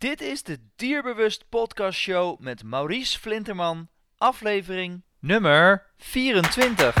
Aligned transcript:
Dit 0.00 0.20
is 0.20 0.42
de 0.42 0.58
Dierbewust 0.76 1.48
Podcast 1.48 1.98
Show 1.98 2.38
met 2.38 2.62
Maurice 2.62 3.18
Flinterman, 3.18 3.88
aflevering 4.16 5.02
nummer 5.18 5.86
24. 5.96 6.94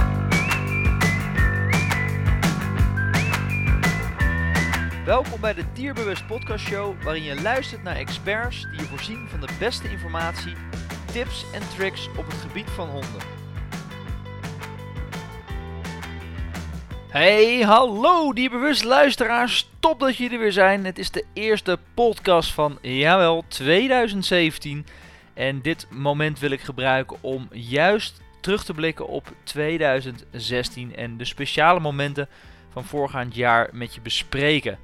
Welkom 5.04 5.40
bij 5.40 5.54
de 5.54 5.64
Dierbewust 5.72 6.26
Podcast 6.26 6.66
Show, 6.66 7.02
waarin 7.02 7.22
je 7.22 7.42
luistert 7.42 7.82
naar 7.82 7.96
experts 7.96 8.62
die 8.62 8.80
je 8.80 8.86
voorzien 8.86 9.28
van 9.28 9.40
de 9.40 9.56
beste 9.58 9.90
informatie, 9.90 10.54
tips 11.12 11.44
en 11.52 11.68
tricks 11.76 12.08
op 12.08 12.26
het 12.26 12.34
gebied 12.34 12.70
van 12.70 12.88
honden. 12.88 13.39
Hey, 17.10 17.60
hallo 17.60 18.32
dierbewust 18.32 18.84
luisteraars, 18.84 19.68
top 19.80 20.00
dat 20.00 20.16
jullie 20.16 20.32
er 20.32 20.38
weer 20.38 20.52
zijn. 20.52 20.84
Het 20.84 20.98
is 20.98 21.10
de 21.10 21.24
eerste 21.32 21.78
podcast 21.94 22.52
van, 22.52 22.78
jawel, 22.80 23.44
2017. 23.48 24.86
En 25.34 25.60
dit 25.62 25.86
moment 25.90 26.38
wil 26.38 26.50
ik 26.50 26.60
gebruiken 26.60 27.16
om 27.20 27.48
juist 27.52 28.20
terug 28.40 28.64
te 28.64 28.74
blikken 28.74 29.08
op 29.08 29.32
2016 29.42 30.96
en 30.96 31.16
de 31.16 31.24
speciale 31.24 31.80
momenten 31.80 32.28
van 32.72 32.84
voorgaand 32.84 33.34
jaar 33.34 33.68
met 33.72 33.94
je 33.94 34.00
bespreken. 34.00 34.78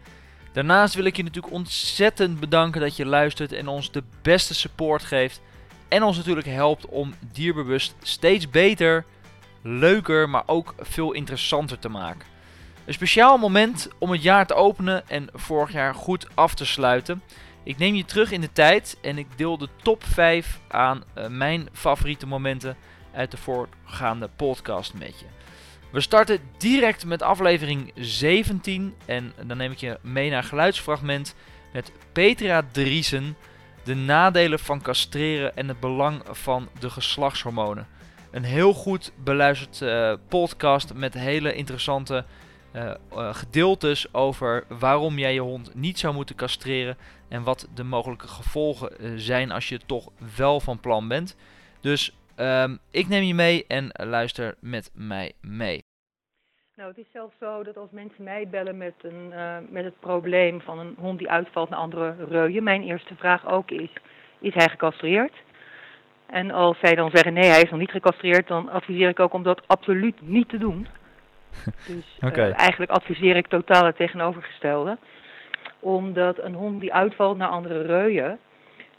Daarnaast 0.53 0.95
wil 0.95 1.05
ik 1.05 1.17
je 1.17 1.23
natuurlijk 1.23 1.55
ontzettend 1.55 2.41
bedanken 2.41 2.81
dat 2.81 2.97
je 2.97 3.07
luistert 3.07 3.53
en 3.53 3.69
ons 3.69 3.93
de 3.93 4.03
beste 4.23 4.55
support 4.55 5.03
geeft. 5.03 5.41
En 5.89 6.03
ons 6.03 6.17
natuurlijk 6.17 6.47
helpt 6.47 6.87
om 6.87 7.15
dierbewust 7.33 7.95
steeds 8.03 8.51
beter, 8.51 9.05
leuker, 9.63 10.29
maar 10.29 10.43
ook 10.47 10.75
veel 10.79 11.13
interessanter 11.13 11.79
te 11.79 11.89
maken. 11.89 12.27
Een 12.85 12.95
speciaal 12.95 13.39
moment 13.39 13.89
om 13.99 14.11
het 14.11 14.23
jaar 14.23 14.47
te 14.47 14.55
openen 14.55 15.09
en 15.09 15.29
vorig 15.33 15.73
jaar 15.73 15.95
goed 15.95 16.27
af 16.35 16.55
te 16.55 16.67
sluiten. 16.67 17.23
Ik 17.63 17.79
neem 17.79 17.95
je 17.95 18.05
terug 18.05 18.31
in 18.31 18.41
de 18.41 18.53
tijd 18.53 18.99
en 19.03 19.19
ik 19.19 19.27
deel 19.37 19.59
de 19.59 19.69
top 19.83 20.05
5 20.05 20.61
aan 20.69 21.05
uh, 21.19 21.27
mijn 21.27 21.69
favoriete 21.73 22.27
momenten 22.27 22.77
uit 23.13 23.31
de 23.31 23.37
voorgaande 23.37 24.29
podcast 24.37 24.95
met 24.95 25.19
je. 25.19 25.27
We 25.91 26.01
starten 26.01 26.41
direct 26.59 27.05
met 27.05 27.23
aflevering 27.23 27.93
17 27.95 28.95
en 29.05 29.33
dan 29.45 29.57
neem 29.57 29.71
ik 29.71 29.79
je 29.79 29.99
mee 30.03 30.31
naar 30.31 30.43
geluidsfragment 30.43 31.35
met 31.73 31.93
Petra 32.13 32.63
Driesen. 32.73 33.37
De 33.85 33.95
nadelen 33.95 34.59
van 34.59 34.83
castreren 34.83 35.57
en 35.57 35.69
het 35.69 35.81
belang 35.81 36.23
van 36.31 36.69
de 36.79 36.91
geslachtshormonen. 36.91 37.87
Een 38.37 38.45
heel 38.45 38.73
goed 38.73 39.13
beluisterd 39.25 39.81
uh, 39.81 40.15
podcast 40.29 40.95
met 40.95 41.15
hele 41.15 41.55
interessante 41.55 42.25
uh, 42.75 42.95
gedeeltes 43.35 44.15
over 44.15 44.65
waarom 44.79 45.19
jij 45.19 45.35
je 45.35 45.41
hond 45.41 45.75
niet 45.75 45.99
zou 45.99 46.15
moeten 46.15 46.37
castreren 46.37 46.97
en 47.29 47.43
wat 47.43 47.69
de 47.75 47.85
mogelijke 47.85 48.29
gevolgen 48.29 49.21
zijn 49.21 49.51
als 49.51 49.69
je 49.69 49.79
toch 49.87 50.11
wel 50.37 50.61
van 50.61 50.81
plan 50.81 51.09
bent. 51.09 51.37
Dus 51.81 52.17
um, 52.37 52.79
ik 52.91 53.09
neem 53.09 53.23
je 53.23 53.35
mee 53.35 53.65
en 53.69 53.91
luister 53.93 54.55
met 54.61 54.91
mij 54.95 55.33
mee. 55.41 55.83
Nou, 56.75 56.89
het 56.89 56.99
is 56.99 57.11
zelfs 57.13 57.35
zo 57.41 57.63
dat 57.63 57.77
als 57.77 57.91
mensen 57.91 58.25
mij 58.25 58.49
bellen 58.49 58.77
met, 58.77 58.95
een, 59.03 59.33
met 59.71 59.85
het 59.85 60.01
probleem 60.01 60.61
van 60.61 60.79
een 60.79 60.95
hond 60.99 61.19
die 61.19 61.31
uitvalt 61.31 61.69
naar 61.69 61.79
andere 61.79 62.25
reuien, 62.29 62.63
mijn 62.63 62.83
eerste 62.83 63.15
vraag 63.15 63.47
ook 63.47 63.71
is, 63.71 63.91
is 64.39 64.55
hij 64.55 64.69
gecastreerd? 64.69 65.33
En 66.27 66.51
als 66.51 66.79
zij 66.79 66.95
dan 66.95 67.11
zeggen 67.11 67.33
nee, 67.33 67.51
hij 67.51 67.63
is 67.63 67.71
nog 67.71 67.81
niet 67.81 67.91
gecastreerd, 67.91 68.49
dan 68.49 68.71
adviseer 68.71 69.09
ik 69.09 69.21
ook 69.21 69.33
om 69.33 69.43
dat 69.43 69.63
absoluut 69.67 70.21
niet 70.21 70.49
te 70.49 70.59
doen. 70.59 70.87
Dus 71.87 72.19
okay. 72.21 72.49
uh, 72.49 72.59
eigenlijk 72.59 72.91
adviseer 72.91 73.37
ik 73.37 73.47
totaal 73.47 73.85
het 73.85 73.97
tegenovergestelde. 73.97 74.99
Omdat 75.81 76.39
een 76.39 76.55
hond 76.55 76.81
die 76.81 76.95
uitvalt 76.95 77.37
naar 77.37 77.49
andere 77.49 77.83
reuien, 77.83 78.39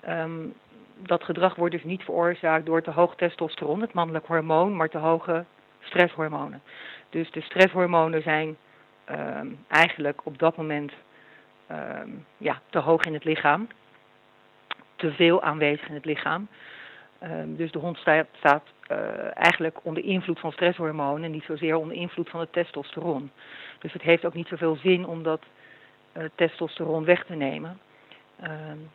um, 0.09 0.53
dat 0.97 1.23
gedrag 1.23 1.55
wordt 1.55 1.73
dus 1.73 1.83
niet 1.83 2.03
veroorzaakt 2.03 2.65
door 2.65 2.81
te 2.81 2.91
hoog 2.91 3.15
testosteron, 3.15 3.81
het 3.81 3.93
mannelijk 3.93 4.25
hormoon, 4.25 4.75
maar 4.75 4.89
te 4.89 4.97
hoge 4.97 5.45
stresshormonen. 5.79 6.61
Dus 7.09 7.31
de 7.31 7.41
stresshormonen 7.41 8.21
zijn 8.21 8.57
um, 9.11 9.65
eigenlijk 9.67 10.21
op 10.23 10.39
dat 10.39 10.57
moment 10.57 10.93
um, 11.71 12.25
ja, 12.37 12.61
te 12.69 12.79
hoog 12.79 13.03
in 13.03 13.13
het 13.13 13.23
lichaam, 13.23 13.67
te 14.95 15.11
veel 15.11 15.41
aanwezig 15.41 15.87
in 15.87 15.95
het 15.95 16.05
lichaam. 16.05 16.47
Um, 17.23 17.55
dus 17.55 17.71
de 17.71 17.79
hond 17.79 17.97
staat, 17.97 18.27
staat 18.37 18.63
uh, 18.91 18.97
eigenlijk 19.33 19.79
onder 19.83 20.03
invloed 20.03 20.39
van 20.39 20.51
stresshormonen 20.51 21.23
en 21.23 21.31
niet 21.31 21.43
zozeer 21.43 21.75
onder 21.75 21.95
invloed 21.95 22.29
van 22.29 22.39
het 22.39 22.53
testosteron. 22.53 23.31
Dus 23.79 23.93
het 23.93 24.01
heeft 24.01 24.25
ook 24.25 24.33
niet 24.33 24.47
zoveel 24.47 24.75
zin 24.75 25.05
om 25.05 25.23
dat 25.23 25.41
uh, 26.17 26.23
testosteron 26.35 27.05
weg 27.05 27.25
te 27.25 27.35
nemen. 27.35 27.79
Um, 28.43 28.89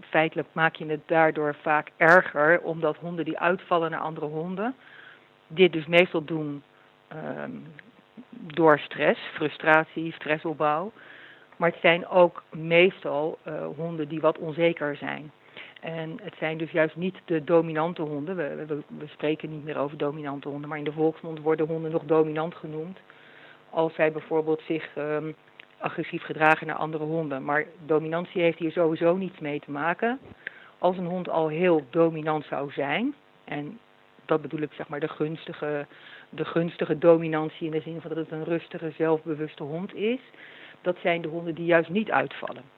feitelijk 0.00 0.48
maak 0.52 0.74
je 0.74 0.86
het 0.86 1.00
daardoor 1.06 1.54
vaak 1.62 1.90
erger, 1.96 2.60
omdat 2.60 2.96
honden 2.96 3.24
die 3.24 3.38
uitvallen 3.38 3.90
naar 3.90 4.00
andere 4.00 4.26
honden, 4.26 4.74
dit 5.46 5.72
dus 5.72 5.86
meestal 5.86 6.24
doen 6.24 6.62
um, 7.12 7.66
door 8.30 8.78
stress, 8.78 9.20
frustratie, 9.34 10.12
stressopbouw. 10.12 10.92
Maar 11.56 11.70
het 11.70 11.80
zijn 11.80 12.06
ook 12.06 12.42
meestal 12.50 13.38
uh, 13.48 13.66
honden 13.76 14.08
die 14.08 14.20
wat 14.20 14.38
onzeker 14.38 14.96
zijn. 14.96 15.32
En 15.86 16.18
het 16.22 16.34
zijn 16.38 16.58
dus 16.58 16.70
juist 16.70 16.96
niet 16.96 17.16
de 17.24 17.44
dominante 17.44 18.02
honden. 18.02 18.36
We, 18.36 18.82
we, 18.98 19.06
spreken 19.06 19.50
niet 19.50 19.64
meer 19.64 19.78
over 19.78 19.96
dominante 19.96 20.48
honden, 20.48 20.68
maar 20.68 20.78
in 20.78 20.84
de 20.84 20.92
volksmond 20.92 21.40
worden 21.40 21.66
honden 21.66 21.90
nog 21.90 22.02
dominant 22.04 22.54
genoemd. 22.54 22.98
Als 23.70 23.94
zij 23.94 24.12
bijvoorbeeld 24.12 24.62
zich 24.66 24.96
um, 24.98 25.34
agressief 25.78 26.22
gedragen 26.22 26.66
naar 26.66 26.76
andere 26.76 27.04
honden. 27.04 27.44
Maar 27.44 27.64
dominantie 27.84 28.42
heeft 28.42 28.58
hier 28.58 28.72
sowieso 28.72 29.16
niets 29.16 29.38
mee 29.38 29.60
te 29.60 29.70
maken. 29.70 30.18
Als 30.78 30.96
een 30.96 31.06
hond 31.06 31.28
al 31.28 31.48
heel 31.48 31.86
dominant 31.90 32.44
zou 32.44 32.72
zijn, 32.72 33.14
en 33.44 33.78
dat 34.24 34.42
bedoel 34.42 34.60
ik 34.60 34.72
zeg 34.72 34.88
maar 34.88 35.00
de 35.00 35.08
gunstige, 35.08 35.86
de 36.30 36.44
gunstige 36.44 36.98
dominantie 36.98 37.66
in 37.66 37.72
de 37.72 37.80
zin 37.80 38.00
van 38.00 38.10
dat 38.14 38.18
het 38.18 38.30
een 38.30 38.44
rustige, 38.44 38.92
zelfbewuste 38.96 39.62
hond 39.62 39.94
is, 39.94 40.20
dat 40.80 40.96
zijn 41.02 41.22
de 41.22 41.28
honden 41.28 41.54
die 41.54 41.66
juist 41.66 41.90
niet 41.90 42.10
uitvallen. 42.10 42.75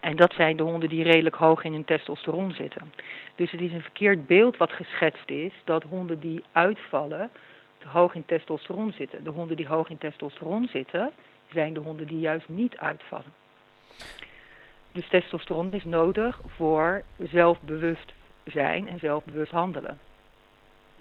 En 0.00 0.16
dat 0.16 0.32
zijn 0.32 0.56
de 0.56 0.62
honden 0.62 0.88
die 0.88 1.02
redelijk 1.02 1.36
hoog 1.36 1.64
in 1.64 1.72
hun 1.72 1.84
testosteron 1.84 2.52
zitten. 2.52 2.92
Dus 3.34 3.50
het 3.50 3.60
is 3.60 3.72
een 3.72 3.82
verkeerd 3.82 4.26
beeld 4.26 4.56
wat 4.56 4.72
geschetst 4.72 5.30
is 5.30 5.52
dat 5.64 5.82
honden 5.82 6.20
die 6.20 6.44
uitvallen 6.52 7.30
te 7.78 7.88
hoog 7.88 8.14
in 8.14 8.24
testosteron 8.26 8.92
zitten. 8.92 9.24
De 9.24 9.30
honden 9.30 9.56
die 9.56 9.66
hoog 9.66 9.88
in 9.88 9.98
testosteron 9.98 10.68
zitten 10.72 11.10
zijn 11.52 11.72
de 11.72 11.80
honden 11.80 12.06
die 12.06 12.20
juist 12.20 12.48
niet 12.48 12.76
uitvallen. 12.76 13.32
Dus 14.92 15.08
testosteron 15.08 15.72
is 15.72 15.84
nodig 15.84 16.40
voor 16.46 17.02
zelfbewust 17.18 18.12
zijn 18.44 18.88
en 18.88 18.98
zelfbewust 18.98 19.52
handelen. 19.52 19.98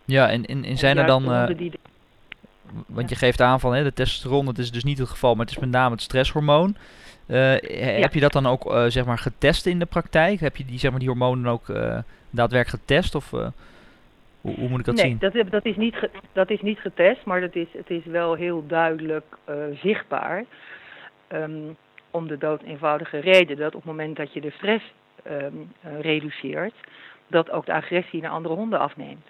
Ja, 0.05 0.29
en, 0.29 0.45
en, 0.45 0.63
en 0.63 0.77
zijn 0.77 0.97
er 0.97 1.05
dan... 1.05 1.31
Uh, 1.31 1.47
die 1.47 1.69
de... 1.69 1.79
Want 2.87 3.09
je 3.09 3.15
geeft 3.15 3.41
aan 3.41 3.59
van 3.59 3.73
hè, 3.73 3.83
de 3.83 3.93
testosteron, 3.93 4.45
dat 4.45 4.57
is 4.57 4.71
dus 4.71 4.83
niet 4.83 4.97
het 4.97 5.09
geval, 5.09 5.35
maar 5.35 5.45
het 5.45 5.55
is 5.55 5.61
met 5.61 5.69
name 5.69 5.91
het 5.91 6.01
stresshormoon. 6.01 6.75
Uh, 7.27 7.59
ja. 7.59 8.01
Heb 8.01 8.13
je 8.13 8.19
dat 8.19 8.31
dan 8.31 8.45
ook 8.45 8.65
uh, 8.65 8.85
zeg 8.85 9.05
maar 9.05 9.17
getest 9.17 9.65
in 9.65 9.79
de 9.79 9.85
praktijk? 9.85 10.39
Heb 10.39 10.55
je 10.55 10.65
die, 10.65 10.79
zeg 10.79 10.91
maar, 10.91 10.99
die 10.99 11.09
hormonen 11.09 11.51
ook 11.51 11.67
uh, 11.67 11.97
daadwerkelijk 12.29 12.83
getest? 12.83 13.15
Of 13.15 13.29
hoe, 13.29 13.51
hoe, 14.41 14.69
moet 14.69 14.79
ik 14.79 14.85
dat 14.85 14.95
nee, 14.95 15.05
zien? 15.05 15.17
Nee, 15.19 15.31
dat, 15.31 15.51
dat, 15.51 15.65
is 15.65 15.75
niet 15.75 16.09
dat 16.33 16.49
is 16.49 16.61
niet 16.61 16.79
getest, 16.79 17.25
maar 17.25 17.41
dat 17.41 17.55
is, 17.55 17.67
het 17.71 17.89
is 17.89 18.05
wel 18.05 18.33
heel 18.33 18.63
duidelijk 18.67 19.37
zichtbaar. 19.81 20.45
Um, 21.33 21.77
om 22.11 22.27
de 22.27 22.37
dood 22.37 22.61
eenvoudige 22.61 23.19
reden 23.19 23.57
dat 23.57 23.75
op 23.75 23.81
het 23.81 23.91
moment 23.91 24.15
dat 24.15 24.33
je 24.33 24.41
de 24.41 24.51
stress 24.51 24.93
um, 25.27 25.71
reduceert, 25.81 26.73
dat 27.27 27.51
ook 27.51 27.65
de 27.65 27.73
agressie 27.73 28.21
naar 28.21 28.31
andere 28.31 28.55
honden 28.55 28.79
afneemt. 28.79 29.27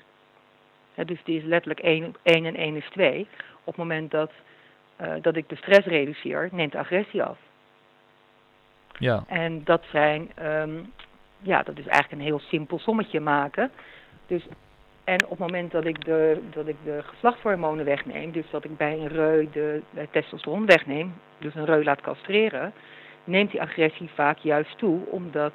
He, 0.94 1.06
dus 1.06 1.24
die 1.24 1.38
is 1.38 1.44
letterlijk 1.44 1.80
1 1.80 2.16
en 2.24 2.56
1 2.56 2.76
is 2.76 2.90
2. 2.90 3.28
Op 3.64 3.66
het 3.66 3.76
moment 3.76 4.12
dat, 4.12 4.32
dat 5.22 5.36
ik 5.36 5.50
de 5.50 5.56
stress 5.56 5.88
reduceer, 5.88 6.50
neemt 6.52 6.72
de 6.72 6.78
agressie 6.78 7.24
af. 7.24 7.38
Ja. 9.00 9.24
En 9.28 9.64
dat 9.64 9.84
zijn, 9.92 10.32
um, 10.44 10.94
ja, 11.40 11.64
dat 11.64 11.78
is 11.78 11.88
eigenlijk 11.88 12.12
een 12.12 12.28
heel 12.28 12.40
simpel 12.40 12.80
sommetje 12.80 13.20
maken. 13.20 13.72
Dus, 14.28 14.44
en 15.04 15.24
op 15.24 15.30
het 15.30 15.40
moment 15.40 15.72
dat 15.72 15.86
ik 15.86 16.06
de, 16.06 16.42
dat 16.50 16.68
ik 16.68 16.76
de 16.84 17.04
geslachtshormonen 17.04 17.86
wegneem, 17.86 18.32
dus 18.32 18.50
dat 18.50 18.64
ik 18.64 18.78
bij 18.78 18.94
een 18.94 19.08
reu 19.08 19.48
de, 19.52 19.82
de 19.90 20.08
testosteron 20.12 20.66
wegneem, 20.66 21.14
dus 21.38 21.56
een 21.56 21.66
reu 21.66 21.84
laat 21.84 22.02
castreren, 22.02 22.74
neemt 23.24 23.52
die 23.52 23.62
agressie 23.62 24.10
vaak 24.16 24.38
juist 24.38 24.78
toe, 24.78 25.00
omdat 25.06 25.54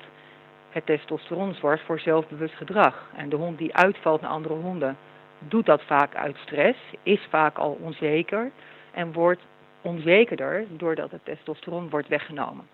het 0.70 0.86
testosteron 0.86 1.54
zorgt 1.54 1.84
voor 1.84 2.00
zelfbewust 2.00 2.54
gedrag. 2.54 3.10
En 3.16 3.28
de 3.28 3.36
hond 3.36 3.58
die 3.58 3.74
uitvalt 3.74 4.20
naar 4.20 4.30
andere 4.30 4.54
honden, 4.54 4.96
doet 5.48 5.66
dat 5.66 5.82
vaak 5.82 6.14
uit 6.14 6.36
stress, 6.36 6.78
is 7.02 7.20
vaak 7.30 7.58
al 7.58 7.78
onzeker 7.80 8.50
en 8.90 9.12
wordt 9.12 9.40
onzekerder 9.80 10.66
doordat 10.68 11.10
het 11.10 11.24
testosteron 11.24 11.88
wordt 11.90 12.08
weggenomen. 12.08 12.66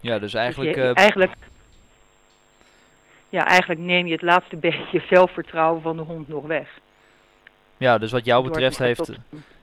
Ja, 0.00 0.18
dus 0.18 0.34
eigenlijk... 0.34 0.74
Dus 0.74 0.84
je, 0.84 0.94
eigenlijk, 0.94 1.32
ja, 3.28 3.46
eigenlijk 3.46 3.80
neem 3.80 4.06
je 4.06 4.12
het 4.12 4.22
laatste 4.22 4.56
beetje 4.68 5.02
zelfvertrouwen 5.10 5.82
van 5.82 5.96
de 5.96 6.02
hond 6.02 6.28
nog 6.28 6.46
weg. 6.46 6.68
Ja, 7.76 7.98
dus 7.98 8.12
wat 8.12 8.24
jou 8.24 8.44
betreft 8.44 8.78
heeft, 8.78 9.12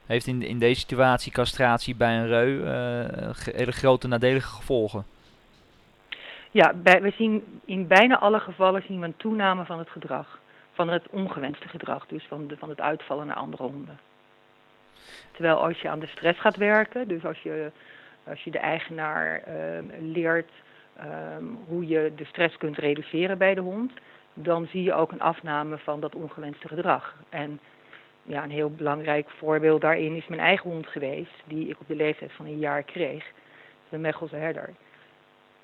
heeft 0.06 0.28
in, 0.28 0.42
in 0.42 0.60
deze 0.60 0.80
situatie 0.80 1.32
castratie 1.32 1.96
bij 1.96 2.18
een 2.18 2.28
reu 2.28 2.48
uh, 2.48 3.32
hele 3.56 3.72
grote 3.72 4.08
nadelige 4.08 4.48
gevolgen. 4.48 5.06
Ja, 6.52 6.74
bij, 6.74 7.02
we 7.02 7.14
zien 7.18 7.62
in 7.66 7.88
bijna 7.88 8.20
alle 8.20 8.40
gevallen 8.40 8.84
zien 8.88 9.00
we 9.00 9.06
een 9.06 9.18
toename 9.18 9.66
van 9.66 9.80
het 9.80 9.90
gedrag. 9.90 10.40
Van 10.72 10.90
het 10.90 11.10
ongewenste 11.10 11.68
gedrag, 11.68 12.08
dus 12.08 12.26
van, 12.28 12.48
de, 12.48 12.58
van 12.58 12.70
het 12.70 12.82
uitvallen 12.82 13.28
naar 13.28 13.36
andere 13.36 13.64
honden. 13.64 14.00
Terwijl 15.32 15.56
als 15.56 15.82
je 15.82 15.90
aan 15.90 16.00
de 16.00 16.08
stress 16.08 16.40
gaat 16.40 16.56
werken, 16.56 17.08
dus 17.08 17.26
als 17.26 17.42
je, 17.42 17.72
als 18.24 18.44
je 18.44 18.52
de 18.52 18.60
eigenaar 18.60 19.42
ehm, 19.42 19.86
leert 20.00 20.52
ehm, 20.98 21.44
hoe 21.68 21.88
je 21.88 22.12
de 22.16 22.26
stress 22.26 22.58
kunt 22.58 22.78
reduceren 22.78 23.38
bij 23.38 23.54
de 23.54 23.62
hond, 23.62 23.92
dan 24.34 24.68
zie 24.68 24.84
je 24.84 24.94
ook 24.94 25.12
een 25.12 25.22
afname 25.22 25.78
van 25.78 26.00
dat 26.00 26.16
ongewenste 26.16 26.68
gedrag. 26.68 27.16
En 27.30 27.60
ja, 28.24 28.44
een 28.44 28.52
heel 28.52 28.72
belangrijk 28.72 29.30
voorbeeld 29.30 29.82
daarin 29.82 30.16
is 30.16 30.28
mijn 30.28 30.42
eigen 30.42 30.70
hond 30.70 30.88
geweest, 30.88 31.44
die 31.46 31.68
ik 31.68 31.80
op 31.80 31.88
de 31.88 31.96
leeftijd 31.96 32.32
van 32.32 32.46
een 32.46 32.60
jaar 32.60 32.84
kreeg, 32.84 33.26
de 33.90 33.98
Mechelse 33.98 34.36
herder. 34.36 34.70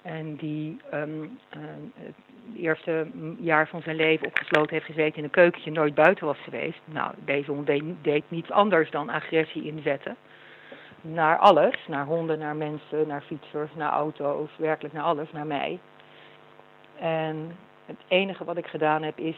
En 0.01 0.35
die 0.35 0.77
um, 0.93 1.39
eerste 2.55 3.07
jaar 3.39 3.67
van 3.67 3.81
zijn 3.81 3.95
leven 3.95 4.27
opgesloten 4.27 4.73
heeft 4.73 4.85
gezeten 4.85 5.17
in 5.17 5.23
een 5.23 5.29
keukentje, 5.29 5.71
nooit 5.71 5.95
buiten 5.95 6.25
was 6.25 6.37
geweest. 6.37 6.79
Nou, 6.85 7.13
deze 7.25 7.51
hond 7.51 7.67
deed, 8.01 8.23
niets 8.27 8.51
anders 8.51 8.91
dan 8.91 9.09
agressie 9.09 9.63
inzetten. 9.63 10.15
Naar 11.01 11.37
alles, 11.37 11.75
naar 11.87 12.05
honden, 12.05 12.39
naar 12.39 12.55
mensen, 12.55 13.07
naar 13.07 13.21
fietsers, 13.21 13.69
naar 13.75 13.91
auto's, 13.91 14.49
werkelijk 14.57 14.93
naar 14.93 15.03
alles, 15.03 15.31
naar 15.31 15.47
mij. 15.47 15.79
En 16.99 17.55
het 17.85 17.99
enige 18.07 18.43
wat 18.43 18.57
ik 18.57 18.67
gedaan 18.67 19.03
heb 19.03 19.19
is, 19.19 19.35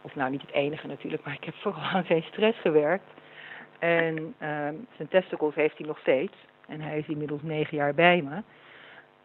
of 0.00 0.14
nou 0.14 0.30
niet 0.30 0.40
het 0.40 0.52
enige 0.52 0.86
natuurlijk, 0.86 1.24
maar 1.24 1.34
ik 1.34 1.44
heb 1.44 1.54
vooral 1.54 1.82
aan 1.82 2.04
zijn 2.04 2.22
stress 2.22 2.60
gewerkt. 2.60 3.10
En 3.78 4.16
um, 4.18 4.86
zijn 4.96 5.08
testicles 5.08 5.54
heeft 5.54 5.78
hij 5.78 5.86
nog 5.86 5.98
steeds. 5.98 6.34
En 6.68 6.80
hij 6.80 6.98
is 6.98 7.06
inmiddels 7.06 7.42
negen 7.42 7.76
jaar 7.76 7.94
bij 7.94 8.22
me. 8.22 8.42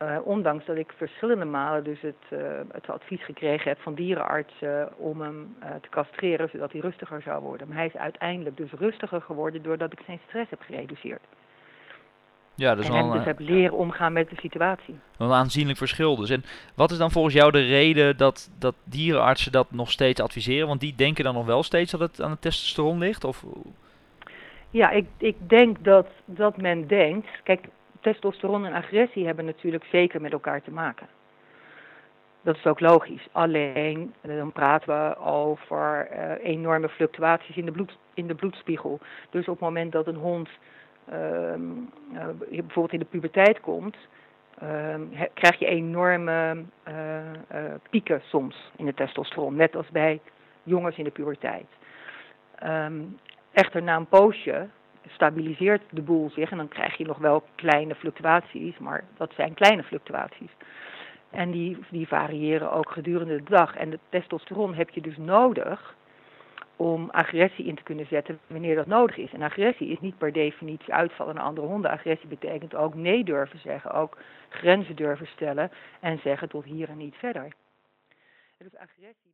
Uh, 0.01 0.17
ondanks 0.23 0.65
dat 0.65 0.75
ik 0.75 0.93
verschillende 0.97 1.45
malen 1.45 1.83
dus 1.83 2.01
het, 2.01 2.15
uh, 2.29 2.39
het 2.71 2.89
advies 2.89 3.23
gekregen 3.23 3.69
heb 3.69 3.79
van 3.79 3.93
dierenartsen 3.93 4.97
om 4.97 5.21
hem 5.21 5.55
uh, 5.63 5.69
te 5.81 5.89
castreren 5.89 6.49
zodat 6.49 6.71
hij 6.71 6.81
rustiger 6.81 7.21
zou 7.21 7.41
worden. 7.41 7.67
Maar 7.67 7.77
hij 7.77 7.85
is 7.85 7.95
uiteindelijk 7.97 8.57
dus 8.57 8.71
rustiger 8.71 9.21
geworden 9.21 9.63
doordat 9.63 9.91
ik 9.91 9.99
zijn 10.05 10.19
stress 10.27 10.49
heb 10.49 10.61
gereduceerd. 10.61 11.21
Ja, 12.55 12.75
dus 12.75 12.87
en 12.87 12.93
hem 12.93 13.11
dus 13.11 13.25
heb 13.25 13.39
leren 13.39 13.77
omgaan 13.77 14.13
met 14.13 14.29
de 14.29 14.35
situatie. 14.35 14.99
Een 15.17 15.31
aanzienlijk 15.31 15.77
verschil 15.77 16.15
dus. 16.15 16.29
En 16.29 16.43
wat 16.75 16.91
is 16.91 16.97
dan 16.97 17.11
volgens 17.11 17.33
jou 17.33 17.51
de 17.51 17.65
reden 17.65 18.17
dat, 18.17 18.51
dat 18.59 18.75
dierenartsen 18.83 19.51
dat 19.51 19.71
nog 19.71 19.91
steeds 19.91 20.21
adviseren? 20.21 20.67
Want 20.67 20.79
die 20.79 20.95
denken 20.95 21.23
dan 21.23 21.33
nog 21.33 21.45
wel 21.45 21.63
steeds 21.63 21.91
dat 21.91 21.99
het 21.99 22.21
aan 22.21 22.31
het 22.31 22.41
testosteron 22.41 22.97
ligt? 22.97 23.23
Of... 23.23 23.45
Ja, 24.69 24.89
ik, 24.89 25.05
ik 25.17 25.35
denk 25.49 25.83
dat, 25.83 26.07
dat 26.25 26.57
men 26.57 26.87
denkt... 26.87 27.27
Kijk, 27.43 27.65
testosteron 28.11 28.65
en 28.65 28.73
agressie 28.73 29.25
hebben 29.25 29.45
natuurlijk 29.45 29.83
zeker 29.91 30.21
met 30.21 30.31
elkaar 30.31 30.61
te 30.61 30.71
maken. 30.71 31.07
Dat 32.41 32.55
is 32.55 32.65
ook 32.65 32.79
logisch. 32.79 33.27
Alleen, 33.31 34.13
dan 34.21 34.51
praten 34.51 34.87
we 34.87 35.17
over 35.17 36.07
uh, 36.11 36.31
enorme 36.43 36.89
fluctuaties 36.89 37.55
in 37.57 37.65
de, 37.65 37.71
bloed, 37.71 37.97
in 38.13 38.27
de 38.27 38.35
bloedspiegel. 38.35 38.99
Dus 39.29 39.47
op 39.47 39.53
het 39.53 39.59
moment 39.59 39.91
dat 39.91 40.07
een 40.07 40.15
hond 40.15 40.49
uh, 41.09 41.15
uh, 42.13 42.27
bijvoorbeeld 42.39 42.93
in 42.93 42.99
de 42.99 43.05
puberteit 43.05 43.59
komt, 43.59 43.97
ehm, 44.59 45.01
krijg 45.33 45.59
je 45.59 45.65
enorme 45.65 46.63
eh, 46.83 46.93
pieken 47.89 48.21
soms 48.25 48.71
in 48.75 48.85
de 48.85 48.93
testosteron. 48.93 49.55
Net 49.55 49.75
als 49.75 49.89
bij 49.89 50.19
jongens 50.63 50.97
in 50.97 51.03
de 51.03 51.11
puberteit. 51.11 51.67
Um, 52.63 53.19
echter, 53.51 53.83
na 53.83 53.95
een 53.95 54.07
poosje 54.07 54.67
stabiliseert 55.07 55.81
de 55.89 56.01
boel 56.01 56.29
zich 56.29 56.51
en 56.51 56.57
dan 56.57 56.67
krijg 56.67 56.97
je 56.97 57.05
nog 57.05 57.17
wel 57.17 57.43
kleine 57.55 57.95
fluctuaties, 57.95 58.77
maar 58.77 59.03
dat 59.17 59.33
zijn 59.35 59.53
kleine 59.53 59.83
fluctuaties. 59.83 60.51
En 61.29 61.51
die, 61.51 61.77
die 61.89 62.07
variëren 62.07 62.71
ook 62.71 62.91
gedurende 62.91 63.35
de 63.35 63.49
dag. 63.49 63.75
En 63.75 63.89
de 63.89 63.99
testosteron 64.09 64.73
heb 64.73 64.89
je 64.89 65.01
dus 65.01 65.17
nodig 65.17 65.95
om 66.75 67.09
agressie 67.09 67.65
in 67.65 67.75
te 67.75 67.83
kunnen 67.83 68.05
zetten 68.05 68.39
wanneer 68.47 68.75
dat 68.75 68.85
nodig 68.85 69.17
is. 69.17 69.33
En 69.33 69.41
agressie 69.41 69.87
is 69.87 69.99
niet 69.99 70.17
per 70.17 70.31
definitie 70.31 70.93
uitvallen 70.93 71.35
naar 71.35 71.43
andere 71.43 71.67
honden. 71.67 71.91
Agressie 71.91 72.27
betekent 72.27 72.75
ook 72.75 72.95
nee 72.95 73.23
durven 73.23 73.59
zeggen, 73.59 73.91
ook 73.91 74.17
grenzen 74.49 74.95
durven 74.95 75.27
stellen 75.27 75.71
en 75.99 76.19
zeggen 76.19 76.49
tot 76.49 76.63
hier 76.63 76.89
en 76.89 76.97
niet 76.97 77.15
verder. 77.15 77.53
Dus 78.57 78.75
agressie. 78.77 79.33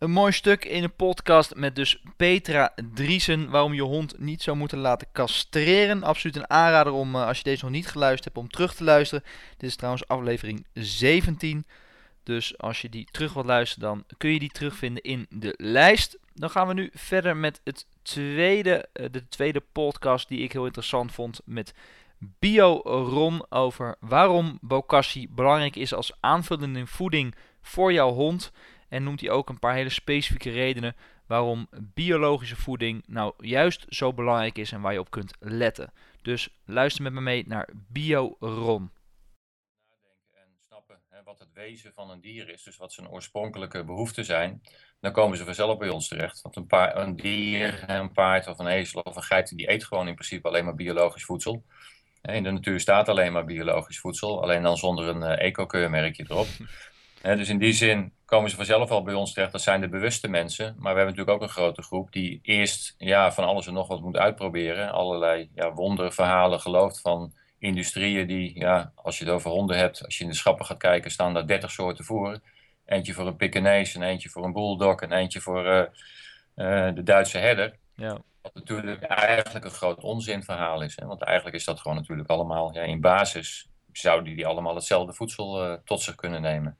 Een 0.00 0.10
mooi 0.10 0.32
stuk 0.32 0.64
in 0.64 0.82
de 0.82 0.88
podcast 0.88 1.54
met 1.54 1.76
dus 1.76 2.02
Petra 2.16 2.72
Driesen. 2.94 3.50
Waarom 3.50 3.74
je 3.74 3.82
hond 3.82 4.18
niet 4.18 4.42
zou 4.42 4.56
moeten 4.56 4.78
laten 4.78 5.08
castreren. 5.12 6.02
Absoluut 6.02 6.36
een 6.36 6.50
aanrader 6.50 6.92
om, 6.92 7.14
eh, 7.14 7.26
als 7.26 7.38
je 7.38 7.44
deze 7.44 7.64
nog 7.64 7.72
niet 7.72 7.86
geluisterd 7.86 8.24
hebt, 8.24 8.36
om 8.36 8.48
terug 8.48 8.74
te 8.74 8.84
luisteren. 8.84 9.24
Dit 9.56 9.68
is 9.68 9.76
trouwens 9.76 10.08
aflevering 10.08 10.66
17. 10.72 11.66
Dus 12.22 12.58
als 12.58 12.80
je 12.80 12.88
die 12.88 13.08
terug 13.10 13.32
wilt 13.32 13.46
luisteren, 13.46 13.88
dan 13.88 14.04
kun 14.16 14.30
je 14.30 14.38
die 14.38 14.50
terugvinden 14.50 15.02
in 15.02 15.26
de 15.30 15.54
lijst. 15.56 16.18
Dan 16.34 16.50
gaan 16.50 16.66
we 16.66 16.74
nu 16.74 16.90
verder 16.94 17.36
met 17.36 17.60
het 17.64 17.86
tweede, 18.02 18.88
eh, 18.92 19.06
de 19.10 19.28
tweede 19.28 19.62
podcast 19.72 20.28
die 20.28 20.40
ik 20.40 20.52
heel 20.52 20.64
interessant 20.64 21.12
vond. 21.12 21.40
Met 21.44 21.74
Bio 22.18 22.80
Ron 22.84 23.44
over 23.48 23.96
waarom 23.98 24.58
bokashi 24.60 25.28
belangrijk 25.28 25.76
is 25.76 25.94
als 25.94 26.12
aanvullende 26.20 26.86
voeding 26.86 27.34
voor 27.60 27.92
jouw 27.92 28.12
hond. 28.12 28.52
En 28.90 29.02
noemt 29.02 29.20
hij 29.20 29.30
ook 29.30 29.48
een 29.48 29.58
paar 29.58 29.74
hele 29.74 29.88
specifieke 29.88 30.50
redenen 30.50 30.96
waarom 31.26 31.68
biologische 31.94 32.56
voeding 32.56 33.02
nou 33.06 33.32
juist 33.38 33.86
zo 33.88 34.12
belangrijk 34.12 34.58
is 34.58 34.72
en 34.72 34.80
waar 34.80 34.92
je 34.92 35.00
op 35.00 35.10
kunt 35.10 35.34
letten. 35.38 35.92
Dus 36.22 36.48
luister 36.64 37.02
met 37.02 37.12
me 37.12 37.20
mee 37.20 37.44
naar 37.46 37.68
Bio 37.74 38.36
Ron. 38.38 38.90
Nadenken 39.90 40.40
en 40.40 40.48
snappen 40.66 40.98
hè, 41.08 41.22
wat 41.22 41.38
het 41.38 41.52
wezen 41.52 41.92
van 41.92 42.10
een 42.10 42.20
dier 42.20 42.48
is, 42.48 42.62
dus 42.62 42.76
wat 42.76 42.92
zijn 42.92 43.08
oorspronkelijke 43.08 43.84
behoeften 43.84 44.24
zijn, 44.24 44.60
dan 45.00 45.12
komen 45.12 45.38
ze 45.38 45.44
vanzelf 45.44 45.78
bij 45.78 45.88
ons 45.88 46.08
terecht. 46.08 46.42
Want 46.42 46.56
een, 46.56 46.66
paar, 46.66 46.96
een 46.96 47.16
dier, 47.16 47.84
een 47.90 48.12
paard 48.12 48.46
of 48.46 48.58
een 48.58 48.66
ezel 48.66 49.00
of 49.00 49.16
een 49.16 49.22
geit, 49.22 49.56
die 49.56 49.70
eet 49.70 49.84
gewoon 49.84 50.08
in 50.08 50.14
principe 50.14 50.48
alleen 50.48 50.64
maar 50.64 50.74
biologisch 50.74 51.24
voedsel. 51.24 51.64
In 52.22 52.42
de 52.42 52.50
natuur 52.50 52.80
staat 52.80 53.08
alleen 53.08 53.32
maar 53.32 53.44
biologisch 53.44 54.00
voedsel, 54.00 54.42
alleen 54.42 54.62
dan 54.62 54.76
zonder 54.76 55.08
een 55.08 55.22
uh, 55.22 55.46
eco-keurmerkje 55.46 56.24
erop. 56.28 56.46
dus 57.22 57.48
in 57.48 57.58
die 57.58 57.72
zin 57.72 58.12
komen 58.24 58.50
ze 58.50 58.56
vanzelf 58.56 58.90
al 58.90 59.02
bij 59.02 59.14
ons 59.14 59.32
terecht. 59.32 59.52
Dat 59.52 59.62
zijn 59.62 59.80
de 59.80 59.88
bewuste 59.88 60.28
mensen. 60.28 60.66
Maar 60.78 60.92
we 60.92 61.00
hebben 61.00 61.16
natuurlijk 61.16 61.36
ook 61.36 61.42
een 61.42 61.54
grote 61.54 61.82
groep 61.82 62.12
die 62.12 62.38
eerst 62.42 62.94
ja, 62.98 63.32
van 63.32 63.44
alles 63.44 63.66
en 63.66 63.72
nog 63.72 63.88
wat 63.88 64.00
moet 64.00 64.16
uitproberen. 64.16 64.92
Allerlei 64.92 65.50
ja, 65.54 65.72
wonderverhalen 65.72 66.60
gelooft 66.60 67.00
van 67.00 67.32
industrieën 67.58 68.26
die, 68.26 68.58
ja, 68.58 68.92
als 68.94 69.18
je 69.18 69.24
het 69.24 69.34
over 69.34 69.50
honden 69.50 69.76
hebt, 69.76 70.04
als 70.04 70.18
je 70.18 70.24
in 70.24 70.30
de 70.30 70.36
schappen 70.36 70.66
gaat 70.66 70.78
kijken, 70.78 71.10
staan 71.10 71.34
daar 71.34 71.46
30 71.46 71.70
soorten 71.70 72.04
voeren. 72.04 72.42
Eentje 72.86 73.12
voor 73.12 73.26
een 73.26 73.36
Pekingese, 73.36 73.96
een 73.96 74.02
eentje 74.02 74.28
voor 74.28 74.44
een 74.44 74.52
bulldog, 74.52 75.00
en 75.00 75.12
eentje 75.12 75.40
voor 75.40 75.66
uh, 75.66 75.78
uh, 76.56 76.94
de 76.94 77.02
Duitse 77.02 77.38
herder. 77.38 77.76
Ja. 77.94 78.18
Wat 78.42 78.54
natuurlijk 78.54 79.02
eigenlijk 79.02 79.64
een 79.64 79.70
groot 79.70 80.02
onzinverhaal 80.02 80.82
is. 80.82 80.96
Hè? 80.96 81.06
Want 81.06 81.22
eigenlijk 81.22 81.56
is 81.56 81.64
dat 81.64 81.80
gewoon 81.80 81.96
natuurlijk 81.96 82.28
allemaal, 82.28 82.74
ja, 82.74 82.82
in 82.82 83.00
basis 83.00 83.68
zouden 83.92 84.36
die 84.36 84.46
allemaal 84.46 84.74
hetzelfde 84.74 85.12
voedsel 85.12 85.66
uh, 85.66 85.76
tot 85.84 86.00
zich 86.00 86.14
kunnen 86.14 86.42
nemen. 86.42 86.78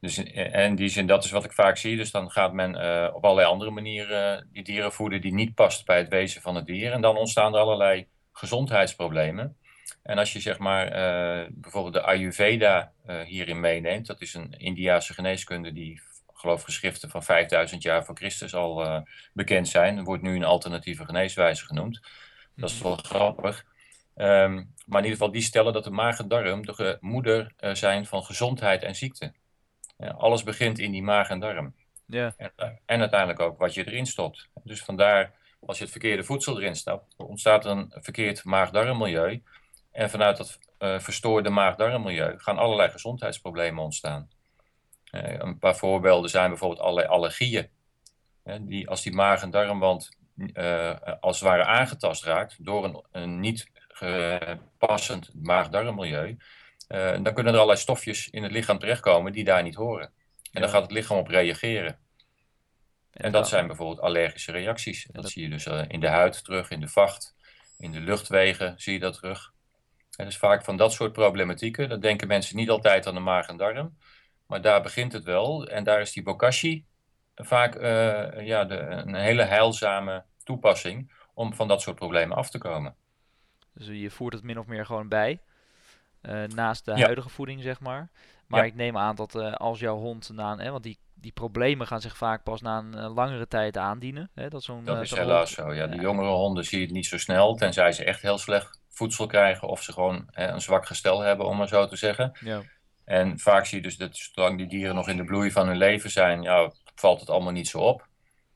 Dus 0.00 0.18
in 0.18 0.74
die 0.74 0.88
zin, 0.88 1.06
dat 1.06 1.24
is 1.24 1.30
wat 1.30 1.44
ik 1.44 1.52
vaak 1.52 1.76
zie. 1.76 1.96
Dus 1.96 2.10
dan 2.10 2.30
gaat 2.30 2.52
men 2.52 2.74
uh, 2.74 3.14
op 3.14 3.24
allerlei 3.24 3.48
andere 3.48 3.70
manieren 3.70 4.38
uh, 4.38 4.44
die 4.52 4.62
dieren 4.62 4.92
voeden 4.92 5.20
die 5.20 5.34
niet 5.34 5.54
past 5.54 5.84
bij 5.84 5.98
het 5.98 6.08
wezen 6.08 6.42
van 6.42 6.54
het 6.54 6.66
dier. 6.66 6.92
En 6.92 7.00
dan 7.00 7.16
ontstaan 7.16 7.54
er 7.54 7.60
allerlei 7.60 8.06
gezondheidsproblemen. 8.32 9.56
En 10.02 10.18
als 10.18 10.32
je 10.32 10.40
zeg 10.40 10.58
maar 10.58 10.86
uh, 10.86 11.46
bijvoorbeeld 11.50 11.94
de 11.94 12.02
Ayurveda 12.02 12.92
hierin 13.24 13.60
meeneemt, 13.60 14.06
dat 14.06 14.20
is 14.20 14.34
een 14.34 14.54
Indiaanse 14.58 15.14
geneeskunde 15.14 15.72
die 15.72 16.00
geloof 16.32 16.62
geschriften 16.62 17.10
van 17.10 17.22
5000 17.22 17.82
jaar 17.82 18.04
voor 18.04 18.16
Christus 18.16 18.54
al 18.54 19.04
bekend 19.32 19.68
zijn. 19.68 20.04
wordt 20.04 20.22
nu 20.22 20.36
een 20.36 20.44
alternatieve 20.44 21.04
geneeswijze 21.04 21.64
genoemd. 21.64 22.00
Dat 22.56 22.70
is 22.70 22.82
wel 22.82 22.96
grappig. 22.96 23.64
Um, 24.16 24.74
maar 24.86 25.00
in 25.00 25.04
ieder 25.04 25.10
geval, 25.10 25.30
die 25.30 25.42
stellen 25.42 25.72
dat 25.72 25.84
de 25.84 25.90
maag 25.90 26.18
en 26.18 26.28
darm 26.28 26.66
de 26.66 26.96
moeder 27.00 27.52
zijn 27.72 28.06
van 28.06 28.24
gezondheid 28.24 28.82
en 28.82 28.94
ziekte. 28.94 29.32
Alles 29.98 30.42
begint 30.42 30.78
in 30.78 30.92
die 30.92 31.02
maag 31.02 31.28
en 31.28 31.40
darm. 31.40 31.74
Ja. 32.06 32.34
En, 32.36 32.52
en, 32.86 33.00
uiteindelijk 33.00 33.40
ook 33.40 33.58
wat 33.58 33.74
je 33.74 33.86
erin 33.86 34.06
stopt. 34.06 34.48
Dus 34.64 34.82
vandaar, 34.82 35.32
als 35.66 35.76
je 35.76 35.82
het 35.82 35.92
verkeerde 35.92 36.24
voedsel 36.24 36.60
erin 36.60 36.76
stapt, 36.76 37.14
ontstaat 37.16 37.64
er 37.64 37.70
een 37.70 37.92
verkeerd 37.94 38.44
maag-darmmilieu. 38.44 39.42
En 39.92 40.10
vanuit 40.10 40.36
dat 40.36 40.58
uh, 40.78 40.98
verstoorde 40.98 41.50
maag-darmmilieu 41.50 42.38
gaan 42.38 42.58
allerlei 42.58 42.90
gezondheidsproblemen 42.90 43.82
ontstaan. 43.82 44.30
Uh, 45.10 45.38
een 45.38 45.58
paar 45.58 45.76
voorbeelden 45.76 46.30
zijn 46.30 46.48
bijvoorbeeld 46.48 46.80
allerlei 46.80 47.06
allergieën. 47.06 47.68
die, 48.60 48.88
als 48.88 49.02
die 49.02 49.14
maag- 49.14 49.42
en 49.42 49.50
darmwand 49.50 50.16
uh, 50.36 50.94
als 51.20 51.40
het 51.40 51.48
ware 51.48 51.64
aangetast 51.64 52.24
raakt 52.24 52.64
door 52.64 52.84
een, 52.84 53.04
een 53.12 53.40
niet 53.40 53.70
passend 54.78 55.30
maag-darmmilieu, 55.34 56.36
uh, 56.88 57.12
dan 57.12 57.34
kunnen 57.34 57.52
er 57.52 57.58
allerlei 57.58 57.78
stofjes 57.78 58.28
in 58.30 58.42
het 58.42 58.52
lichaam 58.52 58.78
terechtkomen 58.78 59.32
die 59.32 59.44
daar 59.44 59.62
niet 59.62 59.74
horen. 59.74 60.12
En 60.52 60.60
dan 60.60 60.70
gaat 60.70 60.82
het 60.82 60.90
lichaam 60.90 61.18
op 61.18 61.28
reageren. 61.28 61.98
En 63.12 63.32
dat 63.32 63.48
zijn 63.48 63.66
bijvoorbeeld 63.66 64.00
allergische 64.00 64.52
reacties. 64.52 65.08
Dat 65.12 65.30
zie 65.30 65.42
je 65.42 65.48
dus 65.48 65.66
uh, 65.66 65.82
in 65.88 66.00
de 66.00 66.08
huid 66.08 66.44
terug, 66.44 66.70
in 66.70 66.80
de 66.80 66.88
vacht, 66.88 67.34
in 67.78 67.92
de 67.92 68.00
luchtwegen 68.00 68.74
zie 68.76 68.92
je 68.92 68.98
dat 68.98 69.14
terug. 69.14 69.52
dus 70.16 70.36
vaak 70.36 70.64
van 70.64 70.76
dat 70.76 70.92
soort 70.92 71.12
problematieken. 71.12 71.88
Dan 71.88 72.00
denken 72.00 72.28
mensen 72.28 72.56
niet 72.56 72.70
altijd 72.70 73.06
aan 73.06 73.14
de 73.14 73.20
maag 73.20 73.46
en 73.46 73.56
darm. 73.56 73.96
Maar 74.46 74.60
daar 74.60 74.82
begint 74.82 75.12
het 75.12 75.24
wel. 75.24 75.66
En 75.66 75.84
daar 75.84 76.00
is 76.00 76.12
die 76.12 76.22
bokashi 76.22 76.86
vaak 77.34 77.76
uh, 77.76 78.46
ja, 78.46 78.64
de, 78.64 78.78
een 78.78 79.14
hele 79.14 79.42
heilzame 79.42 80.24
toepassing 80.44 81.12
om 81.34 81.54
van 81.54 81.68
dat 81.68 81.82
soort 81.82 81.96
problemen 81.96 82.36
af 82.36 82.50
te 82.50 82.58
komen. 82.58 82.94
Dus 83.72 83.86
je 83.86 84.10
voert 84.10 84.34
het 84.34 84.42
min 84.42 84.58
of 84.58 84.66
meer 84.66 84.86
gewoon 84.86 85.08
bij. 85.08 85.40
Uh, 86.28 86.44
naast 86.44 86.84
de 86.84 86.92
huidige 86.92 87.28
voeding, 87.28 87.62
zeg 87.62 87.80
maar. 87.80 88.10
Maar 88.46 88.66
ik 88.66 88.74
neem 88.74 88.96
aan 88.96 89.16
dat 89.16 89.34
uh, 89.34 89.52
als 89.52 89.80
jouw 89.80 89.96
hond 89.96 90.30
na 90.32 90.52
een, 90.52 90.58
hè, 90.58 90.70
want 90.70 90.82
die, 90.82 90.98
die 91.14 91.32
problemen 91.32 91.86
gaan 91.86 92.00
zich 92.00 92.16
vaak 92.16 92.42
pas 92.42 92.60
na 92.60 92.78
een 92.78 92.96
langere 92.96 93.48
tijd 93.48 93.76
aandienen. 93.76 94.30
Hè, 94.34 94.48
dat 94.48 94.62
zo'n, 94.62 94.84
dat 94.84 95.00
is 95.00 95.14
helaas 95.14 95.52
zo. 95.52 95.74
Ja, 95.74 95.86
de 95.86 96.00
jongere 96.00 96.28
honden 96.28 96.64
zie 96.64 96.78
je 96.78 96.84
het 96.84 96.94
niet 96.94 97.06
zo 97.06 97.18
snel, 97.18 97.54
tenzij 97.54 97.92
ze 97.92 98.04
echt 98.04 98.22
heel 98.22 98.38
slecht 98.38 98.80
voedsel 98.88 99.26
krijgen 99.26 99.68
of 99.68 99.82
ze 99.82 99.92
gewoon 99.92 100.26
hè, 100.30 100.48
een 100.48 100.60
zwak 100.60 100.86
gestel 100.86 101.20
hebben, 101.20 101.46
om 101.46 101.56
maar 101.56 101.68
zo 101.68 101.86
te 101.86 101.96
zeggen. 101.96 102.38
Ja. 102.40 102.62
En 103.04 103.38
vaak 103.38 103.66
zie 103.66 103.76
je 103.76 103.82
dus 103.82 103.96
dat 103.96 104.16
zolang 104.16 104.58
die 104.58 104.66
dieren 104.66 104.94
nog 104.94 105.08
in 105.08 105.16
de 105.16 105.24
bloei 105.24 105.50
van 105.50 105.66
hun 105.66 105.76
leven 105.76 106.10
zijn, 106.10 106.42
ja, 106.42 106.72
valt 106.94 107.20
het 107.20 107.30
allemaal 107.30 107.52
niet 107.52 107.68
zo 107.68 107.78
op. 107.78 108.06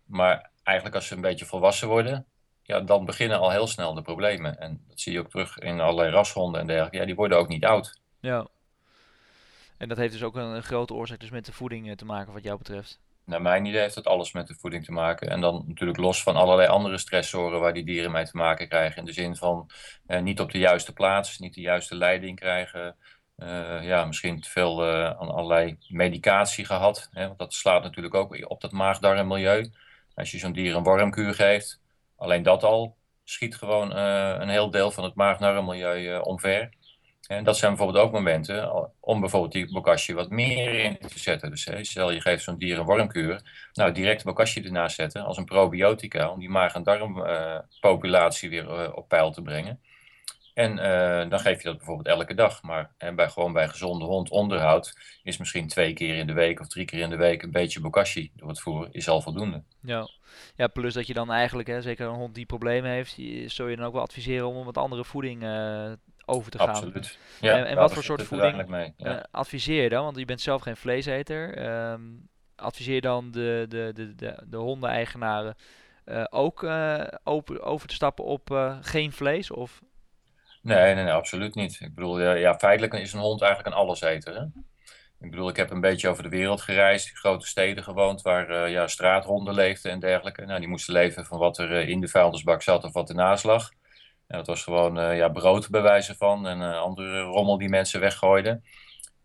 Maar 0.05 0.51
eigenlijk 0.63 0.97
als 0.97 1.07
ze 1.07 1.15
een 1.15 1.21
beetje 1.21 1.47
volwassen 1.47 1.89
worden, 1.89 2.27
ja, 2.71 2.81
dan 2.81 3.05
beginnen 3.05 3.39
al 3.39 3.51
heel 3.51 3.67
snel 3.67 3.95
de 3.95 4.03
problemen. 4.03 4.59
En 4.59 4.85
dat 4.89 5.01
zie 5.01 5.13
je 5.13 5.19
ook 5.19 5.31
terug 5.31 5.59
in 5.59 5.81
allerlei 5.81 6.11
rashonden 6.11 6.61
en 6.61 6.67
dergelijke. 6.67 6.97
Ja, 6.97 7.05
die 7.05 7.15
worden 7.15 7.39
ook 7.39 7.49
niet 7.49 7.65
oud. 7.65 8.01
Ja. 8.21 8.47
En 9.77 9.89
dat 9.89 9.97
heeft 9.97 10.13
dus 10.13 10.23
ook 10.23 10.37
een, 10.37 10.63
grote 10.63 10.95
oorzaak 10.95 11.21
dus 11.21 11.31
met 11.31 11.47
de 11.47 11.53
voeding 11.53 11.89
eh, 11.89 11.97
te 11.97 12.05
maken 12.05 12.33
wat 12.33 12.43
jou 12.43 12.59
betreft. 12.59 13.01
Naar 13.25 13.43
mijn 13.43 13.65
idee 13.65 13.81
heeft 13.81 13.95
dat 13.95 14.07
alles 14.07 14.33
met 14.33 14.47
de 14.47 14.55
voeding 14.55 14.85
te 14.85 14.93
maken. 14.93 15.29
En 15.31 15.41
dan 15.41 15.65
natuurlijk 15.67 15.99
los 15.99 16.23
van 16.23 16.37
allerlei 16.37 16.69
andere 16.69 16.99
stressoren 16.99 17.61
waar 17.61 17.73
die 17.75 17.85
dieren 17.85 18.11
mee 18.11 18.25
te 18.25 18.37
maken 18.37 18.69
krijgen. 18.69 18.99
In 18.99 19.05
de 19.05 19.13
zin 19.13 19.37
van 19.37 19.71
eh, 20.07 20.21
niet 20.21 20.41
op 20.41 20.53
de 20.53 20.59
juiste 20.59 20.93
plaats, 20.93 21.39
niet 21.39 21.55
de 21.55 21.61
juiste 21.61 21.97
leiding 21.97 22.39
krijgen. 22.39 22.97
Uh, 23.39 23.83
ja, 23.83 24.05
misschien 24.05 24.41
te 24.41 24.51
veel 24.51 24.89
uh, 24.89 25.05
aan 25.05 25.31
allerlei 25.31 25.79
medicatie 25.89 26.65
gehad. 26.65 27.09
Hè, 27.13 27.27
want 27.27 27.39
dat 27.39 27.55
slaat 27.55 27.83
natuurlijk 27.83 28.15
ook 28.15 28.51
op 28.51 28.61
dat 28.61 28.73
maagdarmmilieu. 28.73 29.71
Als 30.15 30.31
je 30.31 30.39
zo'n 30.39 30.53
dier 30.53 30.77
een 30.77 30.83
wormkuur 30.83 31.35
geeft, 31.35 31.80
alleen 32.21 32.43
dat 32.43 32.63
al 32.63 32.97
schiet 33.25 33.57
gewoon 33.57 33.97
uh, 33.97 34.35
een 34.39 34.49
heel 34.49 34.71
deel 34.71 34.91
van 34.91 35.05
het 35.05 35.15
maagdarmmilieu 35.15 36.19
omver. 36.19 36.69
En 37.27 37.45
dat 37.45 37.57
zijn 37.57 37.71
bijvoorbeeld 37.75 38.05
ook 38.05 38.13
momenten 38.13 38.91
om 39.01 39.21
bijvoorbeeld 39.21 39.53
die 39.53 39.73
bokashi 39.73 40.15
wat 40.15 40.31
meer 40.31 40.75
in 40.75 40.99
te 40.99 41.19
zetten. 41.19 41.51
Dus 41.51 41.65
hè, 41.65 41.85
stel 41.85 42.11
je 42.11 42.21
geeft 42.21 42.43
zo'n 42.43 42.59
dier 42.59 42.79
een 42.79 42.85
wormkuur, 42.85 43.69
nou 43.73 43.93
direct 43.93 44.25
bokashi 44.25 44.65
ernaast 44.65 44.97
zetten 44.97 45.25
als 45.25 45.37
een 45.37 45.45
probiotica 45.45 46.31
om 46.31 46.39
die 46.39 46.49
maag- 46.49 46.75
en 46.75 46.83
darmpopulatie 46.83 48.51
weer 48.51 48.95
op 48.95 49.09
peil 49.09 49.31
te 49.31 49.43
brengen. 49.43 49.81
En 50.61 50.79
uh, 50.79 51.31
dan 51.31 51.41
geef 51.41 51.63
je 51.63 51.69
dat 51.69 51.77
bijvoorbeeld 51.77 52.09
elke 52.09 52.35
dag. 52.35 52.63
Maar 52.63 52.91
hè, 52.99 53.15
bij, 53.15 53.29
gewoon 53.29 53.53
bij 53.53 53.69
gezonde 53.69 54.05
hond 54.05 54.31
onderhoud 54.31 54.95
is 55.23 55.39
misschien 55.39 55.69
twee 55.69 55.93
keer 55.93 56.17
in 56.17 56.27
de 56.27 56.33
week 56.33 56.61
of 56.61 56.69
drie 56.69 56.85
keer 56.85 57.01
in 57.01 57.11
de 57.11 57.17
week 57.17 57.43
een 57.43 57.51
beetje 57.51 57.81
bokashi 57.81 58.31
door 58.35 58.49
het 58.49 58.61
voeren 58.61 58.93
is 58.93 59.09
al 59.09 59.21
voldoende. 59.21 59.63
Ja. 59.83 60.09
ja, 60.57 60.67
plus 60.67 60.95
dat 60.95 61.07
je 61.07 61.15
dan 61.15 61.33
eigenlijk, 61.33 61.69
hè, 61.69 61.83
zeker 61.83 62.07
een 62.07 62.15
hond 62.15 62.35
die 62.35 62.47
problemen 62.47 62.91
heeft, 62.91 63.19
zul 63.47 63.67
je 63.67 63.77
dan 63.77 63.87
ook 63.87 63.93
wel 63.93 64.03
adviseren 64.03 64.47
om 64.47 64.65
wat 64.65 64.79
andere 64.79 65.05
voeding 65.05 65.43
uh, 65.43 65.93
over 66.27 66.51
te 66.51 66.59
gaan. 66.59 66.69
Absoluut. 66.69 67.19
Ja, 67.41 67.57
en, 67.57 67.65
en 67.67 67.77
wat 67.77 67.93
voor 67.93 68.03
soort 68.03 68.23
voeding 68.23 68.67
mee, 68.67 68.93
ja. 68.97 69.17
uh, 69.17 69.23
adviseer 69.31 69.83
je 69.83 69.89
dan? 69.89 70.05
Want 70.05 70.19
je 70.19 70.25
bent 70.25 70.41
zelf 70.41 70.63
geen 70.63 70.77
vleeseter. 70.77 71.69
Um, 71.93 72.29
adviseer 72.57 73.01
dan 73.01 73.31
de, 73.31 73.67
de, 73.69 73.91
de, 73.95 74.15
de, 74.15 74.43
de 74.47 74.57
hondeneigenaren 74.57 75.55
ook 76.31 76.63
open, 77.25 77.63
over 77.63 77.89
te 77.89 77.95
stappen 77.95 78.25
op 78.25 78.79
geen 78.81 79.13
vlees? 79.13 79.51
Of 79.51 79.81
Nee, 80.63 80.95
nee, 80.95 81.05
nee, 81.05 81.13
absoluut 81.13 81.55
niet. 81.55 81.81
Ik 81.81 81.95
bedoel, 81.95 82.21
ja, 82.21 82.59
feitelijk 82.59 82.95
is 82.95 83.13
een 83.13 83.21
hond 83.21 83.43
eigenlijk 83.43 83.75
een 83.75 83.81
alleseter. 83.83 84.35
Hè? 84.35 84.45
Ik 85.21 85.31
bedoel, 85.31 85.49
ik 85.49 85.57
heb 85.57 85.71
een 85.71 85.81
beetje 85.81 86.09
over 86.09 86.23
de 86.23 86.29
wereld 86.29 86.61
gereisd, 86.61 87.09
in 87.09 87.17
grote 87.17 87.47
steden 87.47 87.85
gewoond, 87.85 88.23
waar 88.23 88.51
uh, 88.51 88.73
ja, 88.73 88.87
straathonden 88.87 89.55
leefden 89.55 89.93
en 89.93 90.01
dergelijke. 90.01 90.45
Nou, 90.45 90.61
die 90.61 90.69
moesten 90.69 90.93
leven 90.93 91.25
van 91.25 91.39
wat 91.39 91.59
er 91.59 91.71
uh, 91.71 91.89
in 91.89 92.01
de 92.01 92.09
vuilnisbak 92.09 92.63
zat 92.63 92.85
of 92.85 92.93
wat 92.93 93.09
ernaast 93.09 93.45
lag. 93.45 93.71
En 94.27 94.37
dat 94.37 94.47
was 94.47 94.63
gewoon 94.63 94.99
uh, 94.99 95.17
ja, 95.17 95.29
brood 95.29 95.71
bij 95.71 95.83
wijze 95.83 96.15
van 96.15 96.47
en 96.47 96.79
andere 96.79 97.21
rommel 97.21 97.59
die 97.59 97.69
mensen 97.69 98.01
weggooiden. 98.01 98.65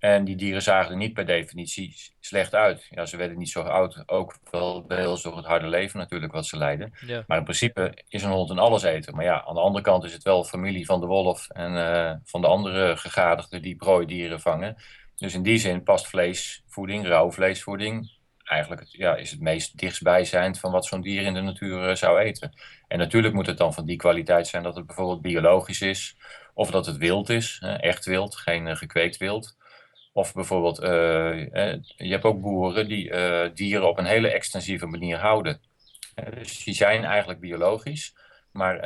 En 0.05 0.23
die 0.23 0.35
dieren 0.35 0.61
zagen 0.61 0.91
er 0.91 0.97
niet 0.97 1.13
per 1.13 1.25
definitie 1.25 1.95
slecht 2.19 2.55
uit. 2.55 2.87
Ja, 2.89 3.05
ze 3.05 3.17
werden 3.17 3.37
niet 3.37 3.49
zo 3.49 3.61
oud, 3.61 4.03
ook 4.05 4.37
wel 4.51 4.87
deels 4.87 5.21
door 5.21 5.37
het 5.37 5.45
harde 5.45 5.67
leven 5.67 5.99
natuurlijk 5.99 6.31
wat 6.31 6.45
ze 6.45 6.57
leiden. 6.57 6.93
Ja. 7.05 7.23
Maar 7.27 7.37
in 7.37 7.43
principe 7.43 7.97
is 8.07 8.23
een 8.23 8.31
hond 8.31 8.49
een 8.49 8.59
alleseter. 8.59 9.15
Maar 9.15 9.25
ja, 9.25 9.45
aan 9.45 9.53
de 9.53 9.61
andere 9.61 9.83
kant 9.83 10.03
is 10.03 10.13
het 10.13 10.23
wel 10.23 10.43
familie 10.43 10.85
van 10.85 10.99
de 10.99 11.05
wolf 11.05 11.49
en 11.49 11.73
uh, 11.73 12.13
van 12.23 12.41
de 12.41 12.47
andere 12.47 12.97
gegadigden 12.97 13.61
die 13.61 13.75
prooidieren 13.75 14.41
vangen. 14.41 14.75
Dus 15.15 15.33
in 15.33 15.43
die 15.43 15.57
zin 15.57 15.83
past 15.83 16.07
vleesvoeding, 16.07 17.07
rauw 17.07 17.31
vleesvoeding, 17.31 18.11
eigenlijk 18.43 18.81
het, 18.81 18.91
ja, 18.91 19.15
is 19.15 19.31
het 19.31 19.41
meest 19.41 19.77
dichtstbijzijnd 19.77 20.59
van 20.59 20.71
wat 20.71 20.85
zo'n 20.85 21.01
dier 21.01 21.21
in 21.21 21.33
de 21.33 21.41
natuur 21.41 21.89
uh, 21.89 21.95
zou 21.95 22.19
eten. 22.19 22.53
En 22.87 22.97
natuurlijk 22.97 23.33
moet 23.33 23.47
het 23.47 23.57
dan 23.57 23.73
van 23.73 23.85
die 23.85 23.97
kwaliteit 23.97 24.47
zijn 24.47 24.63
dat 24.63 24.75
het 24.75 24.85
bijvoorbeeld 24.85 25.21
biologisch 25.21 25.81
is, 25.81 26.17
of 26.53 26.71
dat 26.71 26.85
het 26.85 26.97
wild 26.97 27.29
is, 27.29 27.61
echt 27.79 28.05
wild, 28.05 28.35
geen 28.35 28.67
uh, 28.67 28.75
gekweekt 28.75 29.17
wild. 29.17 29.63
Of 30.15 30.33
bijvoorbeeld, 30.33 30.83
uh, 30.83 30.89
je 31.97 32.11
hebt 32.11 32.23
ook 32.23 32.41
boeren 32.41 32.87
die 32.87 33.09
uh, 33.09 33.49
dieren 33.53 33.87
op 33.87 33.97
een 33.97 34.05
hele 34.05 34.29
extensieve 34.29 34.85
manier 34.85 35.17
houden. 35.17 35.61
dus 36.33 36.63
die 36.63 36.73
zijn 36.73 37.03
eigenlijk 37.03 37.39
biologisch, 37.39 38.15
maar 38.51 38.85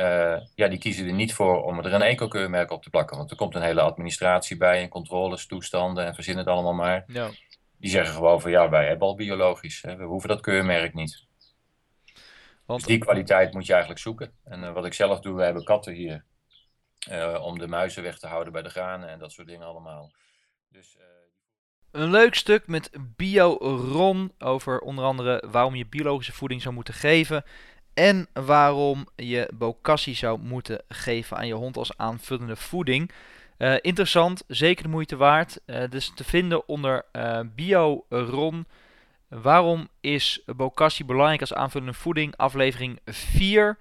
ja, 0.55 0.67
die 0.67 0.77
kiezen 0.77 1.07
er 1.07 1.13
niet 1.13 1.33
voor 1.33 1.63
om 1.63 1.79
er 1.79 1.93
een 1.93 2.01
eco-keurmerk 2.01 2.71
op 2.71 2.83
te 2.83 2.89
plakken. 2.89 3.17
Want 3.17 3.31
er 3.31 3.37
komt 3.37 3.55
een 3.55 3.61
hele 3.61 3.81
administratie 3.81 4.57
bij 4.57 4.81
en 4.81 4.89
controles, 4.89 5.45
toestanden 5.45 6.05
en 6.05 6.13
verzin 6.13 6.37
het 6.37 6.47
allemaal 6.47 6.73
maar. 6.73 7.03
Ja. 7.07 7.29
Die 7.77 7.89
zeggen 7.89 8.13
gewoon 8.13 8.41
van 8.41 8.51
ja, 8.51 8.69
wij 8.69 8.87
hebben 8.87 9.07
al 9.07 9.15
biologisch, 9.15 9.81
hè, 9.81 9.95
we 9.95 10.03
hoeven 10.03 10.29
dat 10.29 10.41
keurmerk 10.41 10.93
niet. 10.93 11.25
Want... 12.65 12.79
Dus 12.79 12.89
die 12.89 12.97
kwaliteit 12.97 13.53
moet 13.53 13.65
je 13.65 13.71
eigenlijk 13.71 14.01
zoeken. 14.01 14.31
En 14.43 14.73
wat 14.73 14.85
ik 14.85 14.93
zelf 14.93 15.19
doe, 15.19 15.35
we 15.35 15.43
hebben 15.43 15.63
katten 15.63 15.93
hier. 15.93 16.23
om 17.41 17.59
de 17.59 17.67
muizen 17.67 18.03
weg 18.03 18.19
te 18.19 18.27
houden 18.27 18.53
bij 18.53 18.61
de 18.61 18.69
granen 18.69 19.09
en 19.09 19.19
dat 19.19 19.31
soort 19.31 19.47
dingen 19.47 19.67
allemaal. 19.67 20.11
Dus... 20.69 20.97
Een 21.91 22.09
leuk 22.09 22.35
stuk 22.35 22.67
met 22.67 22.89
Bio-Ron 23.15 24.31
over 24.39 24.79
onder 24.79 25.05
andere 25.05 25.43
waarom 25.51 25.75
je 25.75 25.85
biologische 25.85 26.33
voeding 26.33 26.61
zou 26.61 26.73
moeten 26.73 26.93
geven. 26.93 27.43
En 27.93 28.27
waarom 28.33 29.07
je 29.15 29.49
bokassi 29.53 30.15
zou 30.15 30.39
moeten 30.39 30.81
geven 30.87 31.37
aan 31.37 31.47
je 31.47 31.53
hond 31.53 31.77
als 31.77 31.97
aanvullende 31.97 32.55
voeding. 32.55 33.11
Uh, 33.57 33.75
interessant, 33.81 34.43
zeker 34.47 34.83
de 34.83 34.89
moeite 34.89 35.15
waard. 35.15 35.59
Uh, 35.65 35.83
dus 35.89 36.11
te 36.15 36.23
vinden 36.23 36.67
onder 36.67 37.05
uh, 37.13 37.39
Bio-Ron. 37.55 38.67
Waarom 39.27 39.87
is 39.99 40.43
bokassi 40.55 41.05
belangrijk 41.05 41.41
als 41.41 41.53
aanvullende 41.53 41.93
voeding? 41.93 42.35
Aflevering 42.35 42.99
4. 43.05 43.77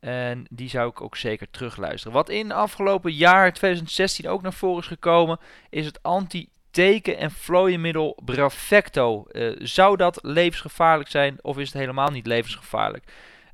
En 0.00 0.46
die 0.50 0.68
zou 0.68 0.90
ik 0.90 1.00
ook 1.00 1.16
zeker 1.16 1.50
terugluisteren. 1.50 2.12
Wat 2.12 2.28
in 2.28 2.52
afgelopen 2.52 3.12
jaar 3.12 3.52
2016 3.52 4.28
ook 4.28 4.42
naar 4.42 4.52
voren 4.52 4.82
is 4.82 4.86
gekomen, 4.88 5.38
is 5.70 5.86
het 5.86 6.02
anti 6.02 6.48
teken- 6.74 7.18
en 7.18 7.30
vlooienmiddel 7.30 8.18
Bravecto. 8.24 9.24
Uh, 9.32 9.56
zou 9.58 9.96
dat 9.96 10.18
levensgevaarlijk 10.22 11.10
zijn 11.10 11.38
of 11.40 11.58
is 11.58 11.68
het 11.68 11.78
helemaal 11.78 12.10
niet 12.10 12.26
levensgevaarlijk? 12.26 13.04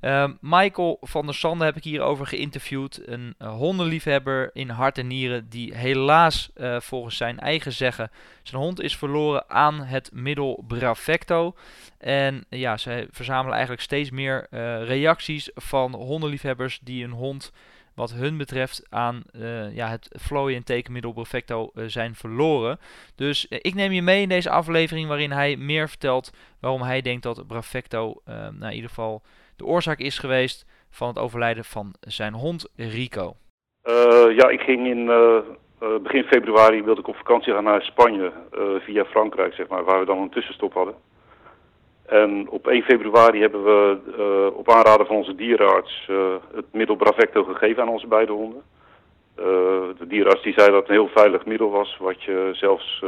Uh, 0.01 0.29
Michael 0.41 0.99
van 1.01 1.27
der 1.27 1.35
Sande 1.35 1.65
heb 1.65 1.77
ik 1.77 1.85
hierover 1.85 2.27
geïnterviewd. 2.27 3.01
Een 3.05 3.35
uh, 3.39 3.49
hondenliefhebber 3.49 4.51
in 4.53 4.69
hart 4.69 4.99
en 4.99 5.07
nieren 5.07 5.49
die 5.49 5.77
helaas 5.77 6.51
uh, 6.57 6.81
volgens 6.81 7.17
zijn 7.17 7.39
eigen 7.39 7.73
zeggen 7.73 8.11
zijn 8.43 8.63
hond 8.63 8.81
is 8.81 8.97
verloren 8.97 9.51
aan 9.51 9.81
het 9.81 10.11
middel 10.13 10.65
Bravecto. 10.67 11.55
En 11.99 12.45
ja, 12.49 12.77
ze 12.77 13.09
verzamelen 13.11 13.53
eigenlijk 13.53 13.83
steeds 13.83 14.11
meer 14.11 14.47
reacties 14.85 15.51
van 15.55 15.95
hondenliefhebbers 15.95 16.81
die 16.83 17.05
een 17.05 17.11
hond 17.11 17.53
wat 18.01 18.13
hun 18.13 18.37
betreft 18.37 18.87
aan 18.91 19.23
uh, 19.37 19.77
ja, 19.77 19.89
het 19.89 20.09
vlooien 20.19 20.57
en 20.57 20.65
tekenmiddel 20.65 21.13
Perfecto 21.13 21.71
uh, 21.75 21.85
zijn 21.87 22.15
verloren. 22.15 22.79
Dus 23.17 23.47
uh, 23.51 23.59
ik 23.63 23.75
neem 23.75 23.93
je 23.93 24.03
mee 24.03 24.23
in 24.23 24.29
deze 24.29 24.51
aflevering 24.51 25.09
waarin 25.09 25.31
hij 25.31 25.57
meer 25.57 25.89
vertelt 25.89 26.33
waarom 26.61 26.83
hij 26.83 27.01
denkt 27.01 27.23
dat 27.23 27.47
Perfecto 27.47 28.15
nou, 28.25 28.71
in 28.71 28.73
ieder 28.73 28.89
geval 28.89 29.23
de 29.57 29.65
oorzaak 29.65 29.99
is 29.99 30.19
geweest 30.19 30.67
van 30.91 31.09
het 31.09 31.19
overlijden 31.19 31.65
van 31.65 31.95
zijn 32.01 32.33
hond 32.33 32.73
Rico. 32.77 33.37
ja, 34.37 34.49
ik 34.49 34.61
ging 34.61 34.87
in 34.87 35.07
begin 36.03 36.25
februari 36.25 36.83
wilde 36.83 37.01
ik 37.01 37.09
op 37.09 37.17
vakantie 37.17 37.53
gaan 37.53 37.65
naar 37.65 37.83
Spanje 37.83 38.33
via 38.85 39.05
Frankrijk, 39.05 39.55
zeg 39.55 39.69
maar, 39.69 39.85
waar 39.85 40.01
we 40.01 40.07
dan 40.07 40.19
een 40.19 40.31
tussenstop 40.31 40.73
hadden. 40.73 40.95
En 42.11 42.49
op 42.49 42.67
1 42.67 42.83
februari 42.83 43.41
hebben 43.41 43.65
we 43.65 43.99
uh, 44.19 44.57
op 44.59 44.71
aanraden 44.71 45.07
van 45.07 45.17
onze 45.17 45.35
dierenarts 45.35 46.07
uh, 46.11 46.35
het 46.55 46.65
middel 46.73 46.97
Bravecto 46.97 47.45
gegeven 47.45 47.83
aan 47.83 47.89
onze 47.89 48.07
beide 48.07 48.33
honden. 48.33 48.63
Uh, 49.39 49.45
de 49.99 50.07
dierenarts 50.09 50.43
die 50.43 50.53
zei 50.53 50.71
dat 50.71 50.81
het 50.81 50.89
een 50.89 50.95
heel 50.95 51.11
veilig 51.15 51.45
middel 51.45 51.71
was, 51.71 51.97
wat 51.99 52.23
je 52.23 52.51
zelfs 52.53 53.05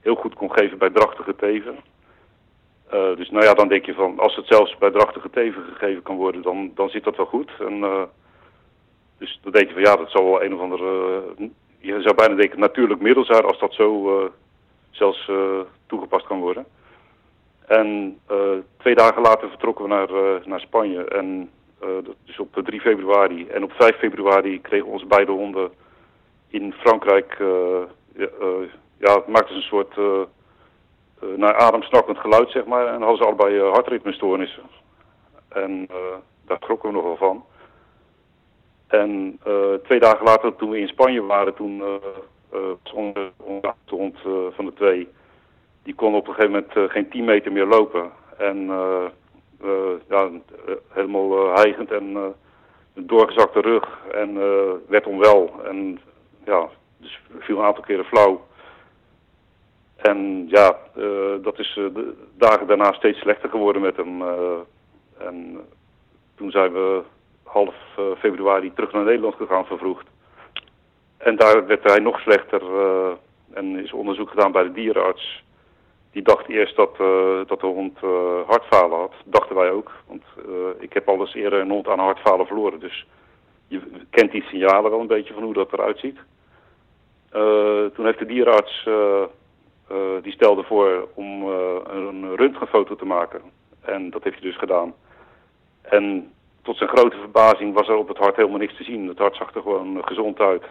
heel 0.00 0.14
goed 0.14 0.34
kon 0.34 0.52
geven 0.52 0.78
bij 0.78 0.90
drachtige 0.90 1.36
teven. 1.36 1.76
dus 2.90 3.30
nou 3.30 3.44
ja, 3.44 3.54
dan 3.54 3.68
denk 3.68 3.86
je 3.86 3.94
van, 3.94 4.18
als 4.18 4.36
het 4.36 4.46
zelfs 4.46 4.78
bij 4.78 4.90
drachtige 4.90 5.30
teven 5.30 5.62
gegeven 5.62 6.02
kan 6.02 6.16
worden, 6.16 6.42
dan, 6.42 6.70
dan 6.74 6.88
zit 6.88 7.04
dat 7.04 7.16
wel 7.16 7.26
goed. 7.26 7.50
En, 7.58 7.80
dus 9.18 9.38
dan 9.42 9.52
denk 9.52 9.68
je 9.68 9.72
van, 9.72 9.82
ja, 9.82 9.96
dat 9.96 10.10
zal 10.10 10.24
wel 10.24 10.42
een 10.42 10.54
of 10.54 10.60
andere 10.60 11.22
je 11.78 12.00
zou 12.00 12.14
bijna 12.14 12.34
denken 12.34 12.58
natuurlijk 12.58 13.00
middelzaar 13.00 13.46
als 13.46 13.58
dat 13.58 13.74
zo 13.74 14.30
zelfs 14.90 15.30
toegepast 15.86 16.26
kan 16.26 16.40
worden. 16.40 16.66
En 17.66 18.18
twee 18.76 18.94
dagen 18.94 19.22
later 19.22 19.48
vertrokken 19.48 19.84
we 19.84 19.90
naar, 19.90 20.08
naar 20.44 20.60
Spanje. 20.60 21.04
En 21.04 21.50
dat 21.78 22.14
is 22.24 22.38
op 22.38 22.54
3 22.54 22.80
februari. 22.80 23.46
En 23.46 23.62
op 23.62 23.72
5 23.72 23.96
februari 23.96 24.60
kregen 24.60 24.86
onze 24.86 25.06
beide 25.06 25.32
honden 25.32 25.70
in 26.48 26.72
Frankrijk... 26.72 27.36
ja, 28.98 29.14
het 29.14 29.26
maakte 29.26 29.54
een 29.54 29.62
soort 29.62 29.96
naar 31.36 31.54
ademsnakkend 31.54 32.18
geluid, 32.18 32.50
zeg 32.50 32.64
maar. 32.64 32.86
En 32.86 33.00
hadden 33.00 33.16
ze 33.16 33.24
allebei 33.24 33.60
hartritmestoornissen. 33.60 34.62
En 35.48 35.88
daar 36.46 36.58
trokken 36.58 36.88
we 36.88 36.94
nogal 36.94 37.16
van. 37.16 37.44
En 38.86 39.38
uh, 39.46 39.74
twee 39.84 40.00
dagen 40.00 40.24
later, 40.24 40.56
toen 40.56 40.70
we 40.70 40.78
in 40.78 40.88
Spanje 40.88 41.22
waren, 41.22 41.54
toen 41.54 41.78
uh, 41.78 41.94
onze, 42.92 43.30
hond 43.86 44.18
van 44.54 44.64
de 44.64 44.72
twee, 44.74 45.08
die 45.86 45.94
kon 45.94 46.14
op 46.14 46.28
een 46.28 46.34
gegeven 46.34 46.64
moment 46.74 46.90
geen 46.92 47.08
10 47.08 47.24
meter 47.24 47.52
meer 47.52 47.66
lopen. 47.66 48.10
En 48.38 48.66
ja, 50.08 50.30
helemaal 50.88 51.54
hijgend 51.54 51.92
en 51.92 52.34
een 52.94 53.06
doorgezakte 53.06 53.60
rug 53.60 53.98
en 54.12 54.38
werd 54.88 55.06
onwel. 55.06 55.50
En 55.64 56.00
ja, 56.44 56.68
dus 56.96 57.20
viel 57.38 57.58
een 57.58 57.64
aantal 57.64 57.84
keren 57.84 58.04
flauw. 58.04 58.46
En 59.96 60.48
ja, 60.48 60.76
dat 61.42 61.58
is 61.58 61.72
de 61.74 62.14
dagen 62.38 62.66
daarna 62.66 62.92
steeds 62.92 63.18
slechter 63.18 63.48
geworden 63.48 63.82
met 63.82 63.96
hem. 63.96 64.22
en 65.18 65.60
toen 66.34 66.50
zijn 66.50 66.72
we 66.72 67.02
half 67.56 67.74
eh, 67.96 68.04
februari 68.18 68.72
terug 68.74 68.92
naar 68.92 69.04
Nederland 69.04 69.34
gegaan, 69.34 69.66
vervroegd. 69.66 70.06
En 71.18 71.36
daar 71.36 71.66
werd 71.66 71.84
hij 71.84 71.98
nog 71.98 72.20
slechter 72.20 72.62
eh, 72.62 73.12
en 73.52 73.84
is 73.84 73.92
onderzoek 73.92 74.30
gedaan 74.30 74.52
bij 74.52 74.62
de 74.62 74.72
dierenarts. 74.72 75.44
Die 76.16 76.24
dacht 76.24 76.48
eerst 76.48 76.76
dat, 76.76 76.96
uh, 77.00 77.40
dat 77.46 77.60
de 77.60 77.66
hond 77.66 77.98
hartfalen 78.46 78.98
had. 78.98 79.12
Dachten 79.24 79.56
wij 79.56 79.70
ook. 79.70 79.90
Want 80.06 80.22
ik 80.78 80.92
heb 80.92 81.08
al 81.08 81.20
eens 81.20 81.34
eerder 81.34 81.60
een 81.60 81.70
hond 81.70 81.88
aan 81.88 81.98
hartfalen 81.98 82.46
verloren. 82.46 82.80
Dus 82.80 83.06
je 83.68 83.80
kent 84.10 84.30
die 84.30 84.42
signalen 84.42 84.90
wel 84.90 85.00
een 85.00 85.06
beetje 85.06 85.34
van 85.34 85.42
hoe 85.42 85.52
dat 85.52 85.72
eruit 85.72 85.98
ziet. 85.98 86.18
toen 87.94 88.04
heeft 88.04 88.18
de 88.18 88.26
dierenarts, 88.26 88.88
die 90.22 90.32
stelde 90.32 90.62
voor 90.62 91.08
om 91.14 91.46
een 91.86 92.36
röntgenfoto 92.36 92.96
te 92.96 93.04
maken. 93.04 93.40
En 93.80 94.10
dat 94.10 94.22
heeft 94.22 94.40
hij 94.40 94.48
dus 94.48 94.58
gedaan. 94.58 94.94
En 95.82 96.32
tot 96.62 96.76
zijn 96.76 96.88
grote 96.88 97.16
verbazing 97.16 97.74
was 97.74 97.88
er 97.88 97.96
op 97.96 98.08
het 98.08 98.18
hart 98.18 98.36
helemaal 98.36 98.58
niks 98.58 98.76
te 98.76 98.84
zien. 98.84 99.08
Het 99.08 99.18
hart 99.18 99.36
zag 99.36 99.54
er 99.54 99.62
gewoon 99.62 100.04
gezond 100.04 100.40
uit. 100.40 100.64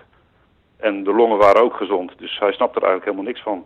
En 0.78 1.04
de 1.04 1.14
longen 1.14 1.38
waren 1.38 1.62
ook 1.62 1.76
gezond, 1.76 2.12
dus 2.18 2.40
hij 2.40 2.52
snapte 2.52 2.80
er 2.80 2.86
eigenlijk 2.86 3.06
helemaal 3.06 3.32
niks 3.32 3.42
van. 3.42 3.66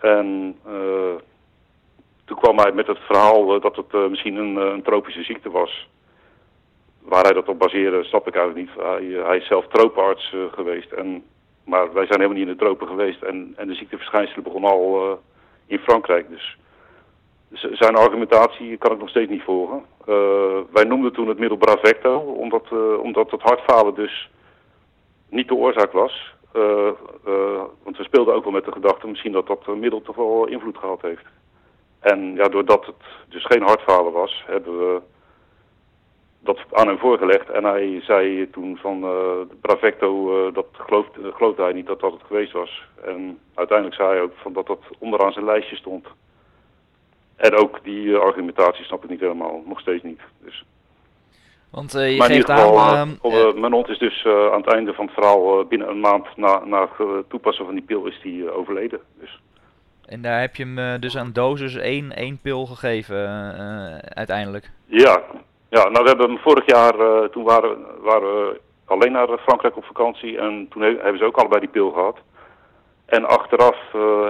En 0.00 0.56
uh, 0.66 1.14
toen 2.24 2.36
kwam 2.36 2.58
hij 2.58 2.72
met 2.72 2.86
het 2.86 2.98
verhaal 2.98 3.54
uh, 3.54 3.62
dat 3.62 3.76
het 3.76 3.92
uh, 3.92 4.06
misschien 4.08 4.36
een, 4.36 4.56
een, 4.56 4.82
tropische 4.82 5.22
ziekte 5.22 5.50
was. 5.50 5.88
Waar 7.02 7.22
hij 7.22 7.32
dat 7.32 7.48
op 7.48 7.58
baseerde, 7.58 8.04
snap 8.04 8.26
ik 8.26 8.34
eigenlijk 8.34 8.66
niet. 8.66 8.84
Hij, 8.84 9.24
hij 9.24 9.36
is 9.36 9.46
zelf 9.46 9.66
tropenarts 9.66 10.34
geweest. 10.52 10.92
En, 10.92 11.24
maar 11.64 11.92
wij 11.92 12.06
zijn 12.06 12.20
helemaal 12.20 12.38
niet 12.38 12.46
in 12.46 12.52
de 12.52 12.64
tropen 12.64 12.86
geweest. 12.86 13.22
En, 13.22 13.52
en 13.56 13.66
de 13.66 13.74
ziekteverschijnselen 13.74 14.44
begonnen 14.44 14.70
al 14.70 15.20
in 15.66 15.78
Frankrijk. 15.78 16.28
Dus 16.28 16.56
zijn 17.52 17.96
argumentatie 17.96 18.76
kan 18.76 18.92
ik 18.92 18.98
nog 18.98 19.08
steeds 19.08 19.30
niet 19.30 19.42
volgen. 19.42 19.84
Wij 20.72 20.84
noemden 20.84 21.12
toen 21.12 21.28
het 21.28 21.38
middel 21.38 21.58
Bravecto, 21.58 22.18
omdat, 22.18 22.66
uh, 22.72 23.00
omdat 23.00 23.30
het 23.30 23.42
hartfalen 23.42 23.94
dus 23.94 24.30
niet 25.28 25.48
de 25.48 25.54
oorzaak 25.54 25.92
was. 25.92 26.34
Uh, 26.56 26.90
speelden 28.10 28.34
ook 28.34 28.44
wel 28.44 28.52
met 28.52 28.64
de 28.64 28.72
gedachte 28.72 29.06
misschien 29.06 29.32
dat 29.32 29.46
dat 29.46 29.66
middel 29.66 30.02
toch 30.02 30.16
wel 30.16 30.46
invloed 30.46 30.78
gehad 30.78 31.02
heeft. 31.02 31.26
En 32.00 32.34
ja, 32.34 32.48
doordat 32.48 32.86
het 32.86 33.02
dus 33.28 33.44
geen 33.44 33.62
hartfalen 33.62 34.12
was, 34.12 34.44
hebben 34.46 34.78
we 34.78 35.00
dat 36.40 36.58
aan 36.72 36.86
hem 36.86 36.98
voorgelegd. 36.98 37.50
En 37.50 37.64
hij 37.64 38.00
zei 38.00 38.50
toen 38.50 38.76
van 38.76 39.06
Bravecto, 39.60 40.50
dat 40.52 40.66
geloofde, 40.72 41.32
geloofde 41.32 41.62
hij 41.62 41.72
niet 41.72 41.86
dat 41.86 42.00
dat 42.00 42.12
het 42.12 42.22
geweest 42.26 42.52
was. 42.52 42.82
En 43.04 43.38
uiteindelijk 43.54 43.96
zei 43.96 44.08
hij 44.10 44.20
ook 44.20 44.32
van 44.34 44.52
dat 44.52 44.66
dat 44.66 44.80
onderaan 44.98 45.32
zijn 45.32 45.44
lijstje 45.44 45.76
stond. 45.76 46.06
En 47.40 47.54
ook 47.54 47.84
die 47.84 48.14
eh, 48.14 48.20
argumentatie 48.20 48.84
snap 48.84 49.04
ik 49.04 49.10
niet 49.10 49.20
helemaal, 49.20 49.62
nog 49.66 49.80
steeds 49.80 50.02
niet. 50.02 50.20
Dus. 50.44 50.64
Want 51.70 51.94
uh, 51.94 52.10
je 52.10 52.16
maar 52.16 52.26
geeft 52.26 52.50
geval, 52.50 52.80
aan... 52.80 53.18
Uh, 53.22 53.54
mijn 53.54 53.72
hond 53.72 53.88
is 53.88 53.98
dus 53.98 54.26
aan 54.26 54.60
het 54.60 54.72
einde 54.72 54.94
van 54.94 55.04
het 55.04 55.14
verhaal 55.14 55.64
binnen 55.64 55.88
een 55.88 56.00
maand 56.00 56.26
na, 56.36 56.62
na 56.64 56.88
het 56.96 57.28
toepassen 57.28 57.64
van 57.64 57.74
die 57.74 57.84
pil 57.84 58.06
is 58.06 58.20
die 58.22 58.50
overleden. 58.50 59.00
Dus. 59.20 59.40
En 60.06 60.22
daar 60.22 60.40
heb 60.40 60.56
je 60.56 60.64
hem 60.64 61.00
dus 61.00 61.16
aan 61.16 61.32
dosis 61.32 61.76
één, 61.76 62.16
één 62.16 62.38
pil 62.42 62.66
gegeven 62.66 63.16
uiteindelijk? 64.14 64.70
Ja. 64.84 65.22
ja, 65.68 65.88
nou 65.88 66.02
we 66.02 66.08
hebben 66.08 66.28
hem 66.30 66.38
vorig 66.38 66.66
jaar, 66.66 66.94
toen 67.30 67.44
waren, 67.44 67.78
waren 68.00 68.28
we 68.28 68.60
alleen 68.84 69.12
naar 69.12 69.38
Frankrijk 69.38 69.76
op 69.76 69.84
vakantie 69.84 70.38
en 70.38 70.66
toen 70.70 70.82
hebben 70.82 71.18
ze 71.18 71.24
ook 71.24 71.36
allebei 71.36 71.60
die 71.60 71.70
pil 71.70 71.90
gehad. 71.90 72.18
En 73.06 73.24
achteraf 73.24 73.76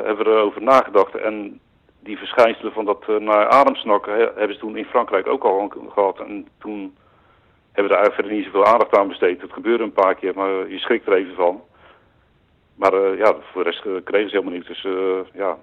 hebben 0.05 0.25
we 0.25 0.31
erover 0.31 0.63
nagedacht 0.63 1.15
en 1.15 1.61
die 2.01 2.19
verschijnselen 2.19 2.73
van 2.73 2.85
dat 2.85 3.07
naar 3.19 3.49
ademsnakken 3.49 4.19
hebben 4.19 4.55
ze 4.55 4.61
toen 4.61 4.77
in 4.77 4.85
Frankrijk 4.85 5.27
ook 5.27 5.45
al 5.45 5.73
gehad. 5.89 6.19
En 6.19 6.49
toen 6.59 6.97
hebben 7.73 7.93
daar 7.93 8.13
verder 8.13 8.33
niet 8.33 8.45
zoveel 8.45 8.65
aandacht 8.65 8.97
aan 8.97 9.09
besteed. 9.09 9.41
Het 9.41 9.53
gebeurde 9.53 9.85
een 9.85 9.93
paar 9.93 10.15
keer, 10.15 10.35
maar 10.35 10.69
je 10.69 10.79
schrikt 10.79 11.07
er 11.07 11.13
even 11.13 11.35
van. 11.35 11.63
Maar 12.75 12.95
uh, 12.95 13.19
ja, 13.19 13.35
voor 13.53 13.65
de 13.65 13.71
rest 13.71 13.85
uh, 13.85 13.93
kregen 14.05 14.31
ze 14.31 14.37
helemaal 14.37 14.59
niet. 14.59 14.67
Dus 14.67 14.87
ja, 15.33 15.59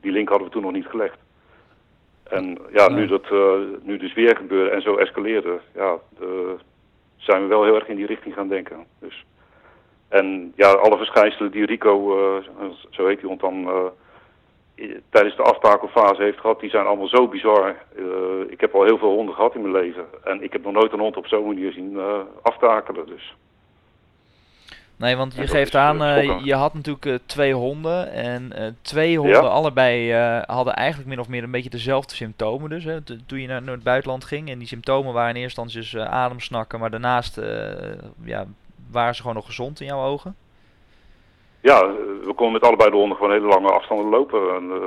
die 0.00 0.12
link 0.12 0.28
hadden 0.28 0.46
we 0.46 0.52
toen 0.52 0.62
nog 0.62 0.72
niet 0.72 0.86
gelegd. 0.86 1.18
En 2.22 2.58
ja, 2.72 2.88
nu 2.88 3.06
dat 3.06 3.30
nu 3.82 3.96
dus 3.96 4.14
weer 4.14 4.36
gebeurde 4.36 4.70
en 4.70 4.82
zo 4.82 4.96
escaleerde, 4.96 5.60
ja, 5.74 5.98
zijn 7.16 7.42
we 7.42 7.48
wel 7.48 7.64
heel 7.64 7.74
erg 7.74 7.88
in 7.88 7.96
die 7.96 8.06
richting 8.06 8.34
gaan 8.34 8.48
denken. 8.48 8.86
Dus. 8.98 9.24
En 10.08 10.52
ja, 10.56 10.70
alle 10.70 10.96
verschijnselen 10.96 11.50
die 11.50 11.66
Rico, 11.66 12.42
zo 12.90 13.06
heet 13.06 13.20
hij 13.20 13.28
hond 13.28 13.40
dan 13.40 13.68
tijdens 15.10 15.36
de 15.36 15.42
aftakelfase 15.42 16.22
heeft 16.22 16.40
gehad, 16.40 16.60
die 16.60 16.70
zijn 16.70 16.86
allemaal 16.86 17.08
zo 17.08 17.28
bizar. 17.28 17.76
Uh, 17.96 18.06
ik 18.48 18.60
heb 18.60 18.74
al 18.74 18.84
heel 18.84 18.98
veel 18.98 19.14
honden 19.14 19.34
gehad 19.34 19.54
in 19.54 19.60
mijn 19.60 19.74
leven. 19.74 20.04
En 20.24 20.42
ik 20.42 20.52
heb 20.52 20.64
nog 20.64 20.72
nooit 20.72 20.92
een 20.92 20.98
hond 20.98 21.16
op 21.16 21.26
zo'n 21.26 21.46
manier 21.46 21.72
zien 21.72 21.92
uh, 21.92 22.18
aftakelen. 22.42 23.06
Dus. 23.06 23.34
Nee, 24.96 25.16
want 25.16 25.34
je 25.34 25.46
geeft 25.46 25.74
aan, 25.74 26.02
uh, 26.02 26.44
je 26.44 26.54
had 26.54 26.74
natuurlijk 26.74 27.22
twee 27.26 27.54
honden. 27.54 28.12
En 28.12 28.76
twee 28.82 29.18
honden, 29.18 29.42
ja. 29.42 29.48
allebei 29.48 30.12
hadden 30.46 30.74
eigenlijk 30.74 31.08
min 31.08 31.20
of 31.20 31.28
meer 31.28 31.42
een 31.42 31.50
beetje 31.50 31.70
dezelfde 31.70 32.14
symptomen. 32.14 32.70
Dus 32.70 32.84
hè, 32.84 33.02
toen 33.26 33.40
je 33.40 33.46
naar, 33.46 33.62
naar, 33.62 33.74
het 33.74 33.82
buitenland 33.82 34.24
ging. 34.24 34.50
En 34.50 34.58
die 34.58 34.68
symptomen 34.68 35.12
waren 35.12 35.34
in 35.34 35.42
eerste 35.42 35.60
instantie 35.60 35.98
dus 36.00 36.10
ademsnakken. 36.10 36.80
Maar 36.80 36.90
daarnaast 36.90 37.40
ja, 38.24 38.46
waren 38.90 39.14
ze 39.14 39.20
gewoon 39.20 39.36
nog 39.36 39.46
gezond 39.46 39.80
in 39.80 39.86
jouw 39.86 40.04
ogen? 40.04 40.36
Ja, 41.60 41.92
we 42.24 42.32
konden 42.34 42.52
met 42.52 42.62
allebei 42.62 42.90
de 42.90 42.96
honden 42.96 43.16
gewoon 43.16 43.32
hele 43.32 43.46
lange 43.46 43.70
afstanden 43.72 44.08
lopen. 44.08 44.54
En, 44.54 44.64
uh, 44.64 44.86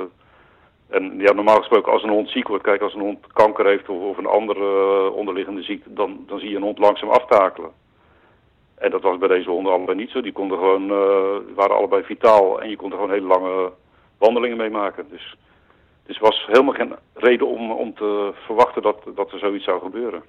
en 0.88 1.18
ja, 1.18 1.32
normaal 1.32 1.58
gesproken 1.58 1.92
als 1.92 2.02
een 2.02 2.10
hond 2.10 2.28
ziek 2.28 2.48
wordt, 2.48 2.64
kijk 2.64 2.82
als 2.82 2.94
een 2.94 3.00
hond 3.00 3.32
kanker 3.32 3.66
heeft 3.66 3.88
of, 3.88 4.02
of 4.02 4.16
een 4.16 4.26
andere 4.26 4.60
uh, 5.10 5.16
onderliggende 5.16 5.62
ziekte, 5.62 5.92
dan, 5.92 6.24
dan 6.26 6.38
zie 6.38 6.50
je 6.50 6.56
een 6.56 6.62
hond 6.62 6.78
langzaam 6.78 7.10
aftakelen. 7.10 7.70
En 8.74 8.90
dat 8.90 9.02
was 9.02 9.18
bij 9.18 9.28
deze 9.28 9.50
honden 9.50 9.72
allebei 9.72 9.98
niet 9.98 10.10
zo. 10.10 10.20
Die 10.20 10.32
konden 10.32 10.58
gewoon, 10.58 10.82
uh, 10.82 11.54
waren 11.54 11.76
allebei 11.76 12.02
vitaal 12.02 12.60
en 12.60 12.70
je 12.70 12.76
kon 12.76 12.90
er 12.90 12.96
gewoon 12.96 13.12
hele 13.12 13.26
lange 13.26 13.72
wandelingen 14.18 14.56
mee 14.56 14.70
maken. 14.70 15.06
Dus, 15.10 15.36
dus 16.06 16.18
was 16.18 16.46
helemaal 16.46 16.74
geen 16.74 16.94
reden 17.14 17.46
om, 17.46 17.70
om 17.70 17.94
te 17.94 18.32
verwachten 18.46 18.82
dat, 18.82 18.96
dat 19.14 19.32
er 19.32 19.38
zoiets 19.38 19.64
zou 19.64 19.80
gebeuren. 19.80 20.22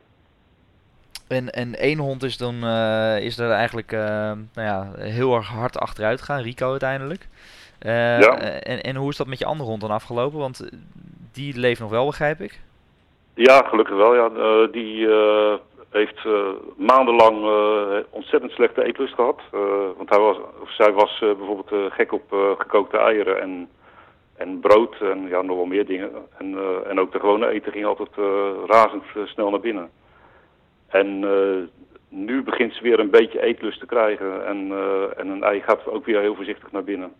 En, 1.28 1.50
en 1.50 1.76
één 1.76 1.98
hond 1.98 2.24
is 2.24 2.38
dan 2.38 2.56
uh, 2.64 3.20
is 3.20 3.38
er 3.38 3.52
eigenlijk 3.52 3.92
uh, 3.92 4.00
nou 4.54 4.68
ja, 4.68 4.92
heel 4.98 5.36
erg 5.36 5.48
hard 5.48 5.80
achteruit 5.80 6.20
gegaan, 6.20 6.42
Rico 6.42 6.72
uiteindelijk. 6.72 7.28
Uh, 7.86 8.20
ja. 8.20 8.40
en, 8.40 8.82
en 8.82 8.96
hoe 8.96 9.10
is 9.10 9.18
dat 9.18 9.28
met 9.28 9.40
je 9.40 9.46
andere 9.46 9.70
hond 9.70 9.82
dan 9.82 9.92
afgelopen? 9.92 10.40
Want 10.40 10.70
die 11.34 11.60
leeft 11.60 11.80
nog 11.80 11.90
wel, 11.90 12.06
begrijp 12.06 12.42
ik? 12.42 12.60
Ja, 13.34 13.64
gelukkig 13.68 13.96
wel. 13.96 14.16
Ja. 14.16 14.30
die 14.72 15.08
heeft 15.90 16.28
maandenlang 16.78 17.46
ontzettend 18.10 18.52
slechte 18.52 18.84
eetlust 18.84 19.14
gehad. 19.14 19.42
want 19.98 20.10
hij 20.10 20.20
was, 20.20 20.38
of 20.62 20.72
zij 20.72 20.92
was 20.92 21.20
bijvoorbeeld 21.20 21.94
gek 21.94 22.14
op 22.14 22.56
gekookte 22.58 22.98
eieren 22.98 23.42
en, 23.42 23.70
en 24.38 24.60
brood 24.60 24.96
en 25.02 25.28
ja, 25.28 25.42
nog 25.42 25.56
wel 25.56 25.66
meer 25.66 25.86
dingen. 25.86 26.12
En, 26.38 26.58
en 26.88 27.00
ook 27.00 27.12
de 27.12 27.20
gewone 27.20 27.50
eten 27.50 27.72
ging 27.72 27.86
altijd 27.86 28.16
razend 28.68 29.04
snel 29.26 29.50
naar 29.50 29.60
binnen. 29.60 29.90
En 30.88 31.21
uh, 31.21 31.63
nu 32.10 32.43
begint 32.43 32.74
ze 32.74 32.82
weer 32.82 33.00
een 33.00 33.10
beetje 33.10 33.41
eetlust 33.41 33.80
te 33.80 33.86
krijgen. 33.86 34.45
En, 34.45 34.67
uh, 34.67 35.19
en 35.19 35.28
een 35.28 35.43
ei 35.43 35.62
gaat 35.62 35.86
ook 35.86 36.06
weer 36.06 36.21
heel 36.21 36.36
voorzichtig 36.36 36.71
naar 36.71 36.84
binnen. 36.84 37.13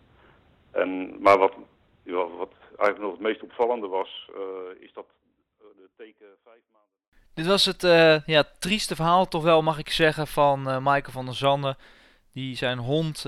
En, 0.70 1.16
maar 1.20 1.38
wat, 1.38 1.52
wat 2.38 2.52
eigenlijk 2.68 2.98
nog 2.98 3.10
het 3.10 3.20
meest 3.20 3.42
opvallende 3.42 3.86
was, 3.86 4.30
uh, 4.30 4.82
is 4.82 4.92
dat 4.92 5.06
de 5.58 5.88
teken 5.96 6.26
vijf 6.44 6.62
maanden... 6.72 6.90
Dit 7.34 7.46
was 7.46 7.64
het 7.64 7.82
ja, 8.26 8.44
trieste 8.58 8.94
verhaal 8.94 9.28
toch 9.28 9.42
wel, 9.42 9.62
mag 9.62 9.78
ik 9.78 9.90
zeggen, 9.90 10.26
van 10.26 10.82
Maaike 10.82 11.10
van 11.10 11.24
der 11.24 11.34
Zanden. 11.34 11.76
Die 12.32 12.56
zijn 12.56 12.78
hond 12.78 13.24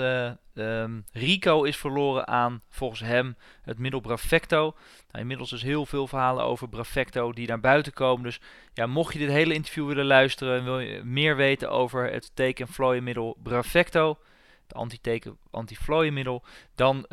ehm, 0.58 1.00
Rico 1.12 1.62
is 1.62 1.76
verloren 1.76 2.28
aan, 2.28 2.62
volgens 2.68 3.00
hem, 3.00 3.36
het 3.62 3.78
middel 3.78 4.00
Brafecto. 4.00 4.74
Nou, 5.10 5.20
inmiddels 5.20 5.52
is 5.52 5.62
heel 5.62 5.86
veel 5.86 6.06
verhalen 6.06 6.44
over 6.44 6.68
Brafecto 6.68 7.32
die 7.32 7.48
naar 7.48 7.60
buiten 7.60 7.92
komen. 7.92 8.24
Dus 8.24 8.40
ja, 8.74 8.86
mocht 8.86 9.12
je 9.12 9.18
dit 9.18 9.30
hele 9.30 9.54
interview 9.54 9.86
willen 9.86 10.06
luisteren 10.06 10.58
en 10.58 10.64
wil 10.64 10.80
je 10.80 11.02
meer 11.04 11.36
weten 11.36 11.70
over 11.70 12.12
het 12.12 12.30
teken- 12.34 13.04
middel 13.04 13.36
Brafecto, 13.42 14.18
het 14.62 14.74
anti-teken, 14.74 15.38
anti-vlooienmiddel, 15.50 16.44
dan 16.74 17.04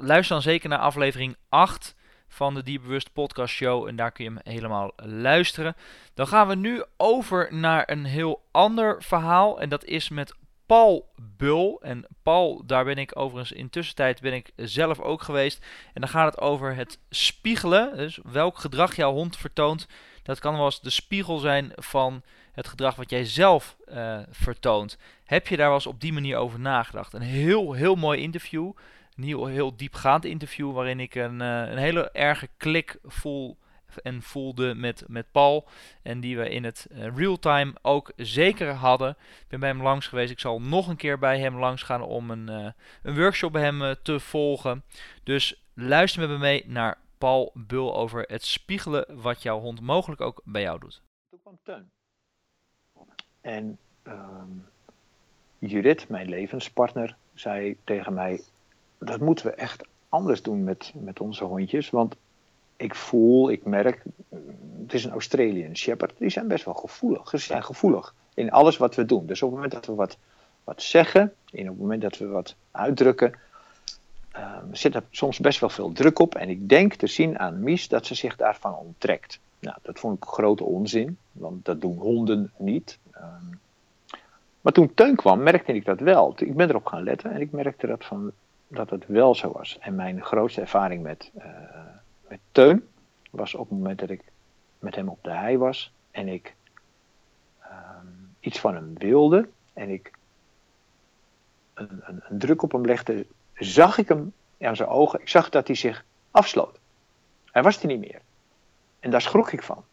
luister 0.00 0.28
dan 0.28 0.42
zeker 0.42 0.68
naar 0.68 0.78
aflevering 0.78 1.36
8 1.48 1.94
van 2.30 2.54
de 2.54 2.62
Dierbewust 2.62 3.12
Podcast 3.12 3.54
Show. 3.54 3.86
En 3.88 3.96
daar 3.96 4.12
kun 4.12 4.24
je 4.24 4.30
hem 4.30 4.40
helemaal 4.42 4.92
luisteren. 4.96 5.76
Dan 6.14 6.26
gaan 6.26 6.48
we 6.48 6.54
nu 6.54 6.84
over 6.96 7.48
naar 7.54 7.90
een 7.90 8.04
heel 8.04 8.42
ander 8.50 9.02
verhaal. 9.02 9.60
En 9.60 9.68
dat 9.68 9.84
is 9.84 10.08
met 10.08 10.34
Paul 10.70 11.12
Bul. 11.36 11.78
En 11.82 12.06
Paul, 12.22 12.62
daar 12.66 12.84
ben 12.84 12.96
ik 12.96 13.18
overigens 13.18 13.52
in 13.52 13.70
tussentijd 13.70 14.20
ben 14.20 14.32
ik 14.32 14.50
zelf 14.56 15.00
ook 15.00 15.22
geweest. 15.22 15.66
En 15.92 16.00
dan 16.00 16.10
gaat 16.10 16.34
het 16.34 16.40
over 16.40 16.74
het 16.74 16.98
spiegelen. 17.08 17.96
Dus 17.96 18.18
welk 18.22 18.58
gedrag 18.58 18.96
jouw 18.96 19.12
hond 19.12 19.36
vertoont. 19.36 19.86
Dat 20.22 20.38
kan 20.38 20.54
wel 20.56 20.64
eens 20.64 20.80
de 20.80 20.90
spiegel 20.90 21.38
zijn 21.38 21.72
van 21.74 22.22
het 22.52 22.68
gedrag 22.68 22.96
wat 22.96 23.10
jij 23.10 23.24
zelf 23.24 23.76
uh, 23.88 24.18
vertoont. 24.30 24.98
Heb 25.24 25.46
je 25.46 25.56
daar 25.56 25.66
wel 25.66 25.74
eens 25.74 25.86
op 25.86 26.00
die 26.00 26.12
manier 26.12 26.36
over 26.36 26.60
nagedacht? 26.60 27.12
Een 27.12 27.20
heel, 27.20 27.72
heel 27.72 27.94
mooi 27.94 28.20
interview 28.20 28.72
een 29.16 29.24
heel, 29.24 29.46
heel 29.46 29.76
diepgaand 29.76 30.24
interview 30.24 30.72
waarin 30.72 31.00
ik 31.00 31.14
een, 31.14 31.40
uh, 31.40 31.70
een 31.70 31.78
hele 31.78 32.10
erge 32.10 32.48
klik 32.56 32.98
voel 33.04 33.58
en 33.96 34.22
voelde 34.22 34.74
met, 34.74 35.04
met 35.06 35.26
Paul. 35.32 35.68
En 36.02 36.20
die 36.20 36.36
we 36.36 36.48
in 36.48 36.64
het 36.64 36.86
uh, 36.90 37.16
real-time 37.16 37.74
ook 37.82 38.12
zeker 38.16 38.72
hadden. 38.72 39.10
Ik 39.10 39.48
ben 39.48 39.60
bij 39.60 39.68
hem 39.68 39.82
langs 39.82 40.06
geweest. 40.06 40.30
Ik 40.30 40.40
zal 40.40 40.60
nog 40.60 40.88
een 40.88 40.96
keer 40.96 41.18
bij 41.18 41.38
hem 41.38 41.58
langs 41.58 41.82
gaan 41.82 42.02
om 42.02 42.30
een, 42.30 42.50
uh, 42.50 42.70
een 43.02 43.16
workshop 43.16 43.52
bij 43.52 43.62
hem 43.62 43.94
te 44.02 44.20
volgen. 44.20 44.84
Dus 45.24 45.62
luister 45.74 46.20
met 46.20 46.30
me 46.30 46.38
mee 46.38 46.64
naar 46.66 46.98
Paul 47.18 47.52
Bul 47.54 47.96
over 47.96 48.24
het 48.26 48.44
spiegelen 48.44 49.20
wat 49.22 49.42
jouw 49.42 49.60
hond 49.60 49.80
mogelijk 49.80 50.20
ook 50.20 50.40
bij 50.44 50.62
jou 50.62 50.78
doet. 50.78 51.02
Toen 51.30 51.40
kwam 51.42 51.58
Teun. 51.62 51.90
En 53.40 53.78
um, 54.04 54.66
Judith, 55.58 56.08
mijn 56.08 56.28
levenspartner, 56.28 57.16
zei 57.34 57.76
tegen 57.84 58.14
mij: 58.14 58.42
dat 58.98 59.20
moeten 59.20 59.46
we 59.46 59.52
echt 59.52 59.88
anders 60.08 60.42
doen 60.42 60.64
met, 60.64 60.92
met 60.94 61.20
onze 61.20 61.44
hondjes. 61.44 61.90
Want 61.90 62.16
ik 62.80 62.94
voel, 62.94 63.50
ik 63.50 63.64
merk, 63.64 64.02
het 64.82 64.94
is 64.94 65.04
een 65.04 65.10
Australian 65.10 65.76
Shepherd, 65.76 66.12
die 66.18 66.30
zijn 66.30 66.48
best 66.48 66.64
wel 66.64 66.74
gevoelig. 66.74 67.30
Ze 67.30 67.38
zijn 67.38 67.64
gevoelig 67.64 68.14
in 68.34 68.50
alles 68.50 68.76
wat 68.76 68.94
we 68.94 69.04
doen. 69.04 69.26
Dus 69.26 69.42
op 69.42 69.48
het 69.48 69.56
moment 69.56 69.72
dat 69.72 69.86
we 69.86 69.94
wat, 69.94 70.16
wat 70.64 70.82
zeggen, 70.82 71.34
en 71.52 71.62
op 71.62 71.68
het 71.68 71.78
moment 71.78 72.02
dat 72.02 72.18
we 72.18 72.26
wat 72.26 72.54
uitdrukken, 72.70 73.34
um, 74.36 74.74
zit 74.74 74.94
er 74.94 75.02
soms 75.10 75.38
best 75.38 75.60
wel 75.60 75.68
veel 75.68 75.92
druk 75.92 76.18
op. 76.18 76.34
En 76.34 76.48
ik 76.48 76.68
denk 76.68 76.94
te 76.94 77.06
zien 77.06 77.38
aan 77.38 77.62
Mies 77.62 77.88
dat 77.88 78.06
ze 78.06 78.14
zich 78.14 78.36
daarvan 78.36 78.74
onttrekt. 78.74 79.40
Nou, 79.58 79.76
dat 79.82 79.98
vond 79.98 80.16
ik 80.16 80.24
grote 80.24 80.64
onzin, 80.64 81.18
want 81.32 81.64
dat 81.64 81.80
doen 81.80 81.98
honden 81.98 82.52
niet. 82.56 82.98
Um, 83.16 83.60
maar 84.60 84.72
toen 84.72 84.94
Teun 84.94 85.16
kwam, 85.16 85.42
merkte 85.42 85.72
ik 85.72 85.84
dat 85.84 86.00
wel. 86.00 86.34
Ik 86.36 86.56
ben 86.56 86.68
erop 86.68 86.86
gaan 86.86 87.02
letten 87.02 87.30
en 87.30 87.40
ik 87.40 87.52
merkte 87.52 87.86
dat 87.86 88.04
van 88.04 88.32
dat 88.68 88.90
het 88.90 89.06
wel 89.06 89.34
zo 89.34 89.52
was. 89.52 89.78
En 89.80 89.94
mijn 89.94 90.22
grootste 90.22 90.60
ervaring 90.60 91.02
met, 91.02 91.30
uh, 91.38 91.44
met 92.30 92.40
Teun 92.52 92.88
was 93.30 93.54
op 93.54 93.68
het 93.68 93.78
moment 93.78 93.98
dat 93.98 94.10
ik 94.10 94.22
met 94.78 94.94
hem 94.94 95.08
op 95.08 95.24
de 95.24 95.30
hei 95.30 95.58
was 95.58 95.92
en 96.10 96.28
ik 96.28 96.54
um, 97.62 98.34
iets 98.40 98.58
van 98.58 98.74
hem 98.74 98.98
wilde 98.98 99.48
en 99.72 99.88
ik 99.88 100.12
een, 101.74 102.02
een, 102.04 102.22
een, 102.28 102.38
druk 102.38 102.62
op 102.62 102.72
hem 102.72 102.84
legde, 102.84 103.26
zag 103.54 103.98
ik 103.98 104.08
hem 104.08 104.32
aan 104.60 104.76
zijn 104.76 104.88
ogen. 104.88 105.20
Ik 105.20 105.28
zag 105.28 105.48
dat 105.48 105.66
hij 105.66 105.76
zich 105.76 106.04
afsloot. 106.30 106.78
Hij 107.44 107.62
was 107.62 107.80
er 107.80 107.86
niet 107.86 108.00
meer. 108.00 108.20
En 109.00 109.10
daar 109.10 109.22
schrok 109.22 109.52
ik 109.52 109.62
van. 109.62 109.84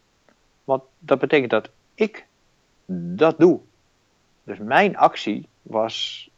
Want 0.64 0.84
dat 1.00 1.20
betekent 1.20 1.52
dat 1.52 1.70
ik 1.94 2.28
dat 2.86 3.40
doe. 3.40 3.60
Dus 4.44 4.58
mijn 4.58 4.98
actie 4.98 5.48
was 5.62 6.30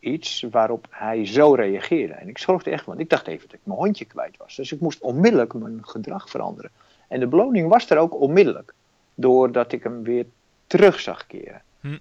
iets 0.00 0.46
waarop 0.50 0.86
hij 0.90 1.26
zo 1.26 1.54
reageerde. 1.54 2.12
En 2.12 2.28
ik 2.28 2.38
zorgde 2.38 2.70
echt, 2.70 2.84
want 2.84 3.00
ik 3.00 3.10
dacht 3.10 3.26
even 3.26 3.48
dat 3.48 3.54
ik 3.54 3.60
mijn 3.62 3.78
hondje 3.78 4.04
kwijt 4.04 4.36
was. 4.36 4.56
Dus 4.56 4.72
ik 4.72 4.80
moest 4.80 5.00
onmiddellijk 5.00 5.54
mijn 5.54 5.78
gedrag 5.82 6.30
veranderen. 6.30 6.70
En 7.08 7.20
de 7.20 7.26
beloning 7.26 7.68
was 7.68 7.90
er 7.90 7.98
ook 7.98 8.20
onmiddellijk, 8.20 8.74
doordat 9.14 9.72
ik 9.72 9.82
hem 9.82 10.02
weer 10.02 10.26
terug 10.66 11.00
zag 11.00 11.26
keren. 11.26 11.62
Hm. 11.80 11.98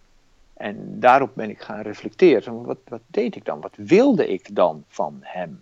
En 0.54 1.00
daarop 1.00 1.32
ben 1.34 1.50
ik 1.50 1.62
gaan 1.62 1.82
reflecteren. 1.82 2.64
Wat, 2.64 2.78
wat 2.88 3.02
deed 3.08 3.36
ik 3.36 3.46
dan? 3.46 3.62
Wat 3.62 3.76
wilde 3.76 4.28
ik 4.28 4.56
dan 4.56 4.84
van 4.88 5.18
hem? 5.22 5.62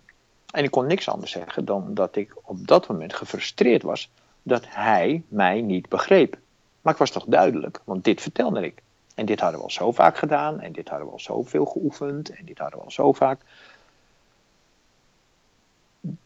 En 0.50 0.64
ik 0.64 0.70
kon 0.70 0.86
niks 0.86 1.08
anders 1.08 1.30
zeggen 1.30 1.64
dan 1.64 1.94
dat 1.94 2.16
ik 2.16 2.34
op 2.42 2.66
dat 2.66 2.88
moment 2.88 3.14
gefrustreerd 3.14 3.82
was 3.82 4.10
dat 4.42 4.64
hij 4.68 5.22
mij 5.28 5.60
niet 5.60 5.88
begreep. 5.88 6.38
Maar 6.82 6.92
ik 6.92 6.98
was 6.98 7.10
toch 7.10 7.24
duidelijk, 7.24 7.80
want 7.84 8.04
dit 8.04 8.20
vertelde 8.20 8.64
ik. 8.64 8.82
En 9.18 9.26
dit 9.26 9.40
hadden 9.40 9.58
we 9.58 9.64
al 9.64 9.70
zo 9.70 9.92
vaak 9.92 10.16
gedaan. 10.16 10.60
En 10.60 10.72
dit 10.72 10.88
hadden 10.88 11.06
we 11.06 11.12
al 11.12 11.20
zoveel 11.20 11.64
geoefend. 11.64 12.28
En 12.30 12.44
dit 12.44 12.58
hadden 12.58 12.78
we 12.78 12.84
al 12.84 12.90
zo 12.90 13.12
vaak. 13.12 13.40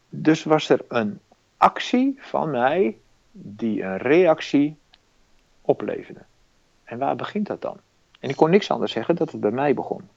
Dus 0.09 0.43
was 0.43 0.69
er 0.69 0.85
een 0.87 1.19
actie 1.57 2.17
van 2.19 2.49
mij 2.49 2.97
die 3.31 3.83
een 3.83 3.97
reactie 3.97 4.77
opleverde. 5.61 6.19
En 6.83 6.97
waar 6.97 7.15
begint 7.15 7.47
dat 7.47 7.61
dan? 7.61 7.77
En 8.19 8.29
ik 8.29 8.35
kon 8.35 8.49
niks 8.49 8.69
anders 8.71 8.91
zeggen 8.91 9.15
dat 9.15 9.31
het 9.31 9.41
bij 9.41 9.51
mij 9.51 9.73
begon. 9.73 10.09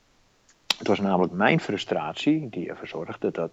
Het 0.79 0.87
was 0.87 1.01
namelijk 1.01 1.33
mijn 1.33 1.61
frustratie 1.61 2.49
die 2.49 2.69
ervoor 2.69 2.89
zorgde 2.89 3.31
dat 3.31 3.51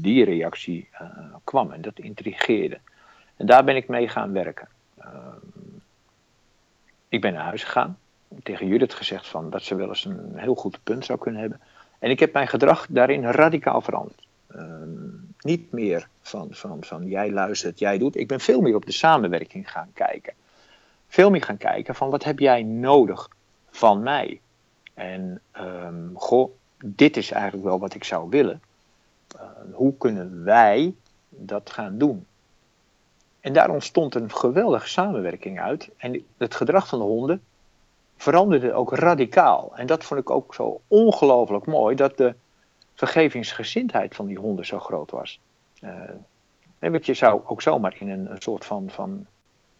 die 0.00 0.24
reactie 0.24 0.88
uh, 0.92 1.08
kwam. 1.44 1.72
En 1.72 1.80
dat 1.80 1.98
intrigeerde. 1.98 2.78
En 3.36 3.46
daar 3.46 3.64
ben 3.64 3.76
ik 3.76 3.88
mee 3.88 4.08
gaan 4.08 4.32
werken. 4.32 4.68
Uh, 4.98 5.06
ik 7.08 7.20
ben 7.20 7.32
naar 7.32 7.44
huis 7.44 7.64
gegaan 7.64 7.96
tegen 8.42 8.66
Judith 8.66 8.94
gezegd 8.94 9.28
van 9.28 9.50
dat 9.50 9.62
ze 9.62 9.74
wel 9.74 9.88
eens 9.88 10.04
een 10.04 10.32
heel 10.34 10.54
goed 10.54 10.78
punt 10.82 11.04
zou 11.04 11.18
kunnen 11.18 11.40
hebben. 11.40 11.60
En 11.98 12.10
ik 12.10 12.20
heb 12.20 12.32
mijn 12.32 12.48
gedrag 12.48 12.86
daarin 12.90 13.24
radicaal 13.24 13.80
veranderd. 13.80 14.26
Ehm, 14.46 14.88
niet 15.40 15.72
meer 15.72 16.08
van, 16.20 16.48
van, 16.50 16.84
van 16.84 17.06
jij 17.06 17.30
luistert, 17.30 17.78
jij 17.78 17.98
doet. 17.98 18.16
Ik 18.16 18.28
ben 18.28 18.40
veel 18.40 18.60
meer 18.60 18.74
op 18.74 18.86
de 18.86 18.92
samenwerking 18.92 19.70
gaan 19.70 19.90
kijken. 19.94 20.34
Veel 21.08 21.30
meer 21.30 21.42
gaan 21.42 21.56
kijken 21.56 21.94
van 21.94 22.10
wat 22.10 22.24
heb 22.24 22.38
jij 22.38 22.62
nodig 22.62 23.28
van 23.70 24.02
mij? 24.02 24.40
En 24.94 25.40
um, 25.60 26.10
goh, 26.14 26.50
dit 26.84 27.16
is 27.16 27.30
eigenlijk 27.30 27.64
wel 27.64 27.78
wat 27.78 27.94
ik 27.94 28.04
zou 28.04 28.28
willen. 28.30 28.62
Uh, 29.36 29.42
hoe 29.72 29.96
kunnen 29.96 30.44
wij 30.44 30.94
dat 31.28 31.70
gaan 31.70 31.98
doen? 31.98 32.26
En 33.40 33.52
daar 33.52 33.70
ontstond 33.70 34.14
een 34.14 34.30
geweldige 34.30 34.88
samenwerking 34.88 35.60
uit. 35.60 35.90
En 35.96 36.24
het 36.36 36.54
gedrag 36.54 36.88
van 36.88 36.98
de 36.98 37.04
honden 37.04 37.42
veranderde 38.22 38.72
ook 38.72 38.94
radicaal. 38.94 39.72
En 39.74 39.86
dat 39.86 40.04
vond 40.04 40.20
ik 40.20 40.30
ook 40.30 40.54
zo 40.54 40.80
ongelooflijk 40.88 41.66
mooi, 41.66 41.96
dat 41.96 42.16
de 42.16 42.34
vergevingsgezindheid 42.94 44.14
van 44.14 44.26
die 44.26 44.38
honden 44.38 44.66
zo 44.66 44.78
groot 44.78 45.10
was. 45.10 45.40
Uh, 46.80 46.98
je 47.00 47.14
zou 47.14 47.42
ook 47.46 47.62
zomaar 47.62 47.96
in 47.98 48.10
een, 48.10 48.30
een 48.30 48.42
soort 48.42 48.64
van, 48.64 48.90
van 48.90 49.26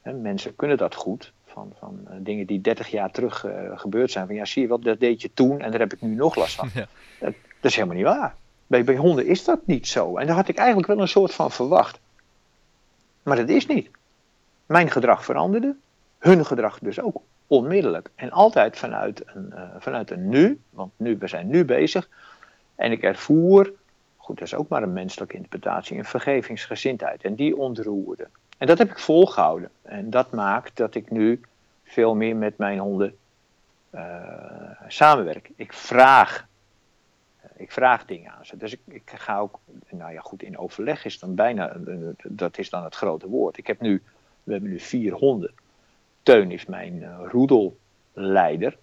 hè, 0.00 0.12
mensen 0.12 0.56
kunnen 0.56 0.76
dat 0.76 0.94
goed, 0.94 1.32
van, 1.44 1.72
van 1.78 2.00
uh, 2.04 2.14
dingen 2.18 2.46
die 2.46 2.60
30 2.60 2.88
jaar 2.88 3.10
terug 3.10 3.44
uh, 3.44 3.78
gebeurd 3.78 4.10
zijn. 4.10 4.26
Van 4.26 4.34
ja, 4.34 4.44
zie 4.44 4.62
je 4.62 4.68
wel, 4.68 4.80
dat 4.80 5.00
deed 5.00 5.22
je 5.22 5.30
toen 5.34 5.60
en 5.60 5.70
daar 5.70 5.80
heb 5.80 5.92
ik 5.92 6.00
nu 6.00 6.14
nog 6.14 6.34
last 6.34 6.54
van. 6.54 6.68
Ja. 6.74 6.86
Dat, 7.18 7.34
dat, 7.60 7.70
is 7.70 7.74
helemaal 7.74 7.96
niet 7.96 8.06
waar. 8.06 8.34
Bij, 8.66 8.84
bij 8.84 8.96
honden 8.96 9.26
is 9.26 9.44
dat 9.44 9.66
niet 9.66 9.88
zo. 9.88 10.16
En 10.16 10.26
daar 10.26 10.36
had 10.36 10.48
ik 10.48 10.56
eigenlijk 10.56 10.88
wel 10.88 11.00
een 11.00 11.08
soort 11.08 11.34
van 11.34 11.50
verwacht. 11.50 12.00
Maar 13.22 13.36
dat 13.36 13.48
is 13.48 13.66
niet. 13.66 13.90
Mijn 14.66 14.90
gedrag 14.90 15.24
veranderde, 15.24 15.76
hun 16.18 16.46
gedrag 16.46 16.78
dus 16.78 17.00
ook 17.00 17.22
onmiddellijk. 17.52 18.10
En 18.14 18.30
altijd 18.30 18.78
vanuit 18.78 19.22
een, 19.26 19.52
uh, 19.54 19.62
vanuit 19.78 20.10
een 20.10 20.28
nu, 20.28 20.60
want 20.70 20.92
nu, 20.96 21.16
we 21.18 21.26
zijn 21.26 21.48
nu 21.48 21.64
bezig. 21.64 22.08
En 22.74 22.92
ik 22.92 23.02
ervoer, 23.02 23.72
goed, 24.16 24.38
dat 24.38 24.46
is 24.46 24.54
ook 24.54 24.68
maar 24.68 24.82
een 24.82 24.92
menselijke 24.92 25.34
interpretatie, 25.34 25.98
een 25.98 26.04
vergevingsgezindheid. 26.04 27.22
En 27.22 27.34
die 27.34 27.56
ontroerde. 27.56 28.28
En 28.58 28.66
dat 28.66 28.78
heb 28.78 28.90
ik 28.90 28.98
volgehouden. 28.98 29.70
En 29.82 30.10
dat 30.10 30.32
maakt 30.32 30.76
dat 30.76 30.94
ik 30.94 31.10
nu 31.10 31.40
veel 31.84 32.14
meer 32.14 32.36
met 32.36 32.58
mijn 32.58 32.78
honden 32.78 33.16
uh, 33.94 34.00
samenwerk. 34.88 35.50
Ik 35.56 35.72
vraag, 35.72 36.46
ik 37.56 37.72
vraag 37.72 38.04
dingen 38.04 38.32
aan 38.32 38.44
ze. 38.44 38.56
Dus 38.56 38.72
ik, 38.72 38.80
ik 38.88 39.12
ga 39.14 39.38
ook, 39.38 39.58
nou 39.90 40.12
ja, 40.12 40.20
goed, 40.20 40.42
in 40.42 40.58
overleg 40.58 41.04
is 41.04 41.18
dan 41.18 41.34
bijna, 41.34 41.76
dat 42.22 42.58
is 42.58 42.70
dan 42.70 42.84
het 42.84 42.94
grote 42.94 43.28
woord. 43.28 43.58
Ik 43.58 43.66
heb 43.66 43.80
nu, 43.80 44.02
we 44.42 44.52
hebben 44.52 44.70
nu 44.70 44.80
vier 44.80 45.12
honden. 45.12 45.52
Teun 46.22 46.50
is 46.50 46.66
mijn 46.66 46.94
uh, 46.94 47.18
roedelleider. 47.28 48.78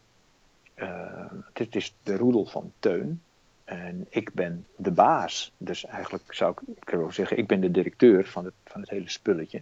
Uh, 0.76 1.26
het 1.54 1.76
is 1.76 1.96
de 2.04 2.18
roedel 2.18 2.46
van 2.46 2.72
Teun. 2.80 3.22
En 3.64 4.06
ik 4.10 4.34
ben 4.34 4.66
de 4.76 4.92
baas. 4.92 5.52
Dus 5.58 5.86
eigenlijk 5.86 6.34
zou 6.34 6.56
ik, 6.76 6.90
wil 6.90 7.12
zeggen, 7.12 7.38
ik 7.38 7.48
ben 7.48 7.62
de 7.62 7.72
directeur 7.72 8.26
van 8.26 8.46
het, 8.46 8.54
van 8.66 8.82
het 8.82 8.90
hele 8.90 9.10
spulletje. 9.10 9.62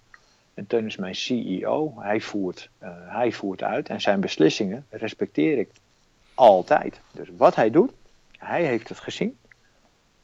En 0.54 0.68
Teun 0.68 0.86
is 0.86 0.96
mijn 0.96 1.16
CEO. 1.16 1.94
Hij 1.98 2.22
voert, 2.22 2.70
uh, 2.84 2.90
hij 2.92 3.32
voert 3.32 3.64
uit 3.64 3.90
en 3.90 4.02
zijn 4.02 4.20
beslissingen 4.20 4.86
respecteer 4.90 5.58
ik. 5.58 5.70
altijd. 6.34 7.02
Dus 7.12 7.28
wat 7.38 7.56
hij 7.56 7.70
doet, 7.70 7.92
hij 8.38 8.64
heeft 8.66 8.90
het 8.90 9.00
gezien. 9.00 9.38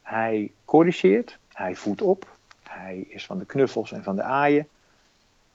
Hij 0.02 0.52
corrigeert, 0.66 1.38
hij 1.48 1.76
voedt 1.76 2.02
op, 2.02 2.38
hij 2.64 3.06
is 3.10 3.26
van 3.26 3.38
de 3.38 3.46
knuffels 3.46 3.92
en 3.92 4.04
van 4.04 4.16
de 4.16 4.22
aaien. 4.22 4.68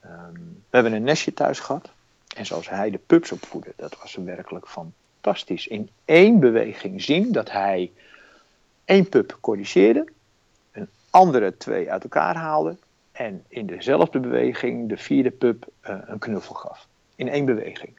Ehm, 0.01 0.33
we 0.33 0.77
hebben 0.77 0.93
een 0.93 1.03
nestje 1.03 1.35
thuis 1.35 1.59
gehad. 1.61 1.91
En 2.37 2.47
zoals 2.47 2.69
hij 2.69 2.91
de 2.91 3.01
pups 3.07 3.33
opvoedde, 3.33 3.73
dat 3.77 3.99
was 4.01 4.15
werkelijk 4.15 4.67
fantastisch. 4.69 5.67
In 5.67 5.91
één 6.05 6.41
beweging 6.41 7.03
zien 7.03 7.33
dat 7.33 7.51
hij 7.51 7.93
één 8.85 9.09
pup 9.09 9.39
corrigeerde, 9.41 10.09
een 10.73 10.89
andere 11.11 11.57
twee 11.57 11.91
uit 11.91 12.03
elkaar 12.03 12.37
haalde 12.37 12.77
en 13.13 13.45
in 13.49 13.67
dezelfde 13.67 14.21
beweging 14.21 14.89
de 14.89 14.97
vierde 14.97 15.31
pup 15.31 15.67
uh, 15.89 15.97
een 16.07 16.19
knuffel 16.19 16.55
gaf. 16.55 16.87
In 17.17 17.29
één 17.29 17.45
beweging. 17.45 17.99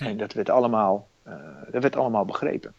En 0.00 0.16
dat 0.16 0.32
werd 0.32 0.50
allemaal, 0.50 1.08
uh, 1.26 1.34
dat 1.70 1.82
werd 1.82 1.96
allemaal 1.96 2.24
begrepen. 2.24 2.74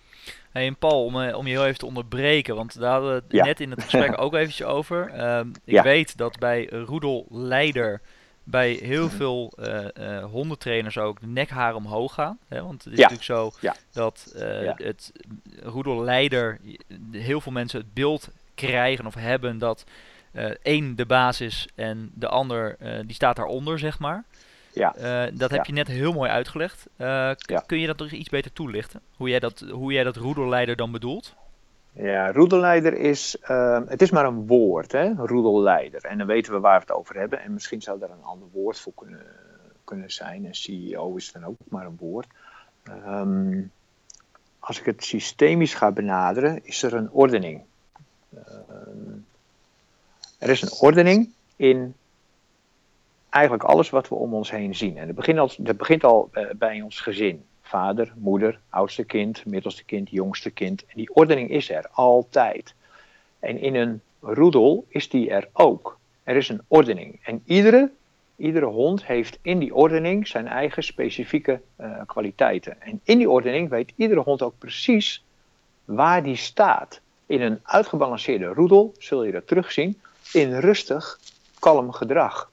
Hey, 0.51 0.67
en 0.67 0.75
Paul, 0.75 1.05
om, 1.05 1.21
eh, 1.21 1.37
om 1.37 1.47
je 1.47 1.53
heel 1.53 1.65
even 1.65 1.79
te 1.79 1.85
onderbreken, 1.85 2.55
want 2.55 2.79
daar 2.79 2.91
hadden 2.91 3.09
we 3.09 3.15
het 3.15 3.31
ja. 3.31 3.45
net 3.45 3.59
in 3.59 3.71
het 3.71 3.83
gesprek 3.83 4.19
ook 4.21 4.33
eventjes 4.33 4.67
over. 4.67 5.29
Um, 5.37 5.51
ik 5.63 5.73
ja. 5.73 5.83
weet 5.83 6.17
dat 6.17 6.39
bij 6.39 6.65
Roedel 6.65 7.25
Leider 7.29 8.01
bij 8.49 8.71
heel 8.71 9.09
veel 9.09 9.53
uh, 9.59 9.85
uh, 9.99 10.23
hondentrainers 10.23 10.97
ook 10.97 11.19
de 11.19 11.27
nekhaar 11.27 11.75
omhoog 11.75 12.13
gaan. 12.13 12.37
Hè? 12.47 12.63
Want 12.63 12.83
het 12.83 12.93
is 12.93 12.99
natuurlijk 12.99 13.23
zo 13.23 13.51
ja. 13.59 13.75
dat 13.91 14.33
uh, 14.35 14.63
ja. 14.63 14.73
het 14.77 15.11
roedelleider, 15.63 16.59
heel 17.11 17.41
veel 17.41 17.51
mensen 17.51 17.79
het 17.79 17.93
beeld 17.93 18.29
krijgen 18.55 19.05
of 19.05 19.13
hebben 19.13 19.57
dat 19.57 19.83
één 20.61 20.95
de 20.95 21.05
baas 21.05 21.41
is 21.41 21.67
en 21.75 22.11
de 22.13 22.27
ander 22.27 22.77
die 23.05 23.15
staat 23.15 23.35
daaronder, 23.35 23.79
zeg 23.79 23.99
maar. 23.99 24.23
Ja. 24.73 25.29
dat 25.33 25.51
heb 25.51 25.65
je 25.65 25.73
net 25.73 25.87
heel 25.87 26.13
mooi 26.13 26.29
uitgelegd. 26.29 26.87
Kun 27.65 27.79
je 27.79 27.87
dat 27.87 27.97
nog 27.97 28.11
iets 28.11 28.29
beter 28.29 28.53
toelichten? 28.53 29.01
Hoe 29.15 29.29
jij 29.29 29.39
dat, 29.39 29.65
hoe 29.71 29.93
jij 29.93 30.03
dat 30.03 30.15
roedelleider 30.15 30.75
dan 30.75 30.91
bedoelt? 30.91 31.35
Ja, 32.01 32.31
roedelleider 32.31 32.93
is, 32.93 33.37
uh, 33.49 33.79
het 33.87 34.01
is 34.01 34.11
maar 34.11 34.25
een 34.25 34.47
woord, 34.47 34.91
hè, 34.91 35.13
roedelleider. 35.13 36.03
En 36.03 36.17
dan 36.17 36.27
weten 36.27 36.53
we 36.53 36.59
waar 36.59 36.79
we 36.79 36.85
het 36.87 36.95
over 36.95 37.15
hebben. 37.15 37.41
En 37.41 37.53
misschien 37.53 37.81
zou 37.81 37.99
daar 37.99 38.09
een 38.09 38.23
ander 38.23 38.47
woord 38.51 38.79
voor 38.79 38.93
kunnen, 38.95 39.25
kunnen 39.83 40.11
zijn. 40.11 40.45
En 40.45 40.55
CEO 40.55 41.15
is 41.15 41.31
dan 41.31 41.45
ook 41.45 41.55
maar 41.69 41.85
een 41.85 41.97
woord. 41.99 42.27
Um, 43.07 43.71
als 44.59 44.79
ik 44.79 44.85
het 44.85 45.03
systemisch 45.03 45.73
ga 45.73 45.91
benaderen, 45.91 46.65
is 46.65 46.83
er 46.83 46.93
een 46.93 47.11
ordening. 47.11 47.61
Um, 48.69 49.25
er 50.37 50.49
is 50.49 50.61
een 50.61 50.77
ordening 50.79 51.29
in 51.55 51.95
eigenlijk 53.29 53.63
alles 53.63 53.89
wat 53.89 54.07
we 54.07 54.15
om 54.15 54.33
ons 54.33 54.51
heen 54.51 54.75
zien. 54.75 54.97
En 54.97 55.07
dat 55.07 55.15
begint 55.15 55.37
al, 55.37 55.51
begint 55.75 56.03
al 56.03 56.29
uh, 56.33 56.49
bij 56.55 56.81
ons 56.81 56.99
gezin 56.99 57.45
vader, 57.69 58.13
moeder, 58.15 58.59
oudste 58.69 59.03
kind, 59.03 59.45
middelste 59.45 59.83
kind, 59.83 60.09
jongste 60.09 60.49
kind. 60.49 60.85
En 60.85 60.93
die 60.95 61.13
ordening 61.13 61.49
is 61.49 61.69
er 61.69 61.87
altijd. 61.91 62.73
En 63.39 63.61
in 63.61 63.75
een 63.75 64.01
roedel 64.19 64.85
is 64.87 65.09
die 65.09 65.29
er 65.29 65.49
ook. 65.53 65.97
Er 66.23 66.35
is 66.35 66.49
een 66.49 66.61
ordening. 66.67 67.19
En 67.23 67.41
iedere, 67.45 67.91
iedere 68.35 68.65
hond 68.65 69.05
heeft 69.05 69.39
in 69.41 69.59
die 69.59 69.75
ordening 69.75 70.27
zijn 70.27 70.47
eigen 70.47 70.83
specifieke 70.83 71.61
uh, 71.81 72.01
kwaliteiten. 72.05 72.81
En 72.81 72.99
in 73.03 73.17
die 73.17 73.29
ordening 73.29 73.69
weet 73.69 73.93
iedere 73.95 74.19
hond 74.19 74.41
ook 74.41 74.57
precies 74.57 75.23
waar 75.85 76.23
die 76.23 76.35
staat. 76.35 77.01
In 77.25 77.41
een 77.41 77.59
uitgebalanceerde 77.63 78.45
roedel 78.45 78.93
zul 78.97 79.23
je 79.23 79.31
dat 79.31 79.47
terugzien 79.47 80.01
in 80.33 80.59
rustig, 80.59 81.19
kalm 81.59 81.91
gedrag. 81.91 82.51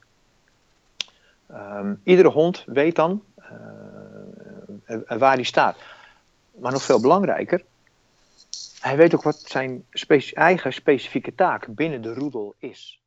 Um, 1.51 2.01
iedere 2.05 2.29
hond 2.29 2.65
weet 2.67 2.97
dan 2.97 3.23
uh, 3.39 3.47
en 4.87 5.19
waar 5.19 5.35
hij 5.35 5.43
staat. 5.43 5.77
Maar 6.61 6.73
nog 6.73 6.83
veel 6.83 7.01
belangrijker, 7.01 7.65
hij 8.81 8.97
weet 8.97 9.15
ook 9.15 9.23
wat 9.23 9.41
zijn 9.41 9.85
eigen 10.33 10.73
specifieke 10.73 11.35
taak 11.35 11.67
binnen 11.69 12.03
de 12.03 12.15
roedel 12.15 12.55
is. 12.59 13.01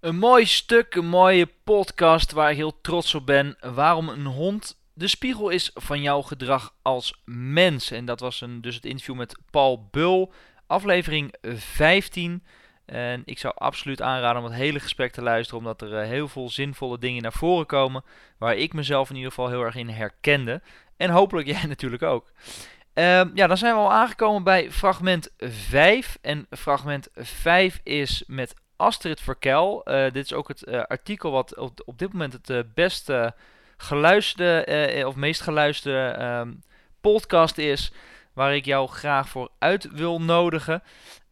Een 0.00 0.18
mooi 0.18 0.46
stuk, 0.46 0.94
een 0.94 1.08
mooie 1.08 1.48
podcast 1.64 2.32
waar 2.32 2.50
ik 2.50 2.56
heel 2.56 2.80
trots 2.80 3.14
op 3.14 3.26
ben. 3.26 3.56
Waarom 3.60 4.08
een 4.08 4.26
hond 4.26 4.76
de 4.98 5.08
spiegel 5.08 5.48
is 5.48 5.70
van 5.74 6.02
jouw 6.02 6.22
gedrag 6.22 6.74
als 6.82 7.22
mens. 7.24 7.90
En 7.90 8.04
dat 8.04 8.20
was 8.20 8.40
een, 8.40 8.60
dus 8.60 8.74
het 8.74 8.84
interview 8.84 9.16
met 9.16 9.38
Paul 9.50 9.88
Bul, 9.90 10.32
aflevering 10.66 11.34
15. 11.42 12.42
En 12.84 13.22
ik 13.24 13.38
zou 13.38 13.54
absoluut 13.56 14.02
aanraden 14.02 14.42
om 14.42 14.48
het 14.48 14.58
hele 14.58 14.80
gesprek 14.80 15.12
te 15.12 15.22
luisteren, 15.22 15.58
omdat 15.58 15.82
er 15.82 16.02
uh, 16.02 16.08
heel 16.08 16.28
veel 16.28 16.50
zinvolle 16.50 16.98
dingen 16.98 17.22
naar 17.22 17.32
voren 17.32 17.66
komen, 17.66 18.04
waar 18.38 18.56
ik 18.56 18.72
mezelf 18.72 19.10
in 19.10 19.16
ieder 19.16 19.30
geval 19.30 19.48
heel 19.48 19.62
erg 19.62 19.74
in 19.74 19.88
herkende. 19.88 20.62
En 20.98 21.10
hopelijk 21.10 21.48
jij 21.48 21.64
natuurlijk 21.68 22.02
ook. 22.02 22.32
Um, 22.94 23.30
ja, 23.34 23.46
dan 23.46 23.56
zijn 23.56 23.74
we 23.74 23.80
al 23.80 23.92
aangekomen 23.92 24.42
bij 24.42 24.70
fragment 24.70 25.30
5. 25.38 26.18
En 26.20 26.46
fragment 26.50 27.08
5 27.14 27.80
is 27.82 28.24
met 28.26 28.54
Astrid 28.76 29.20
Verkel. 29.20 29.82
Uh, 29.84 30.02
dit 30.02 30.24
is 30.24 30.32
ook 30.32 30.48
het 30.48 30.66
uh, 30.66 30.82
artikel 30.82 31.30
wat 31.30 31.56
op, 31.56 31.82
op, 31.84 31.98
dit 31.98 32.12
moment 32.12 32.32
het 32.32 32.50
uh, 32.50 32.58
beste 32.74 33.34
geluisterde 33.76 35.04
of 35.06 35.14
meest 35.14 35.40
geluisterde 35.40 36.24
um, 36.24 36.62
podcast 37.00 37.58
is. 37.58 37.92
Waar 38.32 38.54
ik 38.54 38.64
jou 38.64 38.88
graag 38.88 39.28
voor 39.28 39.50
uit 39.58 39.90
wil 39.90 40.20
nodigen. 40.20 40.82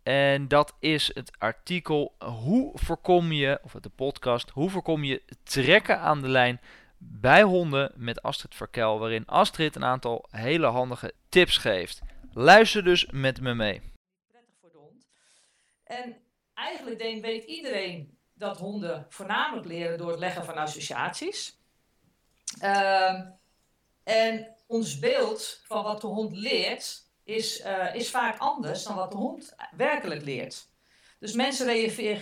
En 0.02 0.48
dat 0.48 0.74
is 0.80 1.10
het 1.14 1.30
artikel 1.38 2.14
Hoe 2.18 2.70
voorkom 2.74 3.32
je, 3.32 3.58
of 3.62 3.72
de 3.72 3.88
podcast, 3.88 4.50
hoe 4.50 4.70
voorkom 4.70 5.04
je 5.04 5.22
trekken 5.42 6.00
aan 6.00 6.20
de 6.20 6.28
lijn 6.28 6.60
bij 7.08 7.42
honden 7.42 7.92
met 7.96 8.22
Astrid 8.22 8.54
Verkel, 8.54 8.98
waarin 8.98 9.26
Astrid 9.26 9.76
een 9.76 9.84
aantal 9.84 10.26
hele 10.30 10.66
handige 10.66 11.14
tips 11.28 11.56
geeft. 11.56 12.00
Luister 12.32 12.84
dus 12.84 13.06
met 13.10 13.40
me 13.40 13.54
mee. 13.54 13.82
Prettig 14.26 14.54
voor 14.60 14.70
de 14.70 14.78
hond. 14.78 15.06
En 15.84 16.16
eigenlijk 16.54 16.98
denk, 16.98 17.24
weet 17.24 17.44
iedereen 17.44 18.18
dat 18.34 18.58
honden 18.58 19.06
voornamelijk 19.08 19.66
leren 19.66 19.98
door 19.98 20.10
het 20.10 20.18
leggen 20.18 20.44
van 20.44 20.54
associaties. 20.54 21.58
Uh, 22.62 23.20
en 24.04 24.54
ons 24.66 24.98
beeld 24.98 25.60
van 25.64 25.82
wat 25.82 26.00
de 26.00 26.06
hond 26.06 26.36
leert 26.36 27.04
is, 27.24 27.64
uh, 27.64 27.94
is 27.94 28.10
vaak 28.10 28.38
anders 28.38 28.84
dan 28.84 28.96
wat 28.96 29.10
de 29.10 29.16
hond 29.16 29.54
werkelijk 29.76 30.22
leert. 30.22 30.68
Dus 31.18 31.32
mensen 31.32 31.66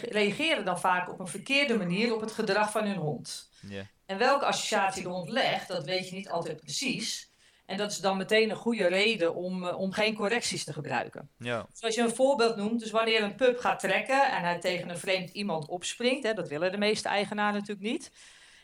reageren 0.09 0.65
dan 0.65 0.81
vaak 0.81 1.11
op 1.11 1.21
een 1.21 1.27
verkeerde 1.27 1.77
manier 1.77 2.15
op 2.15 2.21
het 2.21 2.33
gedrag 2.33 2.71
van 2.71 2.87
hun 2.87 2.97
hond. 2.97 3.51
Yeah. 3.69 3.85
En 4.07 4.19
welke 4.19 4.45
associatie 4.45 5.03
de 5.03 5.09
hond 5.09 5.29
legt, 5.29 5.69
dat 5.69 5.85
weet 5.85 6.09
je 6.09 6.15
niet 6.15 6.29
altijd 6.29 6.57
precies. 6.57 7.33
En 7.67 7.77
dat 7.77 7.91
is 7.91 7.99
dan 7.99 8.17
meteen 8.17 8.51
een 8.51 8.57
goede 8.57 8.87
reden 8.87 9.35
om, 9.35 9.65
uh, 9.65 9.79
om 9.79 9.93
geen 9.93 10.15
correcties 10.15 10.65
te 10.65 10.73
gebruiken. 10.73 11.31
Ja. 11.39 11.67
Zoals 11.73 11.95
je 11.95 12.03
een 12.03 12.15
voorbeeld 12.15 12.57
noemt, 12.57 12.81
dus 12.81 12.91
wanneer 12.91 13.23
een 13.23 13.35
pup 13.35 13.59
gaat 13.59 13.81
trekken 13.81 14.31
en 14.31 14.43
hij 14.43 14.59
tegen 14.59 14.89
een 14.89 14.99
vreemd 14.99 15.31
iemand 15.31 15.67
opspringt, 15.67 16.23
hè, 16.25 16.35
dat 16.35 16.49
willen 16.49 16.73
de 16.73 16.79
meeste 16.79 17.09
eigenaren 17.09 17.55
natuurlijk 17.55 17.87
niet. 17.87 18.11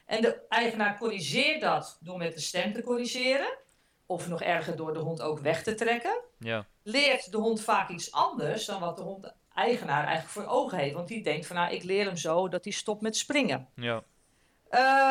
En 0.07 0.23
de 0.23 0.41
eigenaar 0.49 0.99
corrigeert 0.99 1.61
dat 1.61 1.99
door 2.01 2.19
met 2.19 2.35
de 2.35 2.41
stem 2.41 2.73
te 2.73 2.83
corrigeren, 2.83 3.59
of 4.07 4.29
nog 4.29 4.43
erger 4.43 4.77
door 4.77 4.93
de 4.93 4.99
hond 4.99 5.21
ook 5.21 5.39
weg 5.39 5.63
te 5.63 5.75
trekken. 5.75 6.21
Ja. 6.39 6.67
Leert 6.83 7.33
de 7.33 7.37
hond 7.37 7.61
vaak 7.61 7.89
iets 7.89 8.13
anders 8.13 8.65
dan 8.65 8.81
wat 8.81 8.97
de 8.97 9.03
hond 9.03 9.33
eigenaar 9.61 10.05
eigenlijk 10.05 10.29
voor 10.29 10.47
ogen 10.47 10.79
heeft. 10.79 10.95
Want 10.95 11.09
die 11.09 11.23
denkt 11.23 11.47
van 11.47 11.57
nou, 11.57 11.75
ik 11.75 11.83
leer 11.83 12.05
hem 12.05 12.17
zo 12.17 12.49
dat 12.49 12.65
hij 12.65 12.73
stopt 12.73 13.03
met 13.03 13.17
springen. 13.17 13.69
Ja. 13.75 14.03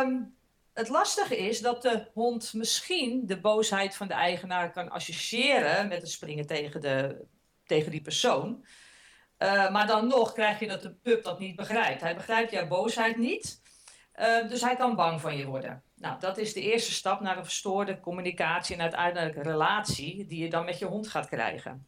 Um, 0.04 0.38
het 0.74 0.90
lastige 0.90 1.38
is 1.38 1.62
dat 1.62 1.82
de 1.82 2.08
hond 2.14 2.54
misschien 2.54 3.26
de 3.26 3.40
boosheid 3.40 3.96
van 3.96 4.08
de 4.08 4.14
eigenaar 4.14 4.72
kan 4.72 4.90
associëren 4.90 5.88
met 5.88 6.02
het 6.02 6.12
springen 6.12 6.48
tegen, 6.48 6.82
de, 6.82 7.26
tegen 7.66 7.92
die 7.92 8.02
persoon. 8.02 8.66
Uh, 9.38 9.72
maar 9.72 9.88
dan 9.88 10.08
nog 10.08 10.34
krijg 10.34 10.60
je 10.60 10.68
dat 10.68 10.82
de 10.82 10.94
pup 10.94 11.24
dat 11.24 11.40
niet 11.40 11.56
begrijpt. 11.56 12.02
Hij 12.02 12.16
begrijpt 12.16 12.52
jouw 12.52 12.68
boosheid 12.68 13.18
niet, 13.18 13.62
uh, 14.16 14.50
dus 14.50 14.62
hij 14.62 14.76
kan 14.76 14.96
bang 14.96 15.22
van 15.22 15.38
je 15.38 15.46
worden. 15.46 15.84
Nou, 15.96 16.20
dat 16.20 16.38
is 16.38 16.54
de 16.54 16.62
eerste 16.62 16.92
stap 16.92 17.20
naar 17.20 17.38
een 17.38 17.44
verstoorde 17.44 18.00
communicatie 18.00 18.76
en 18.76 18.82
uiteindelijk 18.82 19.44
relatie 19.44 20.26
die 20.26 20.44
je 20.44 20.50
dan 20.50 20.66
met 20.66 20.80
je 20.80 20.86
hond 20.86 21.08
gaat 21.08 21.28
krijgen. 21.28 21.88